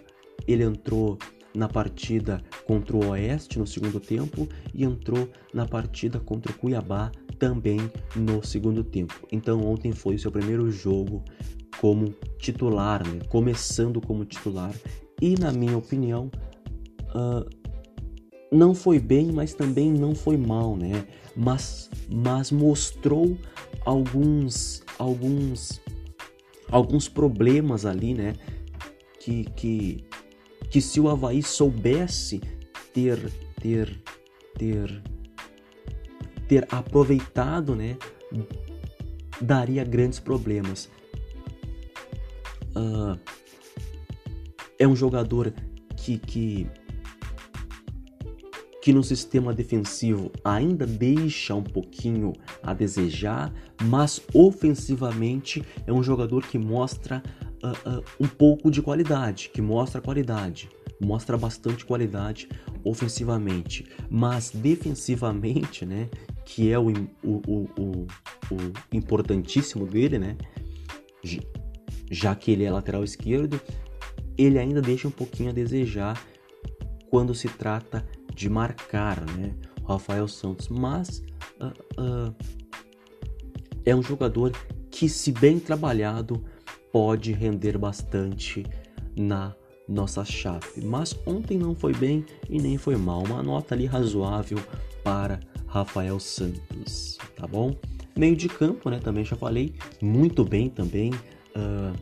Ele 0.47 0.63
entrou 0.63 1.17
na 1.53 1.67
partida 1.67 2.41
contra 2.65 2.95
o 2.95 3.09
Oeste 3.09 3.57
no 3.57 3.67
segundo 3.67 3.99
tempo 3.99 4.47
e 4.73 4.83
entrou 4.83 5.27
na 5.53 5.65
partida 5.65 6.19
contra 6.19 6.51
o 6.51 6.55
Cuiabá 6.55 7.11
também 7.41 7.79
no 8.15 8.45
segundo 8.45 8.83
tempo. 8.83 9.27
Então 9.31 9.65
ontem 9.65 9.91
foi 9.91 10.13
o 10.13 10.19
seu 10.19 10.31
primeiro 10.31 10.69
jogo 10.71 11.25
como 11.79 12.13
titular, 12.37 13.03
né? 13.07 13.19
começando 13.29 13.99
como 13.99 14.23
titular 14.23 14.71
e 15.19 15.33
na 15.39 15.51
minha 15.51 15.75
opinião 15.75 16.29
uh, 17.15 17.49
não 18.51 18.75
foi 18.75 18.99
bem, 18.99 19.31
mas 19.31 19.55
também 19.55 19.91
não 19.91 20.13
foi 20.13 20.37
mal, 20.37 20.75
né? 20.75 21.07
Mas, 21.35 21.89
mas 22.07 22.51
mostrou 22.51 23.35
alguns 23.85 24.83
alguns 24.99 25.81
alguns 26.69 27.09
problemas 27.09 27.87
ali, 27.87 28.13
né? 28.13 28.35
Que, 29.19 29.45
que, 29.55 30.05
que 30.69 30.79
se 30.79 30.99
o 30.99 31.09
Havaí 31.09 31.41
soubesse 31.41 32.39
ter 32.93 33.31
ter 33.59 33.99
ter 34.59 35.01
ter 36.51 36.67
aproveitado, 36.69 37.73
né, 37.77 37.95
daria 39.39 39.85
grandes 39.85 40.19
problemas. 40.19 40.89
Uh, 42.75 43.17
é 44.77 44.85
um 44.85 44.93
jogador 44.93 45.53
que, 45.95 46.17
que 46.17 46.67
que 48.81 48.91
no 48.91 49.01
sistema 49.01 49.53
defensivo 49.53 50.29
ainda 50.43 50.85
deixa 50.85 51.55
um 51.55 51.63
pouquinho 51.63 52.33
a 52.61 52.73
desejar, 52.73 53.53
mas 53.83 54.19
ofensivamente 54.33 55.63
é 55.87 55.93
um 55.93 56.03
jogador 56.03 56.45
que 56.45 56.57
mostra 56.57 57.23
uh, 57.63 57.99
uh, 57.99 58.03
um 58.19 58.27
pouco 58.27 58.69
de 58.69 58.81
qualidade, 58.81 59.51
que 59.53 59.61
mostra 59.61 60.01
qualidade, 60.01 60.67
mostra 60.99 61.37
bastante 61.37 61.85
qualidade 61.85 62.49
ofensivamente, 62.83 63.85
mas 64.09 64.49
defensivamente, 64.49 65.85
né, 65.85 66.09
que 66.53 66.69
é 66.69 66.77
o, 66.77 66.89
o, 67.23 67.31
o, 67.47 67.67
o, 67.79 68.07
importantíssimo 68.91 69.87
dele, 69.87 70.19
né? 70.19 70.35
Já 72.11 72.35
que 72.35 72.51
ele 72.51 72.65
é 72.65 72.71
lateral 72.71 73.05
esquerdo, 73.05 73.59
ele 74.37 74.59
ainda 74.59 74.81
deixa 74.81 75.07
um 75.07 75.11
pouquinho 75.11 75.49
a 75.49 75.53
desejar 75.53 76.21
quando 77.09 77.33
se 77.33 77.47
trata 77.47 78.05
de 78.35 78.49
marcar, 78.49 79.25
né? 79.31 79.55
Rafael 79.87 80.27
Santos, 80.27 80.67
mas 80.67 81.23
uh, 81.61 82.01
uh, 82.01 82.35
é 83.85 83.95
um 83.95 84.03
jogador 84.03 84.51
que, 84.89 85.07
se 85.07 85.31
bem 85.31 85.57
trabalhado, 85.57 86.43
pode 86.91 87.31
render 87.31 87.77
bastante 87.77 88.65
na 89.15 89.55
nossa 89.87 90.25
chave. 90.25 90.81
Mas 90.83 91.17
ontem 91.25 91.57
não 91.57 91.73
foi 91.73 91.93
bem 91.93 92.25
e 92.49 92.61
nem 92.61 92.77
foi 92.77 92.97
mal. 92.97 93.23
Uma 93.23 93.41
nota 93.41 93.73
ali 93.73 93.85
razoável 93.85 94.57
para 95.03 95.39
Rafael 95.67 96.19
Santos, 96.19 97.17
tá 97.35 97.47
bom? 97.47 97.75
Meio 98.17 98.35
de 98.35 98.49
campo, 98.49 98.89
né? 98.89 98.99
Também 98.99 99.23
já 99.23 99.35
falei 99.35 99.73
muito 100.01 100.43
bem 100.43 100.69
também. 100.69 101.11
Uh, 101.55 101.95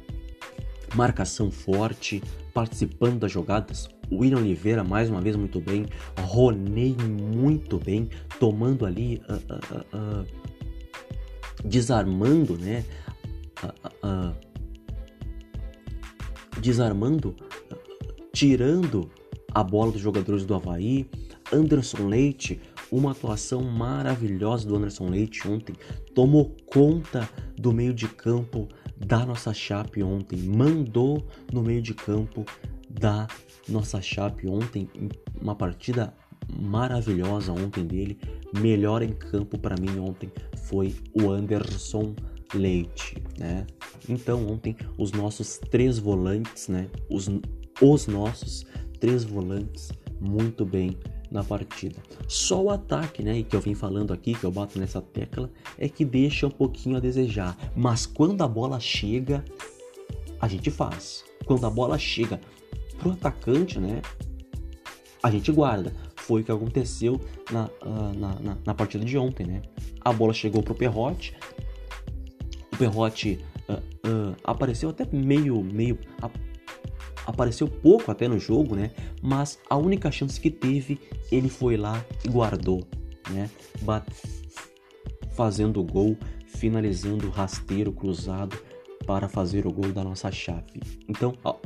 marcação 0.96 1.52
forte, 1.52 2.22
participando 2.54 3.20
das 3.20 3.32
jogadas. 3.32 3.88
William 4.12 4.40
Oliveira, 4.40 4.84
mais 4.84 5.10
uma 5.10 5.22
vez, 5.22 5.36
muito 5.36 5.60
bem. 5.60 5.86
Roney, 6.20 6.96
muito 6.98 7.78
bem, 7.78 8.10
tomando 8.40 8.86
ali, 8.86 9.22
uh, 9.30 10.24
uh, 10.24 10.26
desarmando, 11.64 12.58
né? 12.58 12.84
desarmando, 16.60 17.36
tirando 18.34 19.10
a 19.54 19.64
bola 19.64 19.92
dos 19.92 20.02
jogadores 20.02 20.46
do 20.46 20.56
Havaí. 20.56 21.10
Anderson 21.52 22.08
Leite, 22.08 22.62
uma 22.92 23.12
atuação 23.12 23.62
maravilhosa 23.62 24.68
do 24.68 24.76
Anderson 24.76 25.10
Leite 25.10 25.48
ontem, 25.48 25.76
tomou 26.14 26.56
conta 26.66 27.30
do 27.58 27.72
meio 27.72 27.94
de 27.94 28.08
campo 28.08 28.68
da 28.98 29.26
nossa 29.26 29.54
Chape 29.54 30.04
ontem, 30.04 30.40
mandou 30.40 31.26
no 31.54 31.62
meio 31.62 31.82
de 31.82 31.94
campo 31.94 32.46
da 32.90 33.28
nossa 33.68 34.02
Chape 34.02 34.48
ontem, 34.48 34.90
uma 35.40 35.56
partida 35.56 36.14
maravilhosa 36.58 37.52
ontem 37.52 37.86
dele, 37.86 38.20
melhor 38.60 39.02
em 39.02 39.14
campo 39.14 39.58
para 39.58 39.76
mim 39.80 40.00
ontem 40.00 40.32
foi 40.64 40.96
o 41.14 41.30
Anderson 41.30 42.16
Leite, 42.54 43.22
né? 43.38 43.68
Então 44.08 44.48
ontem 44.48 44.76
os 44.98 45.12
nossos 45.12 45.60
três 45.70 46.00
volantes, 46.00 46.68
né? 46.68 46.90
Os, 47.10 47.30
os 47.80 48.08
nossos 48.08 48.66
três 49.00 49.24
volantes 49.24 49.92
muito 50.20 50.66
bem 50.66 50.98
na 51.32 51.44
partida. 51.44 51.98
Só 52.28 52.64
o 52.64 52.70
ataque, 52.70 53.22
né, 53.24 53.44
que 53.44 53.56
eu 53.56 53.62
vim 53.62 53.76
falando 53.76 54.14
aqui, 54.14 54.34
que 54.34 54.44
eu 54.44 54.52
bato 54.52 54.80
nessa 54.80 55.02
tecla, 55.02 55.50
é 55.78 55.88
que 55.88 56.04
deixa 56.04 56.48
um 56.48 56.52
pouquinho 56.52 56.98
a 56.98 57.00
desejar. 57.00 57.58
Mas 57.76 58.06
quando 58.06 58.42
a 58.42 58.48
bola 58.48 58.80
chega, 58.80 59.44
a 60.40 60.48
gente 60.48 60.72
faz. 60.72 61.24
Quando 61.46 61.66
a 61.66 61.70
bola 61.70 61.98
chega 61.98 62.40
pro 62.98 63.12
atacante, 63.12 63.80
né, 63.80 64.02
a 65.22 65.30
gente 65.30 65.52
guarda. 65.52 65.94
Foi 66.16 66.42
o 66.42 66.44
que 66.44 66.52
aconteceu 66.52 67.20
na, 67.52 67.66
uh, 67.66 68.14
na, 68.18 68.40
na, 68.40 68.58
na, 68.66 68.74
partida 68.74 69.04
de 69.04 69.18
ontem, 69.18 69.46
né? 69.46 69.62
A 70.02 70.14
bola 70.14 70.34
chegou 70.34 70.62
pro 70.62 70.76
Perrote, 70.76 71.36
o 72.72 72.78
Perrote 72.78 73.44
uh, 73.68 73.74
uh, 73.74 74.36
apareceu 74.44 74.90
até 74.90 75.08
meio, 75.12 75.64
meio 75.64 75.98
apareceu 77.30 77.68
pouco 77.68 78.12
até 78.12 78.28
no 78.28 78.40
jogo, 78.40 78.76
né? 78.76 78.92
Mas 79.22 79.60
a 79.70 79.78
única 79.78 80.12
chance 80.12 80.40
que 80.40 80.50
teve, 80.50 81.00
ele 81.32 81.50
foi 81.50 81.78
lá 81.78 82.04
e 82.26 82.30
guardou, 82.30 82.86
né? 83.30 83.50
Bate, 83.82 84.12
fazendo 85.32 85.80
o 85.80 85.84
gol, 85.84 86.18
finalizando 86.48 87.28
o 87.28 87.30
rasteiro 87.30 87.92
cruzado 87.92 88.58
para 89.06 89.30
fazer 89.30 89.66
o 89.66 89.72
gol 89.72 89.92
da 89.92 90.04
nossa 90.04 90.32
chave. 90.32 90.82
Então, 91.08 91.34
ó, 91.44 91.58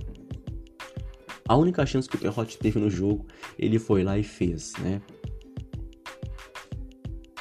a 1.48 1.56
única 1.56 1.86
chance 1.86 2.08
que 2.08 2.16
o 2.16 2.20
Perrote 2.20 2.58
teve 2.58 2.80
no 2.80 2.90
jogo, 2.90 3.26
ele 3.58 3.80
foi 3.80 4.04
lá 4.04 4.18
e 4.18 4.24
fez, 4.24 4.74
né? 4.80 5.02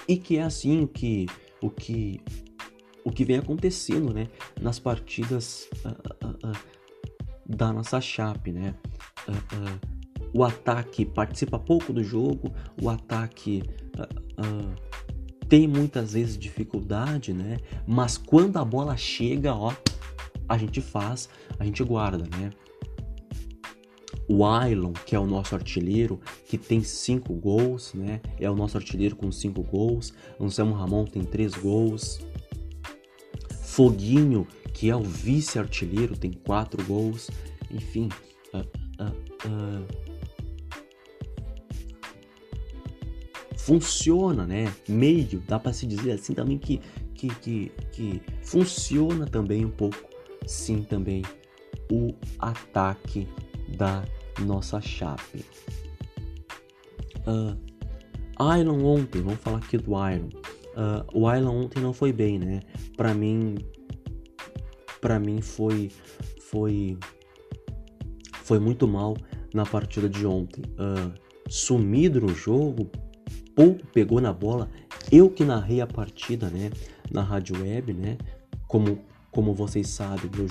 E 0.09 0.16
que 0.16 0.39
é 0.39 0.43
assim 0.43 0.83
o 0.83 0.89
que 0.89 1.27
o 1.61 1.70
que 1.70 2.20
o 3.05 3.11
que 3.11 3.25
vem 3.25 3.37
acontecendo, 3.37 4.12
né, 4.14 4.29
nas 4.61 4.79
partidas 4.79 5.68
uh, 5.85 5.89
uh, 5.89 6.51
uh, 6.51 6.82
da 7.47 7.72
nossa 7.72 8.01
chape, 8.01 8.53
né? 8.53 8.74
Uh, 9.28 9.32
uh, 9.32 10.03
o 10.34 10.45
ataque 10.45 11.05
participa 11.05 11.59
pouco 11.59 11.93
do 11.93 12.03
jogo, 12.03 12.53
o 12.80 12.88
ataque 12.88 13.62
uh, 13.99 14.93
tem 15.49 15.68
muitas 15.68 16.14
vezes 16.14 16.38
dificuldade, 16.38 17.34
né? 17.34 17.59
Mas 17.86 18.16
quando 18.16 18.57
a 18.57 18.64
bola 18.64 18.97
chega, 18.97 19.55
ó, 19.55 19.74
a 20.49 20.57
gente 20.57 20.80
faz, 20.80 21.28
a 21.59 21.64
gente 21.64 21.84
guarda, 21.84 22.24
né? 22.38 22.51
O 24.26 24.47
Ailon, 24.47 24.93
que 24.93 25.14
é 25.14 25.18
o 25.18 25.26
nosso 25.26 25.55
artilheiro, 25.55 26.18
que 26.47 26.57
tem 26.57 26.82
cinco 26.82 27.34
gols, 27.34 27.93
né? 27.93 28.20
É 28.40 28.51
o 28.51 28.55
nosso 28.55 28.78
artilheiro 28.78 29.14
com 29.14 29.30
cinco 29.30 29.62
gols. 29.62 30.14
Anselmo 30.40 30.74
Ramon 30.74 31.05
tem 31.05 31.22
três 31.22 31.53
gols. 31.53 32.20
Foguinho, 33.62 34.47
que 34.73 34.91
é 34.91 34.97
o 34.97 35.03
vice-artilheiro, 35.03 36.16
tem 36.16 36.33
quatro 36.33 36.83
gols. 36.85 37.31
Enfim, 37.70 38.09
uh, 38.55 38.59
uh, 38.59 39.12
uh, 39.49 39.87
funciona, 43.57 44.47
né? 44.47 44.73
Meio, 44.89 45.41
dá 45.47 45.59
para 45.59 45.73
se 45.73 45.87
dizer 45.87 46.12
assim 46.12 46.35
também 46.35 46.59
que, 46.59 46.81
que, 47.14 47.29
que, 47.29 47.73
que 47.93 48.23
funciona 48.43 49.27
também 49.27 49.64
um 49.64 49.70
pouco, 49.70 49.97
sim, 50.47 50.83
também 50.83 51.23
o 51.91 52.14
ataque 52.39 53.29
da 53.77 54.05
nossa 54.41 54.81
chape. 54.81 55.45
Uh, 57.27 57.57
Iron 58.59 58.85
ontem, 58.85 59.23
vamos 59.23 59.41
falar 59.41 59.59
aqui 59.59 59.79
do 59.79 59.93
Iron. 59.93 60.29
Uh, 60.75 61.05
o 61.12 61.33
Iron 61.33 61.64
ontem 61.64 61.81
não 61.81 61.93
foi 61.93 62.12
bem, 62.12 62.39
né? 62.39 62.61
Para 62.97 63.14
mim, 63.14 63.57
para 65.03 65.19
mim 65.19 65.43
foi 65.43 65.91
foi 66.41 66.97
foi 68.45 68.59
muito 68.59 68.89
mal 68.89 69.17
na 69.53 69.67
partida 69.67 70.09
de 70.09 70.27
ontem. 70.27 70.63
Uh, 70.73 71.13
sumido 71.49 72.21
no 72.21 72.35
jogo, 72.35 72.91
pouco 73.55 73.87
pegou 73.89 74.21
na 74.21 74.33
bola. 74.33 74.71
Eu 75.11 75.29
que 75.29 75.45
narrei 75.45 75.83
a 75.83 75.87
partida, 75.87 76.49
né, 76.49 76.71
na 77.11 77.23
rádio 77.23 77.61
web, 77.61 77.93
né, 77.93 78.17
como 78.67 78.99
como 79.31 79.55
vocês 79.55 79.89
sabem, 79.89 80.31
eu, 80.39 80.47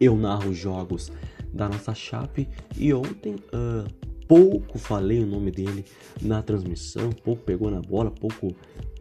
eu 0.00 0.16
narro 0.16 0.52
jogos 0.52 1.12
da 1.52 1.68
nossa 1.68 1.94
chape 1.94 2.48
e 2.76 2.92
ontem 2.92 3.34
uh, 3.34 3.86
pouco 4.26 4.78
falei 4.78 5.22
o 5.22 5.26
nome 5.26 5.50
dele 5.50 5.84
na 6.20 6.42
transmissão, 6.42 7.10
pouco 7.10 7.44
pegou 7.44 7.70
na 7.70 7.80
bola, 7.80 8.10
pouco 8.10 8.48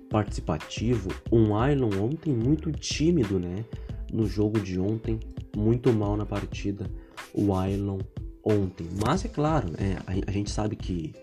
participativo. 0.10 1.10
Um 1.32 1.56
Ailon 1.56 1.89
ontem 2.00 2.34
muito 2.34 2.72
tímido, 2.72 3.39
né? 3.39 3.66
No 4.14 4.28
jogo 4.28 4.59
de 4.59 4.80
ontem, 4.80 5.20
muito 5.57 5.91
mal 5.91 6.16
na 6.16 6.26
partida. 6.26 6.89
O 7.34 7.55
Ailon 7.55 7.97
ontem. 8.43 8.88
Mas 9.03 9.26
é 9.26 9.28
claro, 9.28 9.72
né? 9.72 9.97
a, 10.05 10.30
a 10.30 10.32
gente 10.32 10.51
sabe 10.51 10.76
que, 10.76 11.14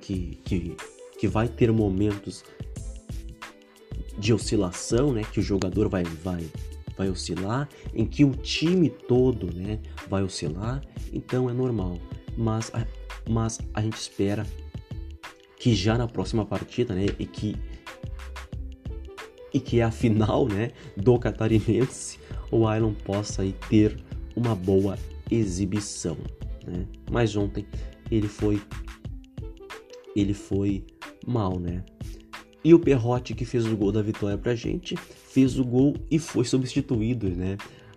que, 0.00 0.38
que, 0.44 0.76
que 1.18 1.28
vai 1.28 1.46
ter 1.46 1.70
momentos 1.70 2.42
de 4.16 4.32
oscilação, 4.32 5.12
né? 5.12 5.22
Que 5.30 5.40
o 5.40 5.42
jogador 5.42 5.90
vai, 5.90 6.04
vai, 6.04 6.48
vai 6.96 7.10
oscilar, 7.10 7.68
em 7.94 8.06
que 8.06 8.24
o 8.24 8.32
time 8.32 8.88
todo, 8.88 9.54
né? 9.54 9.78
Vai 10.08 10.22
oscilar. 10.22 10.82
Então 11.12 11.50
é 11.50 11.52
normal. 11.52 11.98
Mas 12.34 12.72
a, 12.74 12.86
mas 13.28 13.58
a 13.74 13.82
gente 13.82 13.96
espera 13.96 14.46
que 15.58 15.74
já 15.74 15.98
na 15.98 16.08
próxima 16.08 16.46
partida, 16.46 16.94
né? 16.94 17.06
E 17.18 17.26
que 17.26 17.56
e 19.52 19.60
que 19.60 19.80
é 19.80 19.82
a 19.82 19.90
final, 19.90 20.46
né, 20.46 20.72
do 20.94 21.18
catarinense, 21.18 22.18
o 22.50 22.72
Island 22.72 22.96
possa 23.04 23.42
aí 23.42 23.54
ter 23.68 23.98
uma 24.34 24.54
boa 24.54 24.98
exibição, 25.30 26.16
né? 26.66 26.86
Mas 27.10 27.36
ontem 27.36 27.66
ele 28.10 28.28
foi 28.28 28.60
ele 30.16 30.34
foi 30.34 30.84
mal, 31.26 31.58
né? 31.58 31.84
E 32.64 32.74
o 32.74 32.78
Perrote 32.78 33.34
que 33.34 33.44
fez 33.44 33.66
o 33.66 33.76
gol 33.76 33.92
da 33.92 34.02
vitória 34.02 34.36
pra 34.36 34.54
gente, 34.54 34.96
fez 34.96 35.58
o 35.58 35.64
gol 35.64 35.94
e 36.10 36.18
foi 36.18 36.44
substituído, 36.44 37.30
né? 37.30 37.56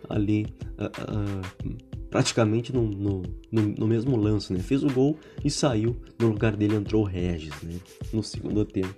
Ali 0.10 0.46
uh, 0.78 0.86
uh, 0.86 1.92
praticamente 2.10 2.74
no, 2.74 2.84
no, 2.84 3.24
no, 3.52 3.62
no, 3.62 3.88
mesmo 3.88 4.16
lance, 4.16 4.54
né? 4.54 4.60
Fez 4.60 4.84
o 4.84 4.88
gol 4.88 5.18
e 5.44 5.50
saiu. 5.50 5.96
No 6.20 6.28
lugar 6.28 6.56
dele 6.56 6.76
entrou 6.76 7.04
o 7.04 7.06
Regis, 7.06 7.60
né? 7.64 7.80
No 8.14 8.22
segundo 8.22 8.64
tempo 8.66 8.94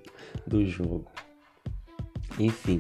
do 0.46 0.66
jogo. 0.66 1.06
Enfim, 2.40 2.80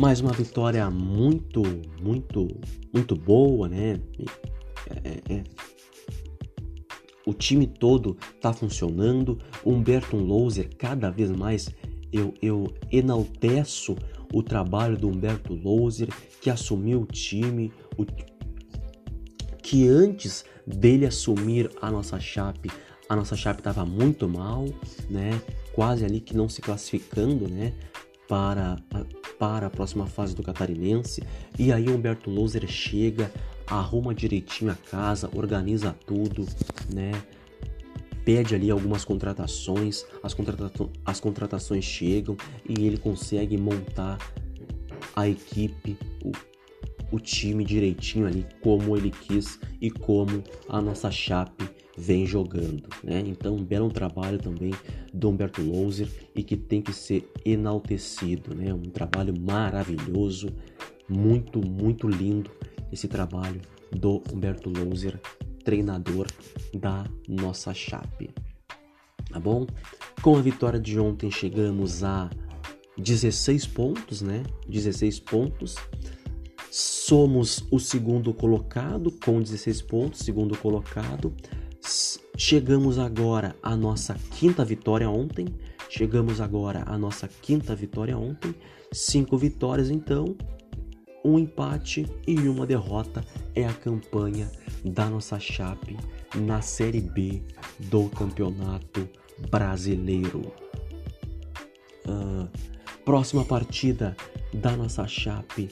mais 0.00 0.20
uma 0.20 0.32
vitória 0.32 0.88
muito, 0.90 1.62
muito, 2.02 2.48
muito 2.92 3.16
boa, 3.16 3.68
né? 3.68 3.98
É, 5.02 5.34
é, 5.34 5.44
o 7.26 7.32
time 7.32 7.66
todo 7.66 8.16
tá 8.40 8.52
funcionando. 8.52 9.38
Humberto 9.64 10.16
Louser, 10.16 10.68
cada 10.76 11.10
vez 11.10 11.30
mais 11.30 11.70
eu, 12.12 12.34
eu 12.42 12.72
enalteço 12.92 13.96
o 14.32 14.42
trabalho 14.42 14.98
do 14.98 15.08
Humberto 15.08 15.54
Louser, 15.54 16.08
que 16.40 16.50
assumiu 16.50 17.00
o 17.00 17.06
time, 17.06 17.72
o, 17.96 18.04
que 19.62 19.88
antes 19.88 20.44
dele 20.66 21.06
assumir 21.06 21.70
a 21.80 21.90
nossa 21.90 22.20
chape, 22.20 22.70
a 23.08 23.16
nossa 23.16 23.34
chape 23.34 23.60
estava 23.60 23.86
muito 23.86 24.28
mal, 24.28 24.66
né? 25.08 25.40
Quase 25.72 26.04
ali 26.04 26.20
que 26.20 26.36
não 26.36 26.48
se 26.48 26.60
classificando, 26.60 27.48
né? 27.48 27.72
para, 28.28 28.76
para 29.38 29.66
a 29.66 29.70
próxima 29.70 30.06
fase 30.06 30.34
do 30.34 30.42
Catarinense. 30.42 31.22
E 31.58 31.72
aí 31.72 31.88
Humberto 31.88 32.30
Loser 32.30 32.66
chega, 32.66 33.30
arruma 33.66 34.14
direitinho 34.14 34.70
a 34.70 34.74
casa, 34.74 35.30
organiza 35.34 35.94
tudo, 36.06 36.46
né? 36.92 37.12
Pede 38.24 38.54
ali 38.54 38.70
algumas 38.70 39.04
contratações, 39.04 40.04
as, 40.22 40.34
contrata 40.34 40.70
as 41.04 41.20
contratações 41.20 41.84
chegam 41.84 42.36
e 42.68 42.86
ele 42.86 42.98
consegue 42.98 43.56
montar 43.56 44.18
a 45.14 45.28
equipe, 45.28 45.96
o, 46.24 46.32
o 47.14 47.20
time 47.20 47.64
direitinho 47.64 48.26
ali, 48.26 48.44
como 48.60 48.96
ele 48.96 49.10
quis 49.10 49.60
e 49.80 49.90
como 49.90 50.42
a 50.68 50.80
nossa 50.80 51.10
Chape 51.10 51.75
vem 51.96 52.26
jogando, 52.26 52.88
né? 53.02 53.22
Então, 53.26 53.56
um 53.56 53.64
belo 53.64 53.90
trabalho 53.90 54.38
também 54.38 54.72
do 55.12 55.30
Humberto 55.30 55.62
Louser 55.62 56.08
e 56.34 56.42
que 56.42 56.56
tem 56.56 56.82
que 56.82 56.92
ser 56.92 57.30
enaltecido, 57.44 58.54
né? 58.54 58.72
Um 58.74 58.90
trabalho 58.90 59.34
maravilhoso, 59.38 60.48
muito, 61.08 61.66
muito 61.66 62.06
lindo 62.06 62.50
esse 62.92 63.08
trabalho 63.08 63.60
do 63.90 64.22
Humberto 64.32 64.70
Louser, 64.70 65.18
treinador 65.64 66.26
da 66.74 67.04
nossa 67.28 67.72
Chape. 67.72 68.30
Tá 69.30 69.40
bom? 69.40 69.66
Com 70.22 70.36
a 70.36 70.40
vitória 70.40 70.78
de 70.78 70.98
ontem 70.98 71.30
chegamos 71.30 72.04
a 72.04 72.30
16 72.98 73.66
pontos, 73.66 74.22
né? 74.22 74.42
16 74.68 75.20
pontos. 75.20 75.76
Somos 76.70 77.64
o 77.70 77.78
segundo 77.78 78.34
colocado 78.34 79.10
com 79.24 79.40
16 79.40 79.82
pontos, 79.82 80.20
segundo 80.20 80.56
colocado. 80.58 81.34
Chegamos 82.36 82.98
agora 82.98 83.54
à 83.62 83.76
nossa 83.76 84.14
quinta 84.32 84.64
vitória 84.64 85.08
ontem. 85.08 85.46
Chegamos 85.88 86.40
agora 86.40 86.82
à 86.86 86.98
nossa 86.98 87.28
quinta 87.28 87.74
vitória 87.74 88.18
ontem. 88.18 88.54
Cinco 88.92 89.38
vitórias, 89.38 89.88
então. 89.88 90.36
Um 91.24 91.38
empate 91.38 92.06
e 92.26 92.36
uma 92.48 92.66
derrota 92.66 93.24
é 93.54 93.64
a 93.64 93.72
campanha 93.72 94.50
da 94.84 95.06
nossa 95.06 95.38
Chape 95.40 95.96
na 96.34 96.60
Série 96.60 97.00
B 97.00 97.42
do 97.78 98.08
Campeonato 98.10 99.08
Brasileiro. 99.50 100.52
Uh, 102.06 102.48
próxima 103.06 103.44
partida 103.44 104.16
da 104.52 104.76
nossa 104.76 105.06
Chape 105.06 105.68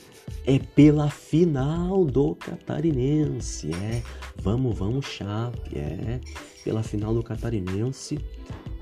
é 0.47 0.57
pela 0.61 1.11
final 1.11 2.05
do 2.05 2.37
Catarinense. 2.37 3.73
É, 3.73 4.03
vamos, 4.41 4.79
vamos, 4.79 5.05
Chape, 5.05 5.77
é, 5.77 6.21
pela 6.63 6.85
final 6.85 7.13
do 7.13 7.25
Catarinense. 7.25 8.21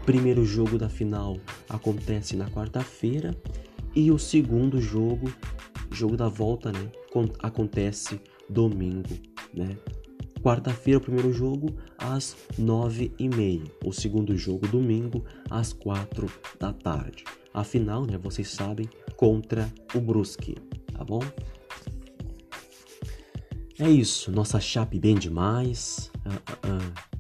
Primeiro 0.05 0.45
jogo 0.45 0.77
da 0.77 0.91
final 0.91 1.39
acontece 1.67 2.37
na 2.37 2.47
quarta-feira 2.51 3.35
e 3.97 4.11
o 4.11 4.19
segundo 4.19 4.83
jogo, 4.83 5.33
jogo 5.91 6.15
da 6.15 6.29
volta, 6.29 6.71
né, 6.71 6.93
acontece 7.43 8.21
domingo, 8.51 9.17
né? 9.55 9.79
Quarta-feira, 10.43 10.99
o 10.99 11.03
primeiro 11.03 11.33
jogo, 11.33 11.69
às 11.97 12.37
nove 12.59 13.13
e 13.19 13.29
meia. 13.29 13.63
O 13.83 13.93
segundo 13.93 14.37
jogo, 14.37 14.67
domingo, 14.67 15.25
às 15.49 15.73
quatro 15.73 16.31
da 16.59 16.73
tarde. 16.73 17.25
A 17.55 17.65
final, 17.65 18.05
né, 18.07 18.19
vocês 18.19 18.49
sabem, 18.49 18.89
contra 19.17 19.71
o 19.95 20.01
Brusque, 20.01 20.57
tá 20.93 21.05
bom? 21.05 21.21
É 23.79 23.91
isso, 23.91 24.31
nossa 24.31 24.61
chape 24.61 24.99
bem 24.99 25.17
demais. 25.17 26.11
Uh, 26.25 26.31
uh, 26.31 26.89
uh. 26.89 27.13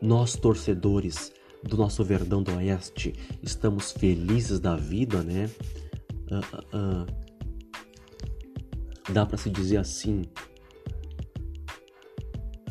Nós, 0.00 0.36
torcedores 0.36 1.32
do 1.62 1.76
nosso 1.76 2.04
Verdão 2.04 2.42
do 2.42 2.54
Oeste, 2.54 3.14
estamos 3.42 3.90
felizes 3.90 4.60
da 4.60 4.76
vida, 4.76 5.22
né? 5.22 5.50
Dá 9.10 9.26
para 9.26 9.36
se 9.36 9.50
dizer 9.50 9.78
assim, 9.78 10.22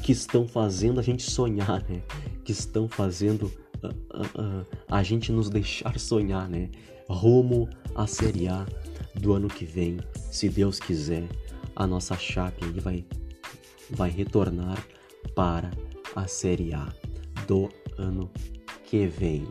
que 0.03 0.11
estão 0.11 0.47
fazendo 0.47 0.99
a 0.99 1.03
gente 1.03 1.23
sonhar, 1.23 1.83
né? 1.89 2.01
Que 2.45 2.51
estão 2.51 2.87
fazendo 2.87 3.51
a 4.87 5.03
gente 5.03 5.31
nos 5.31 5.49
deixar 5.49 5.97
sonhar, 5.99 6.49
né? 6.49 6.69
Rumo 7.09 7.69
à 7.95 8.05
Série 8.05 8.47
A 8.47 8.65
do 9.15 9.33
ano 9.33 9.47
que 9.47 9.65
vem, 9.65 9.97
se 10.31 10.49
Deus 10.49 10.79
quiser, 10.79 11.27
a 11.75 11.87
nossa 11.87 12.15
Chape 12.17 12.65
vai, 12.79 13.05
vai 13.89 14.09
retornar 14.09 14.85
para 15.33 15.71
a 16.15 16.27
Série 16.27 16.73
A 16.73 16.93
do 17.47 17.69
ano 17.97 18.29
que 18.83 19.07
vem. 19.07 19.47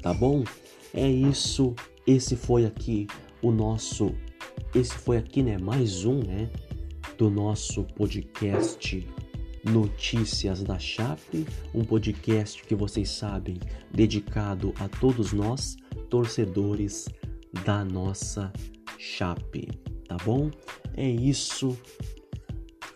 Tá 0.00 0.14
bom? 0.14 0.44
É 0.94 1.08
isso. 1.08 1.74
Esse 2.06 2.36
foi 2.36 2.66
aqui 2.66 3.06
o 3.40 3.50
nosso. 3.50 4.14
Esse 4.74 4.94
foi 4.94 5.16
aqui, 5.16 5.42
né? 5.42 5.58
Mais 5.58 6.04
um, 6.04 6.18
né? 6.18 6.50
do 7.22 7.30
nosso 7.30 7.84
podcast 7.84 9.06
Notícias 9.64 10.62
da 10.62 10.78
Chape, 10.78 11.46
um 11.72 11.84
podcast 11.84 12.62
que 12.64 12.74
vocês 12.74 13.10
sabem 13.10 13.58
dedicado 13.92 14.74
a 14.80 14.88
todos 14.88 15.32
nós, 15.32 15.76
torcedores 16.10 17.08
da 17.64 17.84
nossa 17.84 18.52
Chape, 18.98 19.68
tá 20.08 20.16
bom? 20.24 20.50
É 20.96 21.08
isso. 21.08 21.78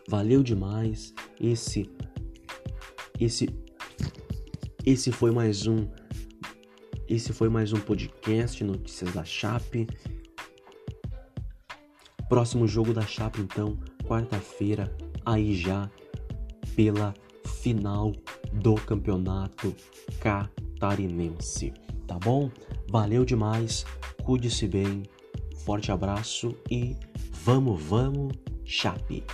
Valeu 0.08 0.42
demais. 0.42 1.14
Esse 1.40 1.88
esse 3.18 3.48
esse 4.84 5.10
foi 5.10 5.30
mais 5.30 5.66
um 5.66 5.88
esse 7.08 7.32
foi 7.32 7.48
mais 7.48 7.72
um 7.72 7.80
podcast 7.80 8.62
Notícias 8.64 9.12
da 9.12 9.24
Chape. 9.24 9.86
Próximo 12.28 12.66
jogo 12.66 12.92
da 12.92 13.02
Chape 13.02 13.40
então 13.40 13.78
quarta-feira, 14.04 14.94
aí 15.24 15.54
já 15.54 15.90
pela 16.76 17.12
final 17.62 18.12
do 18.52 18.74
campeonato 18.74 19.74
catarinense. 20.20 21.72
Tá 22.06 22.18
bom? 22.18 22.50
Valeu 22.88 23.24
demais, 23.24 23.84
cuide-se 24.22 24.68
bem, 24.68 25.02
forte 25.64 25.90
abraço 25.90 26.54
e 26.70 26.94
vamos, 27.42 27.82
vamos, 27.82 28.32
chape! 28.64 29.24